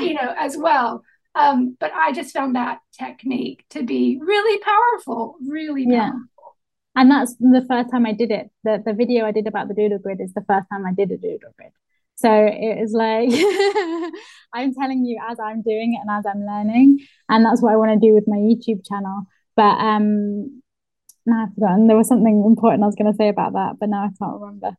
you 0.00 0.14
know, 0.14 0.34
as 0.38 0.56
well. 0.56 1.02
Um, 1.34 1.76
but 1.78 1.92
I 1.94 2.12
just 2.12 2.32
found 2.32 2.56
that 2.56 2.80
technique 2.98 3.64
to 3.70 3.82
be 3.82 4.18
really 4.20 4.60
powerful, 4.60 5.36
really 5.46 5.84
yeah. 5.86 6.10
powerful. 6.10 6.56
And 6.96 7.10
that's 7.10 7.36
the 7.36 7.64
first 7.68 7.90
time 7.90 8.06
I 8.06 8.12
did 8.12 8.30
it. 8.30 8.50
The, 8.64 8.82
the 8.84 8.92
video 8.92 9.24
I 9.24 9.30
did 9.30 9.46
about 9.46 9.68
the 9.68 9.74
doodle 9.74 9.98
grid 9.98 10.20
is 10.20 10.32
the 10.34 10.44
first 10.48 10.66
time 10.72 10.84
I 10.84 10.92
did 10.92 11.12
a 11.12 11.16
doodle 11.16 11.54
grid. 11.56 11.70
So 12.16 12.28
it 12.32 12.82
is 12.82 12.92
like 12.92 13.28
I'm 14.52 14.74
telling 14.74 15.04
you 15.04 15.20
as 15.30 15.38
I'm 15.38 15.62
doing 15.62 15.94
it 15.94 16.00
and 16.00 16.10
as 16.10 16.26
I'm 16.26 16.44
learning. 16.44 16.98
And 17.28 17.44
that's 17.44 17.62
what 17.62 17.72
I 17.72 17.76
want 17.76 17.92
to 17.92 18.04
do 18.04 18.14
with 18.14 18.24
my 18.26 18.38
YouTube 18.38 18.84
channel. 18.84 19.22
But 19.54 19.78
um 19.78 20.62
now 21.28 21.44
I've 21.44 21.54
forgotten. 21.54 21.86
There 21.86 21.96
was 21.96 22.08
something 22.08 22.42
important 22.44 22.82
I 22.82 22.86
was 22.86 22.96
going 22.96 23.12
to 23.12 23.16
say 23.16 23.28
about 23.28 23.52
that, 23.52 23.76
but 23.78 23.88
now 23.88 24.04
I 24.04 24.08
can't 24.18 24.40
remember. 24.40 24.72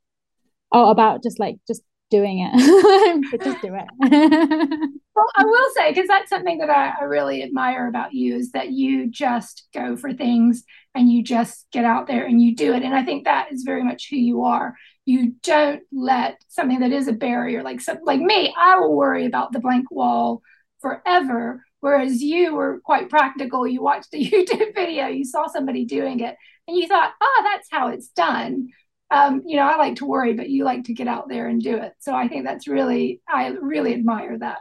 Oh, 0.72 0.90
about 0.90 1.24
just 1.24 1.40
like 1.40 1.58
just 1.68 1.84
doing 2.10 2.40
it, 2.40 3.42
just 3.44 3.62
do 3.62 3.76
it. 3.76 3.88
well, 5.16 5.28
I 5.36 5.46
will 5.46 5.70
say 5.76 5.92
because 5.92 6.08
that's 6.08 6.30
something 6.30 6.58
that 6.60 6.70
I, 6.70 6.94
I 7.00 7.04
really 7.04 7.44
admire 7.44 7.88
about 7.88 8.14
you 8.14 8.36
is 8.36 8.52
that 8.52 8.72
you 8.72 9.08
just 9.08 9.68
go 9.74 9.96
for 9.96 10.14
things 10.14 10.64
and 10.96 11.12
you 11.12 11.24
just 11.24 11.68
get 11.72 11.86
out 11.86 12.08
there 12.08 12.26
and 12.26 12.42
you 12.42 12.56
do 12.56 12.74
it. 12.74 12.84
And 12.84 12.96
I 12.96 13.04
think 13.04 13.26
that 13.26 13.52
is 13.52 13.64
very 13.64 13.84
much 13.84 14.10
who 14.10 14.16
you 14.16 14.44
are. 14.44 14.76
You 15.06 15.36
don't 15.44 15.82
let 15.92 16.44
something 16.48 16.80
that 16.80 16.92
is 16.92 17.08
a 17.08 17.14
barrier, 17.14 17.64
like 17.64 17.82
some, 17.82 18.00
like 18.04 18.20
me, 18.20 18.54
I 18.58 18.80
will 18.80 18.96
worry 18.96 19.26
about 19.26 19.52
the 19.52 19.60
blank 19.60 19.90
wall 19.92 20.42
forever 20.82 21.64
Whereas 21.82 22.22
you 22.22 22.56
were 22.56 22.82
quite 22.84 23.10
practical. 23.10 23.68
You 23.68 23.82
watched 23.82 24.14
a 24.14 24.18
YouTube 24.32 24.76
video, 24.76 25.08
you 25.08 25.26
saw 25.26 25.48
somebody 25.48 25.86
doing 25.86 26.20
it, 26.20 26.36
and 26.68 26.78
you 26.78 26.88
thought, 26.88 27.14
oh, 27.22 27.42
that's 27.44 27.70
how 27.72 27.90
it's 27.90 28.10
done. 28.10 28.70
Um, 29.12 29.44
you 29.46 29.56
know, 29.58 29.64
I 29.64 29.78
like 29.78 29.96
to 29.98 30.06
worry, 30.06 30.34
but 30.34 30.50
you 30.50 30.64
like 30.64 30.84
to 30.86 30.94
get 30.94 31.08
out 31.08 31.30
there 31.30 31.48
and 31.48 31.62
do 31.62 31.78
it. 31.78 31.94
So 32.00 32.14
I 32.14 32.28
think 32.28 32.46
that's 32.46 32.68
really, 32.68 33.22
I 33.28 33.48
really 33.48 33.94
admire 33.94 34.38
that. 34.40 34.60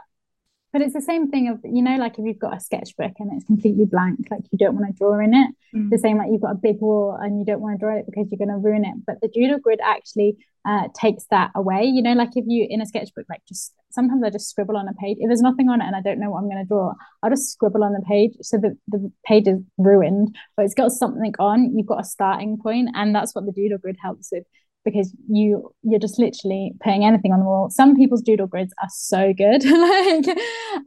But 0.71 0.81
it's 0.81 0.93
the 0.93 1.01
same 1.01 1.31
thing 1.31 1.49
of, 1.49 1.59
you 1.63 1.81
know, 1.81 1.95
like 1.95 2.19
if 2.19 2.25
you've 2.25 2.37
got 2.37 2.55
a 2.55 2.59
sketchbook 2.59 3.13
and 3.17 3.31
it's 3.33 3.45
completely 3.45 3.85
blank, 3.85 4.27
like 4.29 4.41
you 4.51 4.57
don't 4.57 4.75
want 4.75 4.87
to 4.87 4.97
draw 4.97 5.19
in 5.19 5.33
it. 5.33 5.51
Mm. 5.75 5.89
The 5.89 5.97
same 5.97 6.17
like 6.17 6.29
you've 6.31 6.41
got 6.41 6.51
a 6.51 6.59
big 6.61 6.79
wall 6.79 7.17
and 7.19 7.39
you 7.39 7.45
don't 7.45 7.61
want 7.61 7.79
to 7.79 7.83
draw 7.83 7.97
it 7.97 8.05
because 8.05 8.27
you're 8.29 8.37
going 8.37 8.55
to 8.55 8.63
ruin 8.63 8.85
it. 8.85 8.93
But 9.05 9.19
the 9.21 9.29
doodle 9.29 9.57
grid 9.57 9.79
actually 9.83 10.37
uh, 10.65 10.89
takes 10.95 11.25
that 11.31 11.49
away. 11.55 11.85
You 11.85 12.03
know, 12.03 12.13
like 12.13 12.35
if 12.35 12.45
you 12.47 12.67
in 12.69 12.81
a 12.81 12.85
sketchbook, 12.85 13.25
like 13.29 13.41
just 13.47 13.73
sometimes 13.89 14.23
I 14.23 14.29
just 14.29 14.49
scribble 14.49 14.77
on 14.77 14.87
a 14.87 14.93
page. 14.93 15.17
If 15.19 15.27
there's 15.27 15.41
nothing 15.41 15.69
on 15.69 15.81
it 15.81 15.85
and 15.85 15.95
I 15.95 16.01
don't 16.01 16.19
know 16.19 16.29
what 16.29 16.39
I'm 16.39 16.49
going 16.49 16.63
to 16.63 16.67
draw, 16.67 16.93
I'll 17.23 17.31
just 17.31 17.51
scribble 17.51 17.83
on 17.83 17.93
the 17.93 18.03
page 18.07 18.33
so 18.41 18.57
that 18.57 18.77
the 18.87 19.11
page 19.25 19.47
is 19.47 19.59
ruined, 19.79 20.35
but 20.55 20.65
it's 20.65 20.75
got 20.75 20.91
something 20.91 21.33
on. 21.39 21.75
You've 21.75 21.87
got 21.87 22.01
a 22.01 22.05
starting 22.05 22.57
point, 22.61 22.89
and 22.93 23.15
that's 23.15 23.33
what 23.33 23.45
the 23.45 23.51
doodle 23.51 23.79
grid 23.79 23.97
helps 23.99 24.29
with 24.31 24.43
because 24.89 25.15
you 25.29 25.73
you're 25.83 25.99
just 25.99 26.19
literally 26.19 26.73
putting 26.83 27.05
anything 27.05 27.31
on 27.31 27.39
the 27.39 27.45
wall. 27.45 27.69
Some 27.69 27.95
people's 27.95 28.21
doodle 28.21 28.47
grids 28.47 28.73
are 28.81 28.89
so 28.91 29.33
good, 29.33 29.63
like, 29.65 30.37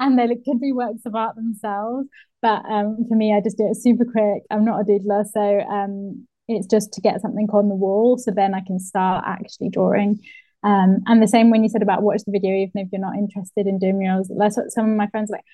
and 0.00 0.18
they 0.18 0.28
could 0.44 0.60
be 0.60 0.72
works 0.72 1.02
of 1.06 1.14
art 1.14 1.36
themselves. 1.36 2.08
But 2.40 2.64
um, 2.68 3.06
for 3.08 3.14
me, 3.14 3.34
I 3.34 3.40
just 3.40 3.58
do 3.58 3.68
it 3.68 3.76
super 3.76 4.04
quick. 4.04 4.42
I'm 4.50 4.64
not 4.64 4.80
a 4.80 4.84
doodler, 4.84 5.24
so 5.26 5.60
um, 5.60 6.26
it's 6.48 6.66
just 6.66 6.92
to 6.94 7.00
get 7.00 7.20
something 7.20 7.48
on 7.52 7.68
the 7.68 7.74
wall, 7.74 8.18
so 8.18 8.30
then 8.30 8.54
I 8.54 8.60
can 8.60 8.78
start 8.78 9.24
actually 9.26 9.70
drawing. 9.70 10.20
Um, 10.64 10.98
and 11.06 11.22
the 11.22 11.28
same 11.28 11.50
when 11.50 11.62
you 11.62 11.68
said 11.68 11.82
about 11.82 12.02
watch 12.02 12.22
the 12.24 12.32
video, 12.32 12.54
even 12.54 12.72
if 12.76 12.88
you're 12.92 13.00
not 13.00 13.16
interested 13.16 13.66
in 13.66 13.78
doing 13.78 13.98
murals. 13.98 14.30
That's 14.36 14.56
what 14.56 14.70
some 14.70 14.90
of 14.90 14.96
my 14.96 15.08
friends 15.08 15.30
like. 15.30 15.44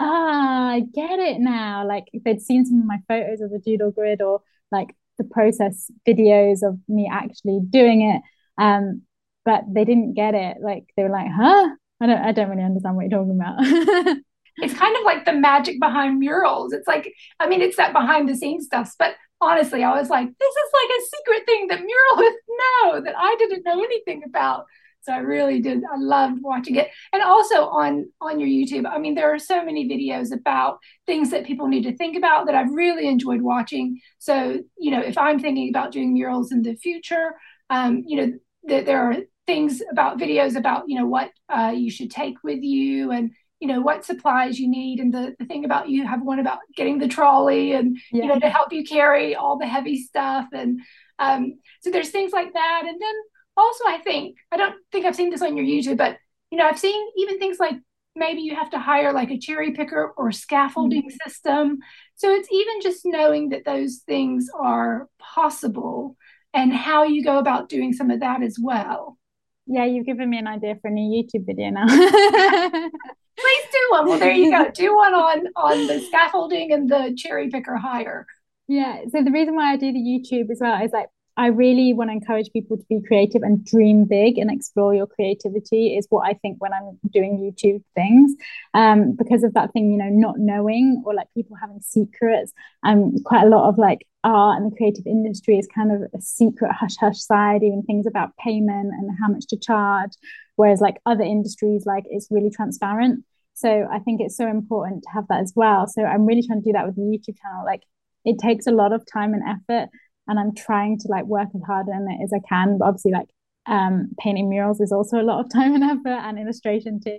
Ah, 0.00 0.70
I 0.70 0.80
get 0.80 1.18
it 1.18 1.40
now. 1.40 1.86
Like 1.86 2.04
if 2.12 2.22
they'd 2.24 2.40
seen 2.40 2.64
some 2.64 2.80
of 2.80 2.84
my 2.86 2.98
photos 3.08 3.40
of 3.40 3.50
the 3.50 3.58
doodle 3.58 3.92
grid 3.92 4.20
or 4.20 4.42
like 4.70 4.88
the 5.18 5.24
process 5.24 5.90
videos 6.06 6.62
of 6.62 6.78
me 6.88 7.08
actually 7.10 7.60
doing 7.68 8.02
it, 8.02 8.22
um, 8.58 9.02
but 9.44 9.62
they 9.68 9.84
didn't 9.84 10.14
get 10.14 10.34
it. 10.34 10.58
Like 10.60 10.84
they 10.96 11.02
were 11.02 11.10
like, 11.10 11.28
"Huh? 11.30 11.70
I 12.00 12.06
don't, 12.06 12.18
I 12.18 12.32
don't 12.32 12.50
really 12.50 12.62
understand 12.62 12.96
what 12.96 13.08
you're 13.08 13.18
talking 13.18 13.38
about." 13.40 14.16
it's 14.58 14.74
kind 14.74 14.96
of 14.96 15.04
like 15.04 15.24
the 15.24 15.32
magic 15.32 15.80
behind 15.80 16.18
murals. 16.18 16.72
It's 16.72 16.88
like, 16.88 17.12
I 17.40 17.48
mean, 17.48 17.60
it's 17.60 17.76
that 17.76 17.92
behind 17.92 18.28
the 18.28 18.36
scenes 18.36 18.66
stuff, 18.66 18.92
but 18.98 19.14
honestly, 19.40 19.84
I 19.84 19.98
was 19.98 20.08
like, 20.08 20.26
this 20.26 20.54
is 20.54 20.72
like 20.72 20.90
a 20.90 21.16
secret 21.16 21.46
thing 21.46 21.66
that 21.68 21.80
muralists 21.80 22.48
know 22.84 23.00
that 23.02 23.14
I 23.16 23.36
didn't 23.38 23.64
know 23.64 23.82
anything 23.82 24.22
about. 24.24 24.66
So 25.06 25.12
I 25.12 25.18
really 25.18 25.60
did. 25.60 25.84
I 25.84 25.96
loved 25.98 26.42
watching 26.42 26.74
it. 26.74 26.88
And 27.12 27.22
also 27.22 27.68
on 27.68 28.10
on 28.20 28.40
your 28.40 28.48
YouTube, 28.48 28.90
I 28.90 28.98
mean, 28.98 29.14
there 29.14 29.32
are 29.32 29.38
so 29.38 29.64
many 29.64 29.88
videos 29.88 30.32
about 30.32 30.80
things 31.06 31.30
that 31.30 31.46
people 31.46 31.68
need 31.68 31.84
to 31.84 31.96
think 31.96 32.16
about 32.16 32.46
that 32.46 32.56
I've 32.56 32.72
really 32.72 33.06
enjoyed 33.06 33.40
watching. 33.40 34.00
So, 34.18 34.58
you 34.76 34.90
know, 34.90 35.00
if 35.00 35.16
I'm 35.16 35.38
thinking 35.38 35.68
about 35.68 35.92
doing 35.92 36.12
murals 36.12 36.50
in 36.50 36.62
the 36.62 36.74
future, 36.74 37.36
um, 37.70 38.02
you 38.04 38.16
know, 38.16 38.32
that 38.64 38.84
there 38.84 39.00
are 39.00 39.16
things 39.46 39.80
about 39.92 40.18
videos 40.18 40.56
about, 40.56 40.88
you 40.88 40.98
know, 40.98 41.06
what 41.06 41.30
uh, 41.48 41.72
you 41.72 41.88
should 41.88 42.10
take 42.10 42.42
with 42.42 42.62
you 42.62 43.12
and 43.12 43.30
you 43.60 43.68
know 43.68 43.80
what 43.80 44.04
supplies 44.04 44.58
you 44.60 44.68
need 44.68 45.00
and 45.00 45.14
the, 45.14 45.34
the 45.38 45.46
thing 45.46 45.64
about 45.64 45.88
you 45.88 46.06
have 46.06 46.20
one 46.20 46.40
about 46.40 46.58
getting 46.74 46.98
the 46.98 47.08
trolley 47.08 47.72
and 47.72 47.96
yeah. 48.12 48.22
you 48.22 48.28
know 48.28 48.38
to 48.38 48.50
help 48.50 48.70
you 48.70 48.84
carry 48.84 49.34
all 49.34 49.56
the 49.56 49.66
heavy 49.66 49.96
stuff 49.96 50.46
and 50.52 50.78
um, 51.18 51.58
so 51.80 51.90
there's 51.90 52.10
things 52.10 52.32
like 52.32 52.52
that 52.52 52.82
and 52.86 53.00
then 53.00 53.14
also 53.56 53.84
i 53.88 53.98
think 53.98 54.36
i 54.52 54.56
don't 54.56 54.74
think 54.92 55.06
i've 55.06 55.16
seen 55.16 55.30
this 55.30 55.42
on 55.42 55.56
your 55.56 55.66
youtube 55.66 55.96
but 55.96 56.18
you 56.50 56.58
know 56.58 56.64
i've 56.64 56.78
seen 56.78 57.08
even 57.16 57.38
things 57.38 57.58
like 57.58 57.76
maybe 58.16 58.40
you 58.40 58.54
have 58.54 58.70
to 58.70 58.78
hire 58.78 59.12
like 59.12 59.30
a 59.30 59.38
cherry 59.38 59.72
picker 59.72 60.12
or 60.16 60.32
scaffolding 60.32 61.02
mm-hmm. 61.02 61.28
system. 61.28 61.78
So 62.16 62.32
it's 62.32 62.48
even 62.50 62.80
just 62.80 63.02
knowing 63.04 63.50
that 63.50 63.64
those 63.64 64.02
things 64.06 64.48
are 64.58 65.08
possible 65.18 66.16
and 66.54 66.72
how 66.72 67.04
you 67.04 67.22
go 67.22 67.38
about 67.38 67.68
doing 67.68 67.92
some 67.92 68.10
of 68.10 68.20
that 68.20 68.42
as 68.42 68.58
well. 68.60 69.18
Yeah 69.66 69.84
you've 69.84 70.06
given 70.06 70.30
me 70.30 70.38
an 70.38 70.46
idea 70.46 70.76
for 70.80 70.88
a 70.88 70.90
new 70.90 71.22
youtube 71.22 71.44
video 71.44 71.70
now. 71.70 71.86
Please 71.88 73.66
do 73.70 73.86
one. 73.90 74.06
Well 74.06 74.18
there 74.18 74.32
you 74.32 74.50
go. 74.50 74.70
Do 74.70 74.96
one 74.96 75.12
on 75.12 75.46
on 75.56 75.86
the 75.86 76.00
scaffolding 76.00 76.72
and 76.72 76.88
the 76.88 77.14
cherry 77.16 77.50
picker 77.50 77.76
hire. 77.76 78.26
Yeah 78.68 79.00
so 79.10 79.22
the 79.22 79.30
reason 79.30 79.54
why 79.54 79.72
i 79.72 79.76
do 79.76 79.92
the 79.92 79.98
youtube 79.98 80.50
as 80.50 80.58
well 80.60 80.82
is 80.82 80.92
like 80.92 81.08
I 81.36 81.48
really 81.48 81.92
want 81.92 82.08
to 82.08 82.14
encourage 82.14 82.50
people 82.52 82.78
to 82.78 82.84
be 82.88 83.00
creative 83.06 83.42
and 83.42 83.64
dream 83.64 84.06
big 84.06 84.38
and 84.38 84.50
explore 84.50 84.94
your 84.94 85.06
creativity 85.06 85.96
is 85.96 86.06
what 86.08 86.26
I 86.26 86.32
think 86.32 86.56
when 86.60 86.72
I'm 86.72 86.98
doing 87.10 87.38
YouTube 87.38 87.82
things. 87.94 88.32
Um, 88.72 89.14
because 89.16 89.44
of 89.44 89.52
that 89.54 89.72
thing, 89.72 89.90
you 89.92 89.98
know, 89.98 90.08
not 90.08 90.38
knowing 90.38 91.02
or 91.04 91.14
like 91.14 91.28
people 91.34 91.56
having 91.60 91.80
secrets. 91.82 92.52
Um, 92.84 93.16
quite 93.24 93.44
a 93.44 93.48
lot 93.48 93.68
of 93.68 93.76
like 93.76 94.06
art 94.24 94.60
and 94.60 94.72
the 94.72 94.76
creative 94.76 95.06
industry 95.06 95.58
is 95.58 95.68
kind 95.72 95.92
of 95.92 96.02
a 96.14 96.20
secret 96.22 96.72
hush 96.72 96.96
hush 96.98 97.18
side, 97.18 97.62
even 97.62 97.82
things 97.82 98.06
about 98.06 98.36
payment 98.38 98.92
and 98.94 99.10
how 99.20 99.28
much 99.28 99.46
to 99.48 99.58
charge. 99.58 100.12
Whereas 100.56 100.80
like 100.80 100.96
other 101.04 101.24
industries, 101.24 101.84
like 101.84 102.04
it's 102.06 102.28
really 102.30 102.50
transparent. 102.50 103.24
So 103.52 103.86
I 103.90 103.98
think 103.98 104.20
it's 104.22 104.36
so 104.36 104.46
important 104.46 105.02
to 105.02 105.10
have 105.10 105.28
that 105.28 105.40
as 105.40 105.52
well. 105.54 105.86
So 105.86 106.02
I'm 106.02 106.24
really 106.24 106.46
trying 106.46 106.62
to 106.62 106.64
do 106.64 106.72
that 106.72 106.86
with 106.86 106.96
the 106.96 107.02
YouTube 107.02 107.38
channel. 107.40 107.64
Like 107.64 107.82
it 108.24 108.38
takes 108.38 108.66
a 108.66 108.72
lot 108.72 108.92
of 108.92 109.04
time 109.10 109.34
and 109.34 109.42
effort 109.46 109.90
and 110.28 110.38
I'm 110.38 110.54
trying 110.54 110.98
to 111.00 111.08
like 111.08 111.24
work 111.24 111.48
as 111.54 111.62
hard 111.66 111.86
on 111.88 112.10
it 112.10 112.22
as 112.22 112.32
I 112.32 112.40
can. 112.48 112.78
But 112.78 112.86
obviously, 112.86 113.12
like 113.12 113.28
um, 113.66 114.10
painting 114.18 114.48
murals 114.48 114.80
is 114.80 114.92
also 114.92 115.20
a 115.20 115.24
lot 115.24 115.44
of 115.44 115.52
time 115.52 115.74
and 115.74 115.84
effort, 115.84 116.08
and 116.08 116.38
illustration 116.38 117.00
too. 117.00 117.18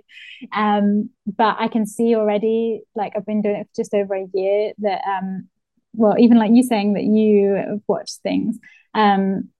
Um, 0.52 1.10
but 1.26 1.56
I 1.58 1.68
can 1.68 1.86
see 1.86 2.14
already, 2.14 2.82
like 2.94 3.12
I've 3.16 3.26
been 3.26 3.42
doing 3.42 3.56
it 3.56 3.68
for 3.68 3.82
just 3.82 3.94
over 3.94 4.14
a 4.14 4.26
year, 4.34 4.72
that 4.78 5.02
um, 5.06 5.48
well, 5.94 6.18
even 6.18 6.38
like 6.38 6.52
you 6.52 6.62
saying 6.62 6.94
that 6.94 7.04
you 7.04 7.54
have 7.54 7.80
watched 7.86 8.18
things. 8.22 8.58
Um, 8.94 9.50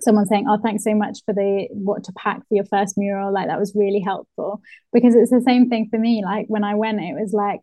someone 0.00 0.26
saying, 0.26 0.46
"Oh, 0.48 0.58
thanks 0.62 0.84
so 0.84 0.94
much 0.94 1.20
for 1.24 1.32
the 1.32 1.68
what 1.72 2.04
to 2.04 2.12
pack 2.12 2.38
for 2.48 2.54
your 2.54 2.66
first 2.66 2.98
mural." 2.98 3.32
Like 3.32 3.48
that 3.48 3.58
was 3.58 3.74
really 3.74 4.00
helpful 4.00 4.60
because 4.92 5.14
it's 5.14 5.30
the 5.30 5.40
same 5.40 5.68
thing 5.68 5.88
for 5.90 5.98
me. 5.98 6.22
Like 6.24 6.46
when 6.48 6.64
I 6.64 6.74
went, 6.74 7.00
it 7.00 7.14
was 7.14 7.32
like 7.32 7.60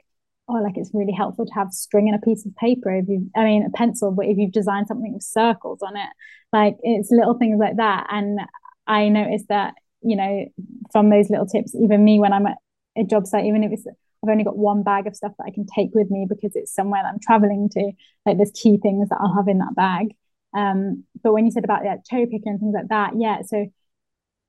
oh, 0.49 0.55
like 0.55 0.77
it's 0.77 0.91
really 0.93 1.13
helpful 1.13 1.45
to 1.45 1.53
have 1.53 1.71
string 1.71 2.09
and 2.09 2.21
a 2.21 2.25
piece 2.25 2.45
of 2.45 2.55
paper 2.55 2.93
if 2.93 3.07
you, 3.07 3.29
I 3.35 3.43
mean, 3.43 3.65
a 3.65 3.69
pencil, 3.69 4.11
but 4.11 4.25
if 4.25 4.37
you've 4.37 4.51
designed 4.51 4.87
something 4.87 5.13
with 5.13 5.23
circles 5.23 5.81
on 5.81 5.95
it, 5.95 6.09
like 6.51 6.75
it's 6.83 7.11
little 7.11 7.35
things 7.37 7.57
like 7.59 7.77
that. 7.77 8.07
And 8.09 8.39
I 8.85 9.09
noticed 9.09 9.47
that, 9.49 9.73
you 10.01 10.17
know, 10.17 10.45
from 10.91 11.09
those 11.09 11.29
little 11.29 11.45
tips, 11.45 11.73
even 11.75 12.03
me 12.03 12.19
when 12.19 12.33
I'm 12.33 12.45
at 12.47 12.57
a 12.97 13.03
job 13.03 13.25
site, 13.25 13.45
even 13.45 13.63
if 13.63 13.71
it's, 13.71 13.87
I've 13.87 14.29
only 14.29 14.43
got 14.43 14.57
one 14.57 14.83
bag 14.83 15.07
of 15.07 15.15
stuff 15.15 15.33
that 15.37 15.45
I 15.47 15.51
can 15.51 15.65
take 15.65 15.91
with 15.93 16.09
me 16.11 16.25
because 16.27 16.51
it's 16.55 16.73
somewhere 16.73 17.03
that 17.03 17.09
I'm 17.13 17.19
traveling 17.19 17.69
to, 17.69 17.91
like 18.25 18.37
there's 18.37 18.51
key 18.51 18.77
things 18.77 19.09
that 19.09 19.19
I'll 19.21 19.35
have 19.35 19.47
in 19.47 19.59
that 19.59 19.75
bag. 19.75 20.15
Um, 20.55 21.05
but 21.23 21.33
when 21.33 21.45
you 21.45 21.51
said 21.51 21.63
about 21.63 21.83
yeah, 21.85 21.97
cherry 22.09 22.25
picking 22.25 22.51
and 22.51 22.59
things 22.59 22.75
like 22.75 22.89
that, 22.89 23.13
yeah, 23.17 23.41
so 23.43 23.65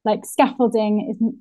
like 0.05 0.27
scaffolding 0.27 1.11
is 1.11 1.35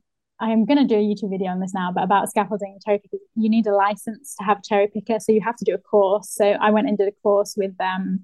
I'm 0.44 0.66
going 0.66 0.78
to 0.78 0.84
do 0.86 0.96
a 0.96 0.98
YouTube 0.98 1.30
video 1.30 1.52
on 1.52 1.62
this 1.62 1.74
now, 1.74 1.92
but 1.94 2.04
about 2.04 2.30
scaffolding 2.30 2.78
cherry 2.84 3.00
pickers, 3.00 3.22
you 3.36 3.50
need 3.50 3.66
a 3.66 3.74
license 3.74 4.36
to 4.36 4.44
have 4.44 4.58
a 4.58 4.62
cherry 4.62 4.90
picker. 4.94 5.20
So 5.20 5.32
you 5.32 5.40
have 5.42 5.56
to 5.56 5.66
do 5.66 5.74
a 5.74 5.78
course. 5.78 6.30
So 6.30 6.46
I 6.46 6.70
went 6.70 6.90
and 6.90 6.98
did 6.98 7.08
a 7.08 7.14
course 7.24 7.56
with 7.56 7.72
um, 7.80 8.20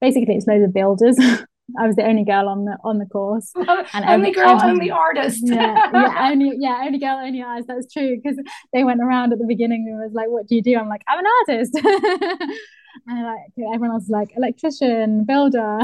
basically 0.00 0.34
it's 0.34 0.48
loads 0.48 0.64
of 0.64 0.74
builders. 0.74 1.16
I 1.78 1.86
was 1.86 1.94
the 1.94 2.04
only 2.04 2.24
girl 2.24 2.48
on 2.48 2.64
the 2.64 2.76
on 2.82 2.98
the 2.98 3.06
course. 3.06 3.52
And 3.94 4.04
only 4.04 4.32
girl, 4.32 4.50
every, 4.50 4.70
only 4.70 4.90
artist. 4.90 5.42
yeah, 5.44 5.88
yeah, 5.92 6.28
only 6.32 6.56
yeah, 6.58 6.82
only 6.84 6.98
girl, 6.98 7.20
only 7.22 7.40
artist. 7.40 7.68
That's 7.68 7.92
true 7.92 8.16
because 8.20 8.36
they 8.72 8.82
went 8.82 9.00
around 9.00 9.32
at 9.32 9.38
the 9.38 9.46
beginning 9.46 9.86
and 9.88 10.00
was 10.00 10.12
like, 10.12 10.28
"What 10.28 10.48
do 10.48 10.56
you 10.56 10.62
do?" 10.62 10.76
I'm 10.76 10.88
like, 10.88 11.02
"I'm 11.06 11.20
an 11.20 11.30
artist." 11.48 11.74
and 13.06 13.22
like 13.22 13.72
everyone 13.72 13.92
else 13.92 14.04
is 14.04 14.10
like 14.10 14.30
electrician, 14.36 15.24
builder, 15.24 15.78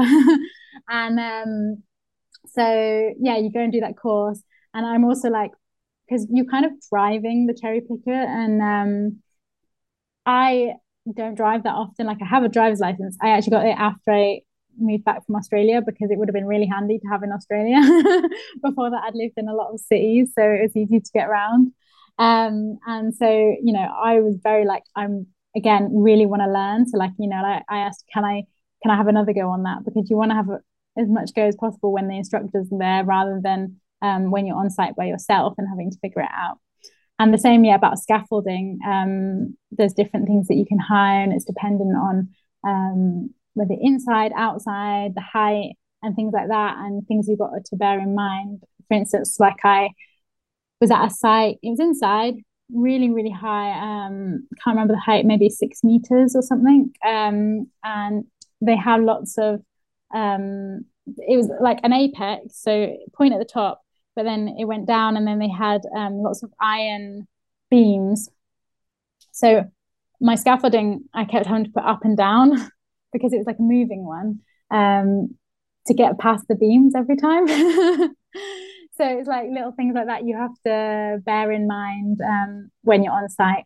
and 0.89 1.19
um, 1.19 1.83
so 2.47 3.13
yeah, 3.21 3.37
you 3.37 3.49
go 3.49 3.61
and 3.61 3.71
do 3.71 3.79
that 3.79 3.95
course. 3.95 4.43
And 4.73 4.85
I'm 4.85 5.05
also 5.05 5.29
like 5.29 5.51
because 6.07 6.27
you're 6.31 6.45
kind 6.45 6.65
of 6.65 6.71
driving 6.89 7.47
the 7.47 7.53
cherry 7.53 7.81
picker 7.81 8.11
and 8.13 8.61
um 8.61 9.21
I 10.25 10.73
don't 11.15 11.35
drive 11.35 11.63
that 11.63 11.73
often. 11.73 12.05
Like 12.05 12.17
I 12.21 12.25
have 12.25 12.43
a 12.43 12.49
driver's 12.49 12.79
license. 12.79 13.17
I 13.21 13.29
actually 13.29 13.51
got 13.51 13.65
it 13.65 13.77
after 13.77 14.11
I 14.11 14.41
moved 14.77 15.05
back 15.05 15.25
from 15.25 15.35
Australia 15.35 15.81
because 15.85 16.11
it 16.11 16.17
would 16.17 16.27
have 16.27 16.33
been 16.33 16.45
really 16.45 16.67
handy 16.67 16.99
to 16.99 17.07
have 17.07 17.23
in 17.23 17.31
Australia. 17.31 17.79
Before 18.63 18.89
that, 18.89 19.03
I'd 19.05 19.15
lived 19.15 19.35
in 19.37 19.47
a 19.47 19.55
lot 19.55 19.73
of 19.73 19.79
cities, 19.79 20.33
so 20.37 20.43
it 20.43 20.61
was 20.63 20.75
easy 20.75 20.99
to 20.99 21.11
get 21.13 21.27
around. 21.27 21.71
Um, 22.19 22.79
and 22.85 23.15
so 23.15 23.27
you 23.29 23.73
know, 23.73 23.87
I 24.03 24.19
was 24.19 24.37
very 24.41 24.65
like, 24.65 24.83
I'm 24.95 25.27
again 25.55 25.89
really 25.93 26.25
want 26.25 26.41
to 26.41 26.51
learn. 26.51 26.87
So 26.87 26.97
like, 26.97 27.11
you 27.17 27.29
know, 27.29 27.41
like 27.41 27.63
I 27.69 27.79
asked, 27.79 28.05
can 28.13 28.25
I 28.25 28.43
can 28.83 28.91
I 28.91 28.97
have 28.97 29.07
another 29.07 29.33
go 29.33 29.49
on 29.49 29.63
that? 29.63 29.85
Because 29.85 30.09
you 30.09 30.17
want 30.17 30.31
to 30.31 30.35
have 30.35 30.49
as 30.97 31.07
much 31.07 31.31
go 31.35 31.43
as 31.43 31.55
possible 31.55 31.93
when 31.93 32.07
the 32.07 32.17
instructor's 32.17 32.67
there, 32.69 33.03
rather 33.05 33.39
than 33.41 33.79
um, 34.01 34.31
when 34.31 34.45
you're 34.45 34.57
on 34.57 34.69
site 34.69 34.95
by 34.95 35.05
yourself 35.05 35.53
and 35.57 35.67
having 35.67 35.91
to 35.91 35.97
figure 35.99 36.21
it 36.21 36.29
out. 36.33 36.59
And 37.19 37.33
the 37.33 37.37
same, 37.37 37.63
yeah, 37.63 37.75
about 37.75 37.99
scaffolding. 37.99 38.79
Um, 38.85 39.57
there's 39.71 39.93
different 39.93 40.27
things 40.27 40.47
that 40.47 40.55
you 40.55 40.65
can 40.65 40.79
hire, 40.79 41.23
and 41.23 41.33
it's 41.33 41.45
dependent 41.45 41.95
on 41.97 42.29
um, 42.63 43.33
whether 43.55 43.75
inside, 43.79 44.31
outside, 44.37 45.15
the 45.15 45.21
height, 45.21 45.73
and 46.03 46.15
things 46.15 46.33
like 46.33 46.49
that, 46.49 46.77
and 46.77 47.05
things 47.07 47.27
you've 47.27 47.39
got 47.39 47.51
to 47.65 47.75
bear 47.75 47.99
in 47.99 48.13
mind. 48.13 48.61
For 48.87 48.93
instance, 48.93 49.37
like 49.39 49.63
I 49.63 49.89
was 50.79 50.91
at 50.91 51.05
a 51.05 51.09
site, 51.09 51.57
it 51.63 51.69
was 51.71 51.79
inside, 51.79 52.35
really, 52.71 53.09
really 53.09 53.31
high. 53.31 53.71
Um, 53.71 54.47
can't 54.63 54.75
remember 54.75 54.93
the 54.93 54.99
height, 54.99 55.25
maybe 55.25 55.49
six 55.49 55.83
meters 55.83 56.35
or 56.35 56.43
something. 56.43 56.91
Um, 57.03 57.67
and 57.83 58.25
they 58.61 58.75
have 58.75 59.01
lots 59.01 59.39
of 59.39 59.61
um, 60.13 60.85
it 61.17 61.37
was 61.37 61.49
like 61.61 61.79
an 61.83 61.93
apex, 61.93 62.61
so 62.61 62.95
point 63.13 63.33
at 63.33 63.39
the 63.39 63.45
top, 63.45 63.81
but 64.17 64.23
then 64.23 64.55
it 64.57 64.65
went 64.65 64.87
down 64.87 65.15
and 65.15 65.27
then 65.27 65.37
they 65.37 65.47
had 65.47 65.81
um, 65.95 66.23
lots 66.23 66.41
of 66.41 66.51
iron 66.59 67.27
beams. 67.69 68.27
So 69.31 69.69
my 70.19 70.33
scaffolding, 70.33 71.03
I 71.13 71.23
kept 71.23 71.45
having 71.45 71.65
to 71.65 71.69
put 71.69 71.83
up 71.83 72.03
and 72.03 72.17
down 72.17 72.49
because 73.13 73.31
it 73.31 73.37
was 73.37 73.45
like 73.45 73.59
a 73.59 73.61
moving 73.61 74.07
one 74.07 74.39
um, 74.71 75.35
to 75.85 75.93
get 75.93 76.17
past 76.17 76.45
the 76.49 76.55
beams 76.55 76.95
every 76.95 77.15
time. 77.15 77.47
so 77.47 79.03
it's 79.05 79.27
like 79.27 79.49
little 79.51 79.71
things 79.73 79.93
like 79.93 80.07
that 80.07 80.25
you 80.25 80.35
have 80.35 80.55
to 80.65 81.21
bear 81.23 81.51
in 81.51 81.67
mind 81.67 82.19
um, 82.19 82.71
when 82.81 83.03
you're 83.03 83.13
on 83.13 83.29
site. 83.29 83.65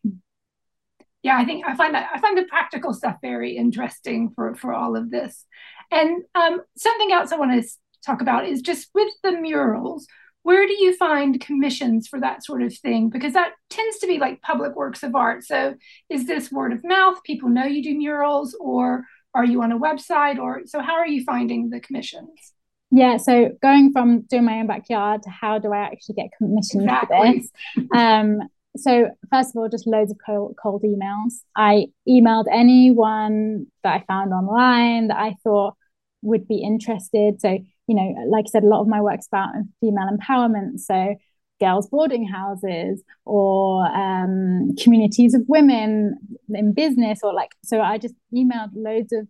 Yeah, 1.24 1.38
I 1.38 1.45
think 1.45 1.66
I 1.66 1.76
find 1.76 1.95
that 1.95 2.10
I 2.14 2.20
find 2.20 2.38
the 2.38 2.43
practical 2.43 2.93
stuff 2.93 3.16
very 3.22 3.56
interesting 3.56 4.32
for 4.36 4.56
for 4.56 4.74
all 4.74 4.97
of 4.97 5.12
this. 5.12 5.45
And 5.91 6.24
um, 6.36 6.62
something 6.76 7.14
else 7.14 7.32
I 7.32 7.38
want 7.38 7.64
to 7.64 7.70
talk 8.06 8.22
about 8.22 8.47
is 8.47 8.62
just 8.62 8.89
with 8.93 9.14
the 9.24 9.32
murals 9.32 10.08
where 10.43 10.65
do 10.65 10.73
you 10.73 10.95
find 10.95 11.39
commissions 11.39 12.07
for 12.07 12.19
that 12.19 12.43
sort 12.43 12.63
of 12.63 12.75
thing? 12.75 13.09
Because 13.09 13.33
that 13.33 13.53
tends 13.69 13.99
to 13.99 14.07
be 14.07 14.17
like 14.17 14.41
public 14.41 14.75
works 14.75 15.03
of 15.03 15.15
art. 15.15 15.43
So 15.43 15.75
is 16.09 16.25
this 16.25 16.51
word 16.51 16.73
of 16.73 16.83
mouth? 16.83 17.21
People 17.23 17.49
know 17.49 17.65
you 17.65 17.83
do 17.83 17.95
murals, 17.95 18.55
or 18.59 19.05
are 19.33 19.45
you 19.45 19.61
on 19.61 19.71
a 19.71 19.79
website? 19.79 20.39
Or 20.39 20.61
so 20.65 20.81
how 20.81 20.93
are 20.93 21.07
you 21.07 21.23
finding 21.23 21.69
the 21.69 21.79
commissions? 21.79 22.53
Yeah, 22.91 23.17
so 23.17 23.51
going 23.61 23.93
from 23.93 24.21
doing 24.21 24.43
my 24.43 24.59
own 24.59 24.67
backyard 24.67 25.23
to 25.23 25.29
how 25.29 25.59
do 25.59 25.71
I 25.71 25.79
actually 25.79 26.15
get 26.15 26.31
commissioned 26.37 26.83
exactly. 26.83 27.17
for 27.17 27.81
this? 27.81 27.87
Um, 27.95 28.39
so 28.77 29.09
first 29.31 29.49
of 29.49 29.57
all, 29.57 29.69
just 29.69 29.87
loads 29.87 30.11
of 30.11 30.17
cold, 30.25 30.55
cold 30.61 30.83
emails. 30.83 31.41
I 31.55 31.87
emailed 32.07 32.45
anyone 32.51 33.67
that 33.83 34.01
I 34.01 34.05
found 34.07 34.33
online 34.33 35.07
that 35.07 35.17
I 35.17 35.35
thought 35.43 35.75
would 36.21 36.47
be 36.47 36.57
interested. 36.57 37.41
So 37.41 37.59
you 37.91 37.97
know, 37.97 38.15
like 38.29 38.45
I 38.47 38.51
said, 38.51 38.63
a 38.63 38.67
lot 38.67 38.79
of 38.79 38.87
my 38.87 39.01
work's 39.01 39.27
about 39.27 39.49
female 39.81 40.07
empowerment. 40.09 40.79
So 40.79 41.15
girls' 41.59 41.89
boarding 41.89 42.25
houses 42.25 43.03
or 43.25 43.85
um, 43.85 44.73
communities 44.81 45.33
of 45.33 45.41
women 45.47 46.15
in 46.49 46.73
business, 46.73 47.19
or 47.21 47.33
like, 47.33 47.51
so 47.65 47.81
I 47.81 47.97
just 47.97 48.15
emailed 48.33 48.69
loads 48.73 49.11
of 49.11 49.27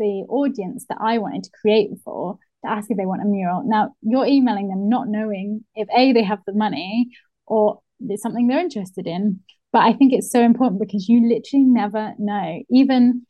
the 0.00 0.24
audience 0.28 0.86
that 0.88 0.98
I 1.00 1.18
wanted 1.18 1.44
to 1.44 1.50
create 1.60 1.90
for 2.04 2.36
to 2.64 2.70
ask 2.70 2.90
if 2.90 2.96
they 2.96 3.06
want 3.06 3.22
a 3.22 3.26
mural. 3.26 3.62
Now 3.64 3.94
you're 4.02 4.26
emailing 4.26 4.68
them 4.68 4.88
not 4.88 5.06
knowing 5.06 5.64
if 5.76 5.86
A, 5.96 6.12
they 6.12 6.24
have 6.24 6.40
the 6.46 6.52
money 6.52 7.10
or 7.46 7.78
it's 8.00 8.22
something 8.22 8.48
they're 8.48 8.58
interested 8.58 9.06
in. 9.06 9.40
But 9.72 9.82
I 9.82 9.92
think 9.92 10.12
it's 10.12 10.32
so 10.32 10.42
important 10.42 10.80
because 10.80 11.08
you 11.08 11.28
literally 11.28 11.64
never 11.64 12.14
know. 12.18 12.60
Even 12.70 13.24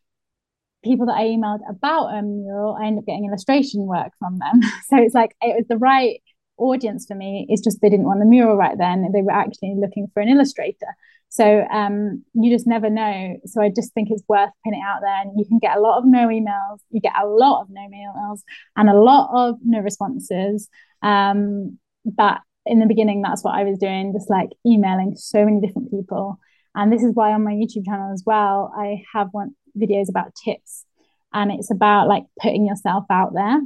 people 0.82 1.06
that 1.06 1.16
I 1.16 1.24
emailed 1.24 1.60
about 1.68 2.08
a 2.08 2.22
mural, 2.22 2.76
I 2.80 2.86
end 2.86 2.98
up 2.98 3.06
getting 3.06 3.26
illustration 3.26 3.86
work 3.86 4.12
from 4.18 4.38
them. 4.38 4.62
so 4.88 4.96
it's 4.96 5.14
like 5.14 5.36
it 5.42 5.56
was 5.56 5.66
the 5.68 5.78
right 5.78 6.20
audience 6.56 7.06
for 7.06 7.14
me. 7.14 7.46
It's 7.48 7.62
just 7.62 7.80
they 7.80 7.88
didn't 7.88 8.06
want 8.06 8.20
the 8.20 8.26
mural 8.26 8.56
right 8.56 8.76
then. 8.76 9.10
They 9.12 9.22
were 9.22 9.32
actually 9.32 9.74
looking 9.76 10.08
for 10.12 10.20
an 10.20 10.28
illustrator. 10.28 10.94
So 11.28 11.64
um, 11.72 12.24
you 12.34 12.52
just 12.52 12.66
never 12.66 12.90
know. 12.90 13.36
So 13.46 13.62
I 13.62 13.70
just 13.74 13.94
think 13.94 14.08
it's 14.10 14.24
worth 14.28 14.50
putting 14.64 14.80
it 14.80 14.84
out 14.84 15.00
there. 15.00 15.20
And 15.22 15.38
you 15.38 15.44
can 15.44 15.58
get 15.58 15.76
a 15.76 15.80
lot 15.80 15.98
of 15.98 16.04
no 16.04 16.26
emails, 16.26 16.80
you 16.90 17.00
get 17.00 17.14
a 17.20 17.26
lot 17.26 17.62
of 17.62 17.68
no 17.70 17.80
emails 17.82 18.40
and 18.76 18.90
a 18.90 18.98
lot 18.98 19.30
of 19.32 19.56
no 19.64 19.78
responses. 19.78 20.68
Um, 21.02 21.78
but 22.04 22.40
in 22.66 22.80
the 22.80 22.86
beginning, 22.86 23.22
that's 23.22 23.44
what 23.44 23.54
I 23.54 23.64
was 23.64 23.78
doing, 23.78 24.12
just 24.12 24.28
like 24.28 24.50
emailing 24.66 25.14
so 25.16 25.44
many 25.44 25.60
different 25.60 25.90
people. 25.90 26.38
And 26.74 26.92
this 26.92 27.02
is 27.02 27.14
why 27.14 27.32
on 27.32 27.44
my 27.44 27.52
YouTube 27.52 27.84
channel 27.84 28.12
as 28.12 28.22
well, 28.26 28.72
I 28.76 29.02
have 29.12 29.28
one 29.32 29.54
videos 29.76 30.08
about 30.08 30.34
tips. 30.34 30.84
And 31.32 31.52
it's 31.52 31.70
about 31.70 32.08
like 32.08 32.24
putting 32.40 32.66
yourself 32.66 33.04
out 33.10 33.34
there. 33.34 33.60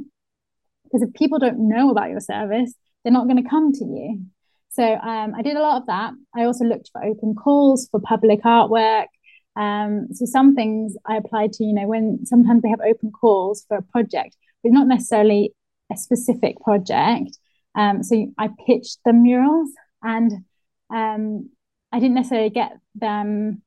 Because 0.83 1.01
if 1.01 1.13
people 1.13 1.39
don't 1.39 1.67
know 1.67 1.89
about 1.89 2.09
your 2.09 2.19
service, 2.19 2.73
they're 3.03 3.13
not 3.13 3.27
going 3.27 3.43
to 3.43 3.49
come 3.49 3.71
to 3.73 3.85
you. 3.85 4.25
So 4.69 4.83
um, 4.83 5.33
I 5.35 5.41
did 5.41 5.55
a 5.55 5.61
lot 5.61 5.81
of 5.81 5.87
that. 5.87 6.13
I 6.35 6.43
also 6.43 6.65
looked 6.65 6.89
for 6.91 7.03
open 7.03 7.33
calls 7.33 7.87
for 7.89 7.99
public 7.99 8.43
artwork. 8.43 9.05
Um, 9.55 10.07
so 10.11 10.25
some 10.25 10.53
things 10.53 10.95
I 11.05 11.15
applied 11.15 11.53
to, 11.53 11.63
you 11.63 11.73
know, 11.73 11.87
when 11.87 12.25
sometimes 12.25 12.61
they 12.61 12.69
have 12.69 12.81
open 12.81 13.11
calls 13.11 13.63
for 13.67 13.77
a 13.77 13.81
project, 13.81 14.35
but 14.63 14.73
not 14.73 14.87
necessarily 14.87 15.53
a 15.91 15.97
specific 15.97 16.59
project. 16.59 17.37
Um, 17.73 18.03
so 18.03 18.27
I 18.37 18.49
pitched 18.65 18.99
the 19.05 19.13
murals 19.13 19.69
and 20.03 20.31
um, 20.93 21.49
I 21.91 21.99
didn't 21.99 22.15
necessarily 22.15 22.49
get 22.49 22.73
them, 22.95 23.61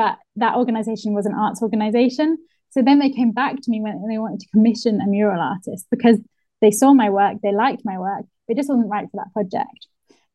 but 0.00 0.16
that 0.36 0.54
organization 0.54 1.12
was 1.12 1.26
an 1.26 1.34
arts 1.34 1.60
organization. 1.60 2.38
So 2.70 2.80
then 2.80 3.00
they 3.00 3.10
came 3.10 3.32
back 3.32 3.56
to 3.56 3.70
me 3.70 3.82
when 3.82 4.02
they 4.08 4.16
wanted 4.16 4.40
to 4.40 4.48
commission 4.48 4.98
a 4.98 5.06
mural 5.06 5.42
artist 5.42 5.86
because 5.90 6.16
they 6.62 6.70
saw 6.70 6.94
my 6.94 7.10
work, 7.10 7.36
they 7.42 7.52
liked 7.52 7.82
my 7.84 7.98
work, 7.98 8.24
but 8.48 8.54
it 8.54 8.56
just 8.56 8.70
wasn't 8.70 8.88
right 8.88 9.06
for 9.10 9.22
that 9.22 9.30
project. 9.34 9.88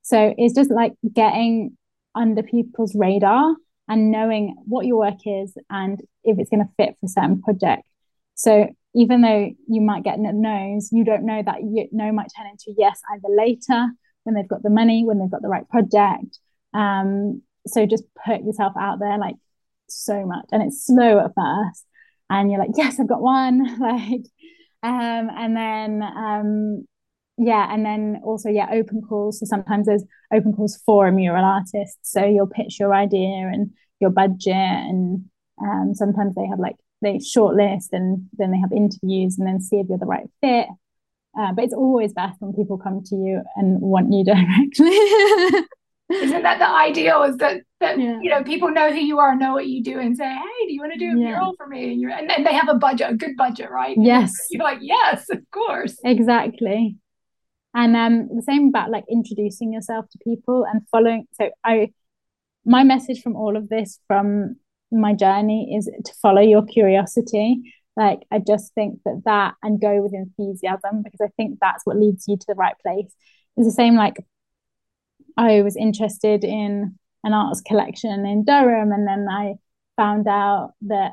So 0.03 0.35
it's 0.37 0.53
just 0.53 0.69
like 0.69 0.93
getting 1.11 1.75
under 2.13 2.43
people's 2.43 2.93
radar 2.93 3.55
and 3.87 4.11
knowing 4.11 4.55
what 4.67 4.85
your 4.85 4.99
work 4.99 5.25
is 5.25 5.57
and 5.71 5.99
if 6.23 6.37
it's 6.37 6.51
going 6.51 6.63
to 6.63 6.71
fit 6.77 6.95
for 6.99 7.07
a 7.07 7.09
certain 7.09 7.41
project. 7.41 7.87
So 8.35 8.67
even 8.93 9.21
though 9.21 9.49
you 9.67 9.81
might 9.81 10.03
get 10.03 10.19
no's, 10.19 10.89
you 10.91 11.03
don't 11.03 11.25
know 11.25 11.41
that 11.43 11.63
you, 11.63 11.89
no 11.91 12.11
might 12.11 12.29
turn 12.37 12.45
into 12.45 12.71
yes 12.77 13.01
either 13.11 13.33
later 13.35 13.87
when 14.25 14.35
they've 14.35 14.47
got 14.47 14.61
the 14.61 14.69
money, 14.69 15.05
when 15.05 15.17
they've 15.17 15.31
got 15.31 15.41
the 15.41 15.47
right 15.47 15.67
project. 15.69 16.37
Um, 16.75 17.41
so 17.65 17.87
just 17.87 18.03
put 18.23 18.43
yourself 18.43 18.73
out 18.79 18.99
there 18.99 19.17
like 19.17 19.37
so 19.89 20.25
much, 20.25 20.45
and 20.51 20.63
it's 20.63 20.85
slow 20.85 21.19
at 21.19 21.31
first, 21.35 21.85
and 22.29 22.51
you're 22.51 22.59
like, 22.59 22.75
yes, 22.75 22.99
I've 22.99 23.07
got 23.07 23.21
one, 23.21 23.79
like, 23.79 24.25
um, 24.83 25.29
and 25.35 25.55
then 25.55 26.03
um, 26.03 26.85
yeah 27.37 27.73
and 27.73 27.85
then 27.85 28.21
also 28.23 28.49
yeah 28.49 28.69
open 28.71 29.01
calls. 29.01 29.39
So 29.39 29.45
sometimes 29.45 29.87
there's 29.87 30.03
open 30.33 30.53
calls 30.53 30.79
for 30.85 31.07
a 31.07 31.11
mural 31.11 31.43
artist. 31.43 31.97
So 32.03 32.23
you'll 32.23 32.47
pitch 32.47 32.79
your 32.79 32.93
idea 32.93 33.49
and 33.51 33.71
your 33.99 34.09
budget 34.09 34.53
and 34.53 35.25
um, 35.61 35.93
sometimes 35.93 36.35
they 36.35 36.45
have 36.47 36.59
like 36.59 36.75
they 37.01 37.17
shortlist 37.17 37.87
and 37.91 38.27
then 38.37 38.51
they 38.51 38.59
have 38.59 38.71
interviews 38.71 39.37
and 39.37 39.47
then 39.47 39.59
see 39.61 39.77
if 39.77 39.87
you're 39.89 39.97
the 39.97 40.05
right 40.05 40.29
fit. 40.41 40.67
Uh, 41.37 41.51
but 41.51 41.65
it's 41.65 41.73
always 41.73 42.13
best 42.13 42.37
when 42.39 42.53
people 42.53 42.77
come 42.77 43.01
to 43.03 43.15
you 43.15 43.41
and 43.57 43.81
want 43.81 44.13
you 44.13 44.23
directly 44.23 45.67
isn't 46.11 46.43
that 46.43 46.59
the 46.59 46.69
ideal? 46.69 47.23
Is 47.23 47.37
that 47.37 47.61
that 47.79 47.99
yeah. 47.99 48.19
you 48.21 48.29
know 48.29 48.43
people 48.43 48.69
know 48.69 48.91
who 48.91 48.99
you 48.99 49.19
are 49.19 49.35
know 49.35 49.53
what 49.53 49.67
you 49.67 49.83
do 49.83 49.99
and 49.99 50.15
say 50.15 50.27
hey 50.27 50.67
do 50.67 50.73
you 50.73 50.79
want 50.79 50.93
to 50.93 50.99
do 50.99 51.05
a 51.05 51.19
yeah. 51.19 51.27
mural 51.27 51.55
for 51.57 51.67
me? 51.67 51.93
And 51.93 52.01
you're 52.01 52.11
and 52.11 52.29
then 52.29 52.43
they 52.43 52.53
have 52.53 52.69
a 52.69 52.75
budget 52.75 53.11
a 53.11 53.15
good 53.15 53.35
budget 53.35 53.71
right? 53.71 53.97
Yes. 53.99 54.31
you're 54.49 54.63
like 54.63 54.79
yes 54.81 55.25
of 55.31 55.39
course. 55.51 55.97
Exactly. 56.03 56.97
And 57.73 57.95
um 57.95 58.29
the 58.35 58.43
same 58.43 58.69
about 58.69 58.91
like 58.91 59.05
introducing 59.09 59.73
yourself 59.73 60.05
to 60.11 60.19
people 60.23 60.65
and 60.71 60.81
following 60.89 61.27
so 61.33 61.49
i 61.63 61.91
my 62.65 62.83
message 62.83 63.21
from 63.21 63.35
all 63.35 63.57
of 63.57 63.69
this 63.69 63.99
from 64.07 64.55
my 64.91 65.13
journey 65.13 65.75
is 65.75 65.89
to 66.05 66.13
follow 66.21 66.41
your 66.41 66.65
curiosity. 66.65 67.61
Like 67.97 68.19
i 68.31 68.37
just 68.37 68.73
think 68.75 68.99
that 69.05 69.23
that 69.25 69.55
and 69.63 69.81
go 69.81 70.01
with 70.01 70.13
enthusiasm 70.13 71.01
because 71.03 71.21
i 71.21 71.29
think 71.35 71.57
that's 71.59 71.85
what 71.85 71.97
leads 71.97 72.27
you 72.27 72.37
to 72.37 72.45
the 72.47 72.55
right 72.55 72.75
place. 72.83 73.11
It's 73.57 73.67
the 73.67 73.71
same 73.71 73.95
like 73.95 74.17
i 75.37 75.61
was 75.61 75.75
interested 75.75 76.43
in 76.43 76.95
an 77.23 77.33
arts 77.33 77.61
collection 77.61 78.25
in 78.25 78.43
durham 78.45 78.91
and 78.91 79.07
then 79.07 79.27
i 79.29 79.53
found 79.95 80.27
out 80.27 80.73
that 80.81 81.11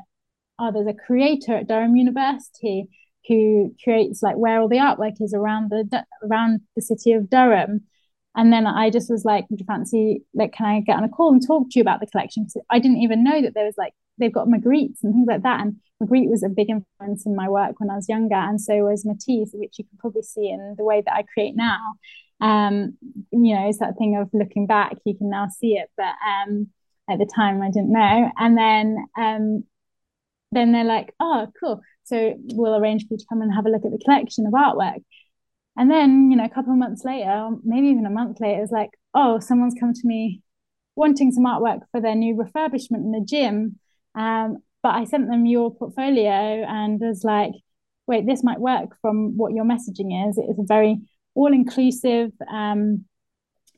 oh 0.59 0.71
there's 0.71 0.87
a 0.87 1.05
creator 1.05 1.55
at 1.55 1.67
durham 1.67 1.95
university 1.95 2.87
who 3.27 3.73
creates 3.83 4.21
like 4.21 4.35
where 4.35 4.59
all 4.59 4.67
the 4.67 4.77
artwork 4.77 5.21
is 5.21 5.33
around 5.33 5.69
the 5.69 6.05
around 6.23 6.61
the 6.75 6.81
city 6.81 7.13
of 7.13 7.29
Durham. 7.29 7.81
And 8.35 8.51
then 8.51 8.65
I 8.65 8.89
just 8.89 9.11
was 9.11 9.25
like, 9.25 9.45
would 9.49 9.59
you 9.59 9.65
fancy 9.65 10.23
like 10.33 10.53
can 10.53 10.65
I 10.65 10.81
get 10.81 10.97
on 10.97 11.03
a 11.03 11.09
call 11.09 11.31
and 11.31 11.45
talk 11.45 11.69
to 11.69 11.79
you 11.79 11.81
about 11.81 11.99
the 11.99 12.07
collection? 12.07 12.43
Because 12.43 12.61
I 12.69 12.79
didn't 12.79 13.01
even 13.01 13.23
know 13.23 13.41
that 13.41 13.53
there 13.53 13.65
was 13.65 13.75
like 13.77 13.93
they've 14.17 14.33
got 14.33 14.47
Magritte 14.47 15.01
and 15.03 15.13
things 15.13 15.27
like 15.27 15.43
that. 15.43 15.61
And 15.61 15.77
Magritte 16.01 16.29
was 16.29 16.43
a 16.43 16.49
big 16.49 16.69
influence 16.69 17.25
in 17.25 17.35
my 17.35 17.49
work 17.49 17.79
when 17.79 17.89
I 17.89 17.95
was 17.95 18.09
younger, 18.09 18.35
and 18.35 18.59
so 18.59 18.75
was 18.83 19.05
Matisse, 19.05 19.51
which 19.53 19.77
you 19.77 19.85
can 19.85 19.97
probably 19.99 20.23
see 20.23 20.49
in 20.49 20.75
the 20.77 20.83
way 20.83 21.01
that 21.05 21.13
I 21.13 21.23
create 21.33 21.55
now. 21.55 21.79
Um, 22.41 22.97
you 23.31 23.55
know, 23.55 23.69
it's 23.69 23.79
that 23.79 23.97
thing 23.97 24.17
of 24.17 24.29
looking 24.33 24.67
back, 24.67 24.97
you 25.05 25.15
can 25.15 25.29
now 25.29 25.47
see 25.47 25.73
it, 25.77 25.89
but 25.95 26.13
um, 26.27 26.67
at 27.09 27.19
the 27.19 27.29
time 27.33 27.61
I 27.61 27.71
didn't 27.71 27.93
know. 27.93 28.31
And 28.37 28.57
then 28.57 29.05
um, 29.17 29.63
then 30.53 30.71
they're 30.71 30.83
like, 30.83 31.13
oh, 31.19 31.47
cool. 31.59 31.81
So 32.03 32.35
we'll 32.53 32.75
arrange 32.75 33.07
for 33.07 33.13
you 33.13 33.17
to 33.17 33.25
come 33.27 33.41
and 33.41 33.53
have 33.53 33.65
a 33.65 33.69
look 33.69 33.85
at 33.85 33.91
the 33.91 34.03
collection 34.03 34.45
of 34.45 34.53
artwork. 34.53 35.03
And 35.75 35.89
then, 35.89 36.29
you 36.29 36.37
know, 36.37 36.45
a 36.45 36.49
couple 36.49 36.71
of 36.71 36.77
months 36.77 37.03
later, 37.03 37.49
maybe 37.63 37.87
even 37.87 38.05
a 38.05 38.11
month 38.11 38.39
later, 38.39 38.61
it's 38.61 38.71
like, 38.71 38.91
oh, 39.15 39.39
someone's 39.39 39.75
come 39.79 39.93
to 39.93 40.07
me 40.07 40.41
wanting 40.95 41.31
some 41.31 41.45
artwork 41.45 41.79
for 41.91 41.99
their 41.99 42.13
new 42.15 42.35
refurbishment 42.35 43.03
in 43.03 43.11
the 43.11 43.25
gym. 43.25 43.79
Um, 44.15 44.57
but 44.81 44.95
I 44.95 45.05
sent 45.05 45.29
them 45.29 45.45
your 45.45 45.73
portfolio 45.73 46.65
and 46.67 46.99
was 46.99 47.23
like, 47.23 47.53
wait, 48.05 48.25
this 48.25 48.43
might 48.43 48.59
work 48.59 48.97
from 49.01 49.37
what 49.37 49.53
your 49.53 49.65
messaging 49.65 50.29
is. 50.29 50.37
It 50.37 50.49
is 50.49 50.59
a 50.59 50.65
very 50.67 50.99
all 51.35 51.53
inclusive 51.53 52.31
um, 52.51 53.05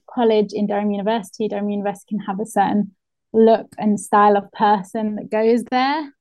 college 0.09 0.51
in 0.51 0.67
Durham 0.67 0.91
University. 0.91 1.47
Durham 1.47 1.69
University 1.69 2.15
can 2.15 2.19
have 2.25 2.39
a 2.39 2.45
certain 2.45 2.95
look 3.33 3.67
and 3.77 3.99
style 3.99 4.37
of 4.37 4.51
person 4.51 5.15
that 5.15 5.29
goes 5.29 5.63
there. 5.65 6.11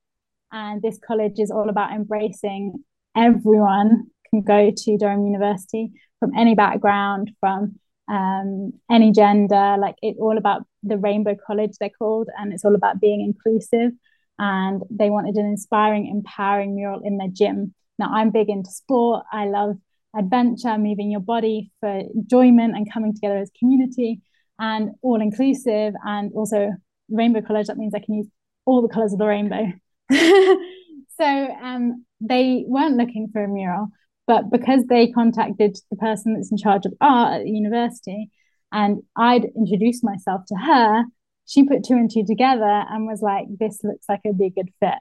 And 0.53 0.83
this 0.83 0.99
college 1.05 1.39
is 1.39 1.51
all 1.51 1.69
about 1.69 1.93
embracing 1.93 2.85
everyone 3.17 4.11
can 4.31 4.43
go 4.43 4.71
to 4.77 4.99
Durham 4.99 5.25
University 5.25 5.93
from 6.21 6.33
any 6.37 6.55
background, 6.55 7.31
from 7.41 7.79
um, 8.09 8.73
any 8.91 9.13
gender. 9.13 9.77
Like 9.79 9.97
it's 10.03 10.19
all 10.21 10.39
about 10.39 10.67
the 10.87 10.99
Rainbow 10.99 11.37
College, 11.47 11.73
they're 11.79 11.91
called, 11.91 12.29
and 12.39 12.53
it's 12.53 12.65
all 12.65 12.75
about 12.75 13.01
being 13.01 13.21
inclusive. 13.21 13.93
And 14.39 14.83
they 14.91 15.11
wanted 15.11 15.37
an 15.37 15.47
inspiring, 15.47 16.07
empowering 16.07 16.75
mural 16.75 17.01
in 17.05 17.19
their 17.19 17.29
gym. 17.29 17.75
Now, 17.99 18.11
I'm 18.13 18.31
big 18.31 18.49
into 18.49 18.71
sport. 18.71 19.25
I 19.33 19.47
love 19.47 19.77
adventure, 20.17 20.77
moving 20.79 21.11
your 21.11 21.21
body 21.21 21.71
for 21.81 21.89
enjoyment 22.15 22.77
and 22.77 22.93
coming 22.93 23.15
together 23.15 23.39
as 23.39 23.51
community 23.59 24.21
and 24.59 24.93
all 25.03 25.21
inclusive. 25.21 25.95
And 26.05 26.33
also, 26.35 26.73
Rainbow 27.09 27.43
College, 27.43 27.69
that 27.69 27.77
means 27.77 27.95
I 27.95 28.01
can 28.01 28.15
use 28.15 28.27
all 28.65 28.83
the 28.83 28.93
colors 28.93 29.13
of 29.13 29.19
the 29.19 29.27
rainbow. 29.27 29.73
so 30.11 31.57
um, 31.63 32.05
they 32.21 32.65
weren't 32.67 32.97
looking 32.97 33.29
for 33.33 33.45
a 33.45 33.49
mural, 33.49 33.89
but 34.27 34.51
because 34.51 34.85
they 34.89 35.11
contacted 35.11 35.77
the 35.91 35.97
person 35.97 36.35
that's 36.35 36.51
in 36.51 36.59
charge 36.59 36.87
of 36.87 36.95
art 37.01 37.35
at 37.41 37.45
the 37.45 37.51
university, 37.51 38.31
and 38.75 39.03
I'd 39.17 39.45
introduced 39.57 40.05
myself 40.05 40.43
to 40.49 40.57
her, 40.57 41.05
she 41.47 41.65
put 41.65 41.85
two 41.85 41.95
and 41.95 42.11
two 42.11 42.25
together 42.27 42.65
and 42.65 43.07
was 43.07 43.23
like, 43.23 43.47
"This 43.59 43.81
looks 43.85 44.07
like 44.09 44.21
it'd 44.25 44.39
be 44.39 44.47
a 44.47 44.51
good 44.51 44.71
fit." 44.81 44.99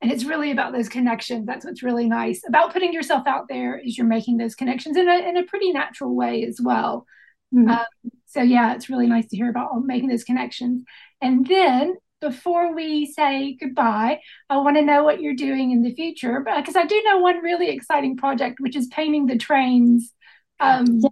And 0.00 0.10
it's 0.10 0.24
really 0.24 0.50
about 0.50 0.72
those 0.72 0.88
connections. 0.88 1.46
That's 1.46 1.64
what's 1.64 1.82
really 1.82 2.08
nice 2.08 2.40
about 2.46 2.72
putting 2.72 2.92
yourself 2.92 3.26
out 3.26 3.48
there. 3.48 3.78
Is 3.78 3.98
you're 3.98 4.06
making 4.06 4.38
those 4.38 4.54
connections 4.54 4.96
in 4.96 5.08
a 5.08 5.28
in 5.28 5.36
a 5.36 5.44
pretty 5.44 5.72
natural 5.72 6.14
way 6.14 6.44
as 6.44 6.60
well. 6.60 7.06
Mm-hmm. 7.54 7.70
Um, 7.70 8.12
so 8.26 8.42
yeah, 8.42 8.74
it's 8.74 8.88
really 8.88 9.06
nice 9.06 9.26
to 9.28 9.36
hear 9.36 9.50
about 9.50 9.70
making 9.84 10.08
those 10.08 10.24
connections. 10.24 10.84
And 11.20 11.46
then 11.46 11.96
before 12.20 12.74
we 12.74 13.06
say 13.06 13.56
goodbye, 13.60 14.20
I 14.50 14.58
want 14.58 14.76
to 14.76 14.82
know 14.82 15.04
what 15.04 15.20
you're 15.20 15.34
doing 15.34 15.70
in 15.70 15.82
the 15.82 15.94
future 15.94 16.40
because 16.40 16.76
I 16.76 16.84
do 16.84 17.00
know 17.04 17.18
one 17.18 17.42
really 17.42 17.70
exciting 17.70 18.16
project, 18.16 18.60
which 18.60 18.76
is 18.76 18.86
painting 18.88 19.26
the 19.26 19.38
trains. 19.38 20.12
Um, 20.60 21.00
yeah. 21.00 21.08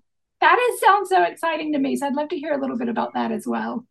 That 0.46 0.60
is 0.60 0.80
sounds 0.80 1.08
so 1.08 1.24
exciting 1.24 1.72
to 1.72 1.78
me. 1.80 1.96
So 1.96 2.06
I'd 2.06 2.14
love 2.14 2.28
to 2.28 2.38
hear 2.38 2.52
a 2.52 2.60
little 2.60 2.78
bit 2.78 2.88
about 2.88 3.14
that 3.14 3.32
as 3.32 3.48
well. 3.48 3.84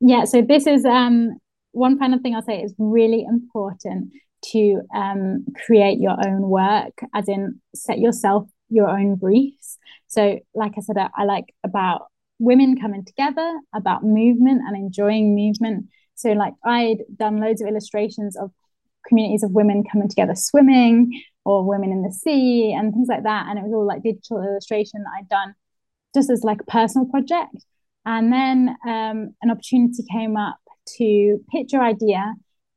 Yeah. 0.00 0.24
So 0.24 0.42
this 0.42 0.66
is 0.66 0.84
um, 0.84 1.38
one 1.70 2.00
final 2.00 2.18
thing 2.18 2.34
I'll 2.34 2.42
say 2.42 2.60
is 2.60 2.74
really 2.78 3.22
important 3.22 4.10
to 4.46 4.80
um, 4.92 5.44
create 5.64 6.00
your 6.00 6.16
own 6.26 6.42
work, 6.48 6.94
as 7.14 7.28
in 7.28 7.60
set 7.76 8.00
yourself 8.00 8.48
your 8.70 8.88
own 8.88 9.14
briefs. 9.14 9.78
So, 10.08 10.40
like 10.52 10.72
I 10.76 10.80
said, 10.80 10.96
I, 10.98 11.10
I 11.16 11.24
like 11.26 11.54
about 11.62 12.08
women 12.40 12.80
coming 12.80 13.04
together, 13.04 13.60
about 13.72 14.02
movement 14.02 14.62
and 14.66 14.76
enjoying 14.76 15.36
movement. 15.36 15.90
So, 16.16 16.32
like, 16.32 16.54
I'd 16.64 17.04
done 17.16 17.40
loads 17.40 17.62
of 17.62 17.68
illustrations 17.68 18.36
of 18.36 18.50
communities 19.06 19.44
of 19.44 19.52
women 19.52 19.84
coming 19.84 20.08
together 20.08 20.34
swimming 20.34 21.22
or 21.44 21.64
women 21.64 21.92
in 21.92 22.02
the 22.02 22.12
sea 22.12 22.72
and 22.72 22.92
things 22.92 23.08
like 23.08 23.22
that. 23.22 23.46
And 23.48 23.60
it 23.60 23.62
was 23.62 23.72
all 23.72 23.86
like 23.86 24.02
digital 24.02 24.42
illustration 24.42 25.04
that 25.04 25.12
I'd 25.16 25.28
done 25.28 25.54
just 26.14 26.30
as 26.30 26.42
like 26.44 26.60
a 26.60 26.70
personal 26.70 27.06
project. 27.06 27.64
And 28.04 28.32
then 28.32 28.76
um, 28.86 29.34
an 29.42 29.50
opportunity 29.50 30.02
came 30.10 30.36
up 30.36 30.58
to 30.98 31.38
pitch 31.52 31.72
your 31.72 31.82
idea 31.82 32.34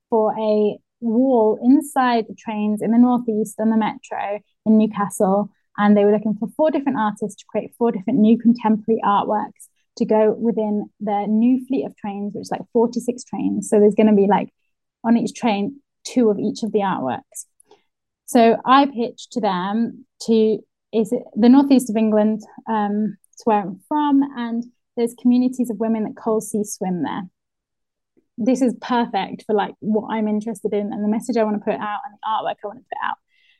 for 0.09 0.34
a 0.38 0.77
wall 1.01 1.57
inside 1.61 2.25
the 2.27 2.36
trains 2.36 2.81
in 2.81 2.91
the 2.91 2.97
northeast 2.97 3.59
on 3.59 3.69
the 3.69 3.77
metro 3.77 4.39
in 4.65 4.77
Newcastle. 4.77 5.49
And 5.77 5.97
they 5.97 6.05
were 6.05 6.11
looking 6.11 6.36
for 6.39 6.49
four 6.55 6.71
different 6.71 6.99
artists 6.99 7.41
to 7.41 7.45
create 7.47 7.73
four 7.77 7.91
different 7.91 8.19
new 8.19 8.38
contemporary 8.38 9.01
artworks 9.03 9.67
to 9.97 10.05
go 10.05 10.34
within 10.34 10.89
their 10.99 11.27
new 11.27 11.65
fleet 11.67 11.86
of 11.86 11.95
trains, 11.95 12.34
which 12.34 12.43
is 12.43 12.51
like 12.51 12.61
46 12.73 13.23
trains. 13.23 13.69
So 13.69 13.79
there's 13.79 13.95
going 13.95 14.07
to 14.07 14.13
be 14.13 14.27
like 14.27 14.49
on 15.03 15.17
each 15.17 15.34
train, 15.34 15.81
two 16.03 16.29
of 16.29 16.39
each 16.39 16.63
of 16.63 16.71
the 16.71 16.79
artworks. 16.79 17.45
So 18.25 18.57
I 18.65 18.86
pitched 18.88 19.34
to 19.34 19.41
them 19.41 20.05
to 20.23 20.59
is 20.93 21.11
it 21.11 21.23
the 21.36 21.49
northeast 21.49 21.89
of 21.89 21.97
England, 21.97 22.41
um, 22.69 23.17
it's 23.34 23.45
where 23.45 23.61
I'm 23.61 23.79
from, 23.88 24.21
and 24.38 24.63
there's 24.95 25.15
communities 25.19 25.69
of 25.69 25.79
women 25.79 26.03
that 26.03 26.15
Coalsea 26.15 26.65
swim 26.65 27.03
there 27.03 27.23
this 28.38 28.61
is 28.61 28.73
perfect 28.81 29.43
for 29.45 29.53
like 29.53 29.75
what 29.79 30.11
I'm 30.11 30.27
interested 30.27 30.73
in 30.73 30.91
and 30.91 31.03
the 31.03 31.07
message 31.07 31.38
I 31.38 31.43
want 31.43 31.57
to 31.57 31.63
put 31.63 31.79
out 31.79 31.99
and 32.05 32.13
the 32.13 32.27
artwork 32.27 32.55
I 32.63 32.67
want 32.67 32.79
to 32.79 32.86
put 32.86 33.07
out. 33.07 33.17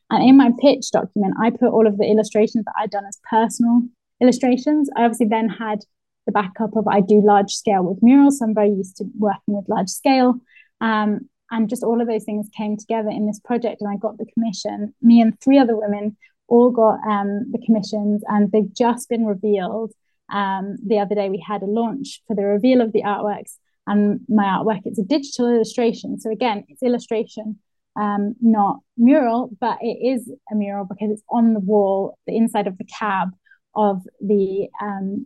And 0.10 0.28
in 0.28 0.38
my 0.38 0.52
pitch 0.60 0.92
document, 0.92 1.36
I 1.42 1.50
put 1.52 1.70
all 1.70 1.88
of 1.88 1.98
the 1.98 2.06
illustrations 2.06 2.66
that 2.66 2.74
I'd 2.78 2.92
done 2.92 3.06
as 3.06 3.20
personal 3.30 3.84
illustrations. 4.22 4.90
I 4.96 5.04
obviously 5.04 5.28
then 5.28 5.50
had 5.50 5.80
the 6.26 6.32
backup 6.32 6.76
of 6.76 6.88
I 6.88 7.02
do 7.02 7.22
large 7.24 7.52
scale 7.52 7.84
with 7.84 8.02
murals, 8.02 8.40
so 8.40 8.46
I'm 8.46 8.56
very 8.56 8.70
used 8.70 8.98
to 8.98 9.06
working 9.18 9.56
with 9.56 9.70
large 9.70 9.90
scale. 9.90 10.36
Um, 10.82 11.30
and 11.52 11.70
just 11.70 11.84
all 11.84 12.02
of 12.02 12.08
those 12.08 12.24
things 12.24 12.50
came 12.56 12.78
together 12.78 13.10
in 13.10 13.28
this 13.28 13.40
project, 13.40 13.82
and 13.82 13.92
I 13.92 13.98
got 13.98 14.18
the 14.18 14.26
commission. 14.34 14.94
Me 15.02 15.22
and 15.22 15.40
three 15.40 15.60
other 15.60 15.76
women 15.78 16.18
all 16.48 16.72
got 16.72 17.00
um, 17.08 17.52
the 17.52 17.62
commissions, 17.66 18.24
and 18.28 18.52
they've 18.52 18.74
just 18.74 19.10
been 19.10 19.26
revealed. 19.26 19.92
Um, 20.32 20.78
the 20.86 21.00
other 21.00 21.16
day, 21.16 21.30
we 21.30 21.44
had 21.46 21.62
a 21.62 21.66
launch 21.68 22.22
for 22.28 22.36
the 22.36 22.44
reveal 22.44 22.82
of 22.82 22.92
the 22.92 23.04
artworks, 23.04 23.58
and 23.88 24.22
my 24.30 24.46
artwork 24.46 24.82
it's 24.86 25.00
a 25.00 25.04
digital 25.04 25.50
illustration. 25.50 26.20
So 26.20 26.32
again 26.32 26.64
it's 26.68 26.84
illustration 26.84 27.60
um, 27.96 28.36
not 28.42 28.80
mural 28.98 29.50
but 29.60 29.78
it 29.82 29.98
is 30.06 30.32
a 30.52 30.56
mural 30.56 30.86
because 30.86 31.12
it's 31.12 31.24
on 31.30 31.54
the 31.54 31.60
wall 31.60 32.18
the 32.28 32.36
inside 32.36 32.68
of 32.68 32.78
the 32.78 32.86
cab 32.86 33.30
of 33.76 34.02
the 34.22 34.68
um, 34.82 35.26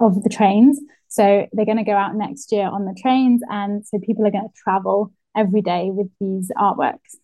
of 0.00 0.22
the 0.22 0.30
trains. 0.30 0.80
So 1.08 1.46
they're 1.52 1.66
going 1.66 1.76
to 1.76 1.84
go 1.84 1.96
out 1.96 2.14
next 2.14 2.52
year 2.52 2.66
on 2.66 2.84
the 2.84 2.96
trains 3.00 3.42
and 3.48 3.84
so 3.86 3.98
people 3.98 4.26
are 4.26 4.30
going 4.30 4.48
to 4.48 4.62
travel 4.62 5.12
every 5.36 5.62
day 5.62 5.90
with 5.90 6.08
these 6.20 6.50
artworks 6.56 7.16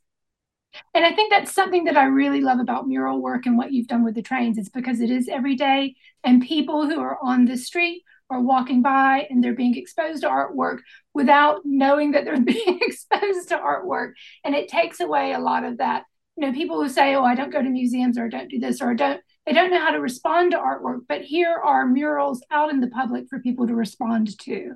and 0.95 1.05
I 1.05 1.13
think 1.15 1.31
that's 1.31 1.53
something 1.53 1.85
that 1.85 1.97
I 1.97 2.05
really 2.05 2.41
love 2.41 2.59
about 2.59 2.89
mural 2.89 3.21
work 3.21 3.47
and 3.47 3.57
what 3.57 3.73
you've 3.73 3.87
done 3.87 4.05
with 4.05 4.15
the 4.15 4.23
trains 4.23 4.59
is 4.59 4.69
because 4.69 5.01
it 5.01 5.11
is 5.11 5.29
every 5.29 5.57
day 5.57 5.95
and 6.25 6.43
people 6.43 6.89
who 6.89 7.01
are 7.01 7.19
on 7.23 7.45
the 7.45 7.57
street 7.57 8.03
are 8.31 8.41
walking 8.41 8.83
by 8.83 9.27
and 9.31 9.43
they're 9.43 9.55
being 9.55 9.77
exposed 9.77 10.23
to 10.23 10.29
artwork 10.29 10.79
without 11.15 11.61
knowing 11.65 12.13
that 12.13 12.25
they're 12.25 12.41
being 12.41 12.79
exposed 12.83 13.49
to 13.49 13.57
artwork. 13.57 14.13
And 14.45 14.55
it 14.55 14.69
takes 14.69 15.01
away 15.01 15.33
a 15.33 15.39
lot 15.39 15.65
of 15.65 15.79
that. 15.79 16.05
You 16.37 16.47
know, 16.47 16.53
people 16.53 16.83
who 16.83 16.89
say, 16.89 17.15
oh, 17.15 17.25
I 17.25 17.35
don't 17.35 17.53
go 17.53 17.63
to 17.63 17.69
museums 17.69 18.19
or 18.19 18.27
I 18.27 18.29
don't 18.29 18.51
do 18.51 18.59
this 18.59 18.83
or 18.83 18.91
I 18.91 18.95
don't, 18.95 19.21
they 19.47 19.53
don't 19.53 19.71
know 19.71 19.81
how 19.81 19.93
to 19.93 20.01
respond 20.01 20.51
to 20.51 20.59
artwork. 20.59 21.01
But 21.09 21.23
here 21.23 21.55
are 21.55 21.87
murals 21.87 22.43
out 22.51 22.71
in 22.71 22.81
the 22.81 22.89
public 22.89 23.27
for 23.31 23.39
people 23.39 23.67
to 23.67 23.75
respond 23.75 24.39
to. 24.41 24.75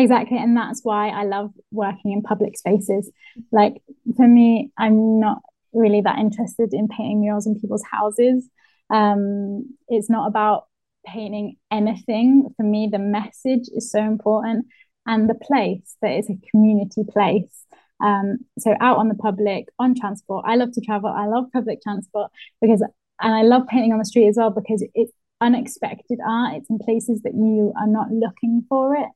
Exactly. 0.00 0.38
And 0.38 0.56
that's 0.56 0.80
why 0.82 1.08
I 1.08 1.24
love 1.24 1.50
working 1.70 2.12
in 2.12 2.22
public 2.22 2.56
spaces. 2.56 3.10
Like 3.52 3.82
for 4.16 4.26
me, 4.26 4.70
I'm 4.78 5.20
not 5.20 5.42
really 5.72 6.00
that 6.00 6.18
interested 6.18 6.72
in 6.72 6.88
painting 6.88 7.20
murals 7.20 7.46
in 7.46 7.60
people's 7.60 7.84
houses. 7.90 8.48
Um, 8.88 9.76
it's 9.88 10.08
not 10.10 10.26
about 10.26 10.64
painting 11.06 11.56
anything 11.70 12.48
for 12.56 12.62
me 12.62 12.88
the 12.90 12.98
message 12.98 13.68
is 13.74 13.90
so 13.90 14.00
important 14.00 14.66
and 15.06 15.30
the 15.30 15.34
place 15.34 15.96
that 16.02 16.10
is 16.18 16.28
a 16.28 16.38
community 16.50 17.02
place 17.10 17.64
um, 18.02 18.38
so 18.58 18.74
out 18.80 18.98
on 18.98 19.08
the 19.08 19.14
public 19.14 19.64
on 19.78 19.94
transport 19.94 20.44
i 20.46 20.56
love 20.56 20.70
to 20.72 20.80
travel 20.82 21.08
i 21.08 21.26
love 21.26 21.46
public 21.54 21.80
transport 21.82 22.30
because 22.60 22.82
and 23.20 23.34
i 23.34 23.40
love 23.40 23.66
painting 23.66 23.92
on 23.92 23.98
the 23.98 24.04
street 24.04 24.28
as 24.28 24.36
well 24.36 24.50
because 24.50 24.84
it's 24.94 25.12
unexpected 25.40 26.18
art 26.26 26.56
it's 26.56 26.68
in 26.68 26.78
places 26.78 27.22
that 27.22 27.32
you 27.32 27.72
are 27.80 27.86
not 27.86 28.10
looking 28.10 28.62
for 28.68 28.94
it 28.94 29.08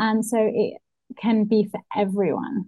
and 0.00 0.26
so 0.26 0.38
it 0.40 0.78
can 1.16 1.44
be 1.44 1.68
for 1.70 1.80
everyone 1.96 2.66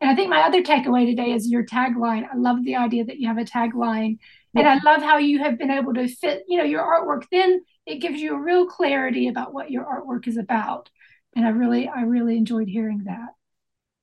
and 0.00 0.10
i 0.10 0.14
think 0.16 0.28
my 0.28 0.42
other 0.42 0.62
takeaway 0.62 1.06
today 1.06 1.30
is 1.32 1.48
your 1.48 1.64
tagline 1.64 2.24
i 2.24 2.36
love 2.36 2.64
the 2.64 2.74
idea 2.74 3.04
that 3.04 3.18
you 3.18 3.28
have 3.28 3.38
a 3.38 3.44
tagline 3.44 4.18
and 4.54 4.68
I 4.68 4.78
love 4.84 5.02
how 5.02 5.18
you 5.18 5.38
have 5.38 5.58
been 5.58 5.70
able 5.70 5.94
to 5.94 6.08
fit, 6.08 6.44
you 6.46 6.58
know, 6.58 6.64
your 6.64 6.82
artwork. 6.82 7.24
Then 7.30 7.62
it 7.86 8.00
gives 8.00 8.20
you 8.20 8.34
a 8.34 8.40
real 8.40 8.66
clarity 8.66 9.28
about 9.28 9.54
what 9.54 9.70
your 9.70 9.84
artwork 9.84 10.28
is 10.28 10.36
about. 10.36 10.90
And 11.34 11.46
I 11.46 11.50
really, 11.50 11.88
I 11.88 12.02
really 12.02 12.36
enjoyed 12.36 12.68
hearing 12.68 13.04
that. 13.04 13.30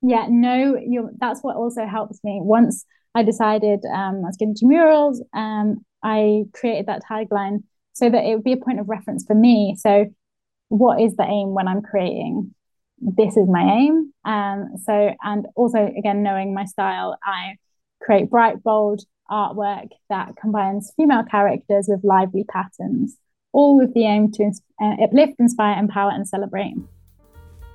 Yeah, 0.02 0.26
no, 0.28 0.76
you 0.76 1.10
that's 1.20 1.40
what 1.42 1.56
also 1.56 1.86
helps 1.86 2.18
me. 2.24 2.40
Once 2.42 2.84
I 3.14 3.22
decided 3.22 3.80
um, 3.84 4.16
I 4.24 4.28
was 4.28 4.36
getting 4.36 4.54
to 4.56 4.66
murals, 4.66 5.22
um, 5.34 5.84
I 6.02 6.44
created 6.54 6.86
that 6.86 7.02
tagline 7.08 7.62
so 7.92 8.08
that 8.08 8.24
it 8.24 8.34
would 8.34 8.44
be 8.44 8.52
a 8.52 8.56
point 8.56 8.80
of 8.80 8.88
reference 8.88 9.24
for 9.26 9.34
me. 9.34 9.76
So, 9.78 10.06
what 10.70 11.00
is 11.00 11.16
the 11.16 11.24
aim 11.24 11.52
when 11.52 11.68
I'm 11.68 11.82
creating? 11.82 12.54
This 13.00 13.36
is 13.36 13.48
my 13.48 13.62
aim. 13.62 14.12
Um, 14.24 14.76
so, 14.84 15.14
and 15.22 15.46
also 15.54 15.92
again, 15.98 16.22
knowing 16.22 16.54
my 16.54 16.64
style, 16.64 17.18
I 17.22 17.56
create 18.00 18.30
bright, 18.30 18.62
bold, 18.62 19.02
artwork 19.30 19.88
that 20.08 20.34
combines 20.40 20.92
female 20.96 21.24
characters 21.24 21.86
with 21.88 22.02
lively 22.02 22.44
patterns, 22.44 23.16
all 23.52 23.76
with 23.76 23.94
the 23.94 24.04
aim 24.04 24.30
to 24.32 24.52
uh, 24.82 25.04
uplift, 25.04 25.34
inspire, 25.38 25.78
empower, 25.78 26.10
and 26.10 26.26
celebrate. 26.26 26.74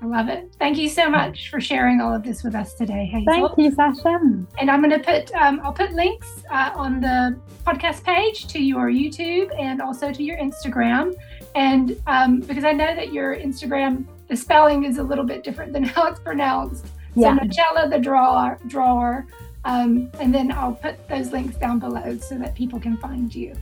I 0.01 0.05
love 0.07 0.27
it. 0.27 0.55
Thank 0.59 0.77
you 0.77 0.89
so 0.89 1.09
much 1.09 1.49
for 1.49 1.59
sharing 1.59 2.01
all 2.01 2.13
of 2.13 2.23
this 2.23 2.43
with 2.43 2.53
us 2.53 2.73
today, 2.73 3.05
Hazel. 3.05 3.25
Thank 3.25 3.57
you, 3.57 3.71
Sasha. 3.71 4.19
And 4.59 4.69
I'm 4.69 4.81
going 4.81 4.91
to 4.91 4.99
put 4.99 5.33
um, 5.33 5.61
I'll 5.63 5.73
put 5.73 5.93
links 5.93 6.43
uh, 6.51 6.71
on 6.75 6.99
the 6.99 7.39
podcast 7.65 8.03
page 8.03 8.47
to 8.47 8.59
your 8.59 8.91
YouTube 8.91 9.49
and 9.59 9.81
also 9.81 10.11
to 10.11 10.23
your 10.23 10.37
Instagram. 10.37 11.13
And 11.55 11.99
um, 12.05 12.41
because 12.41 12.63
I 12.63 12.73
know 12.73 12.95
that 12.95 13.13
your 13.13 13.35
Instagram 13.35 14.05
the 14.27 14.35
spelling 14.35 14.85
is 14.85 14.97
a 14.97 15.03
little 15.03 15.23
bit 15.23 15.43
different 15.43 15.73
than 15.73 15.83
how 15.93 16.07
it's 16.07 16.19
pronounced. 16.19 16.87
Yeah. 17.15 17.35
So 17.35 17.43
Nocciola 17.43 17.89
the 17.89 17.99
drawer 17.99 18.59
drawer 18.67 19.25
um, 19.65 20.11
and 20.19 20.33
then 20.33 20.51
I'll 20.51 20.73
put 20.73 21.07
those 21.09 21.31
links 21.31 21.57
down 21.57 21.79
below 21.79 22.17
so 22.17 22.37
that 22.37 22.53
people 22.55 22.79
can 22.79 22.97
find 22.97 23.33
you. 23.33 23.55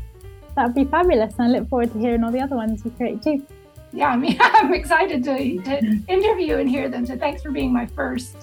That 0.56 0.66
would 0.66 0.76
be 0.76 0.84
fabulous. 0.84 1.34
And 1.40 1.48
I 1.48 1.60
look 1.60 1.70
forward 1.70 1.94
to 1.94 2.00
hearing 2.00 2.24
all 2.24 2.32
the 2.32 2.42
other 2.42 2.58
ones 2.58 2.84
you 2.84 2.92
create 2.92 3.24
too. 3.24 3.46
Yeah, 3.94 4.10
I 4.10 4.18
mean, 4.18 4.38
I'm 4.42 4.74
excited 4.74 5.24
to, 5.24 5.62
to 5.62 6.00
interview 6.08 6.58
and 6.58 6.70
hear 6.70 6.90
them. 6.90 7.06
So 7.06 7.18
thanks 7.18 7.42
for 7.42 7.52
being 7.52 7.72
my 7.72 7.86
first 7.86 8.36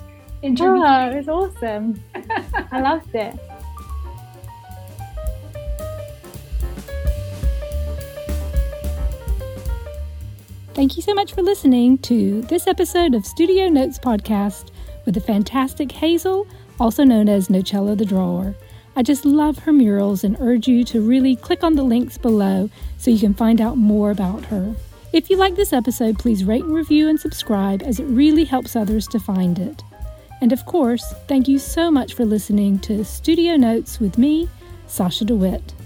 interview. 0.43 0.83
Oh, 0.83 1.11
it 1.11 1.17
was 1.17 1.29
awesome. 1.29 2.03
I 2.73 2.81
loved 2.81 3.15
it. 3.15 3.39
Thank 10.73 10.97
you 10.97 11.03
so 11.03 11.15
much 11.15 11.35
for 11.35 11.43
listening 11.43 11.99
to 11.99 12.43
this 12.43 12.69
episode 12.69 13.15
of 13.17 13.27
Studio 13.27 13.69
Notes 13.69 13.99
Podcast 13.99 14.71
with 15.05 15.15
the 15.15 15.21
fantastic 15.21 15.91
Hazel 15.91 16.47
also 16.79 17.03
known 17.03 17.29
as 17.29 17.49
Nocciola 17.49 17.99
the 17.99 18.05
Drawer. 18.05 18.55
I 18.95 19.03
just 19.03 19.25
love 19.25 19.59
her 19.61 19.73
murals 19.73 20.23
and 20.23 20.37
urge 20.41 20.69
you 20.69 20.85
to 20.85 21.01
really 21.01 21.35
click 21.35 21.65
on 21.65 21.75
the 21.75 21.83
links 21.83 22.19
below 22.19 22.71
so 22.99 23.11
you 23.11 23.19
can 23.19 23.35
find 23.35 23.61
out 23.61 23.79
more 23.79 24.13
about 24.13 24.45
her. 24.47 24.75
If 25.13 25.29
you 25.29 25.37
like 25.37 25.57
this 25.57 25.73
episode, 25.73 26.21
please 26.21 26.45
rate 26.45 26.63
and 26.63 26.75
review 26.75 27.09
and 27.09 27.19
subscribe 27.19 27.83
as 27.83 27.99
it 27.99 28.05
really 28.05 28.45
helps 28.45 28.77
others 28.77 29.09
to 29.09 29.19
find 29.19 29.59
it. 29.59 29.83
And 30.41 30.53
of 30.53 30.65
course, 30.67 31.05
thank 31.27 31.49
you 31.49 31.59
so 31.59 31.91
much 31.91 32.15
for 32.15 32.25
listening 32.25 32.79
to 32.81 33.05
Studio 33.05 33.57
Notes 33.57 33.99
with 33.99 34.17
me, 34.19 34.49
Sasha 34.87 35.25
DeWitt. 35.25 35.80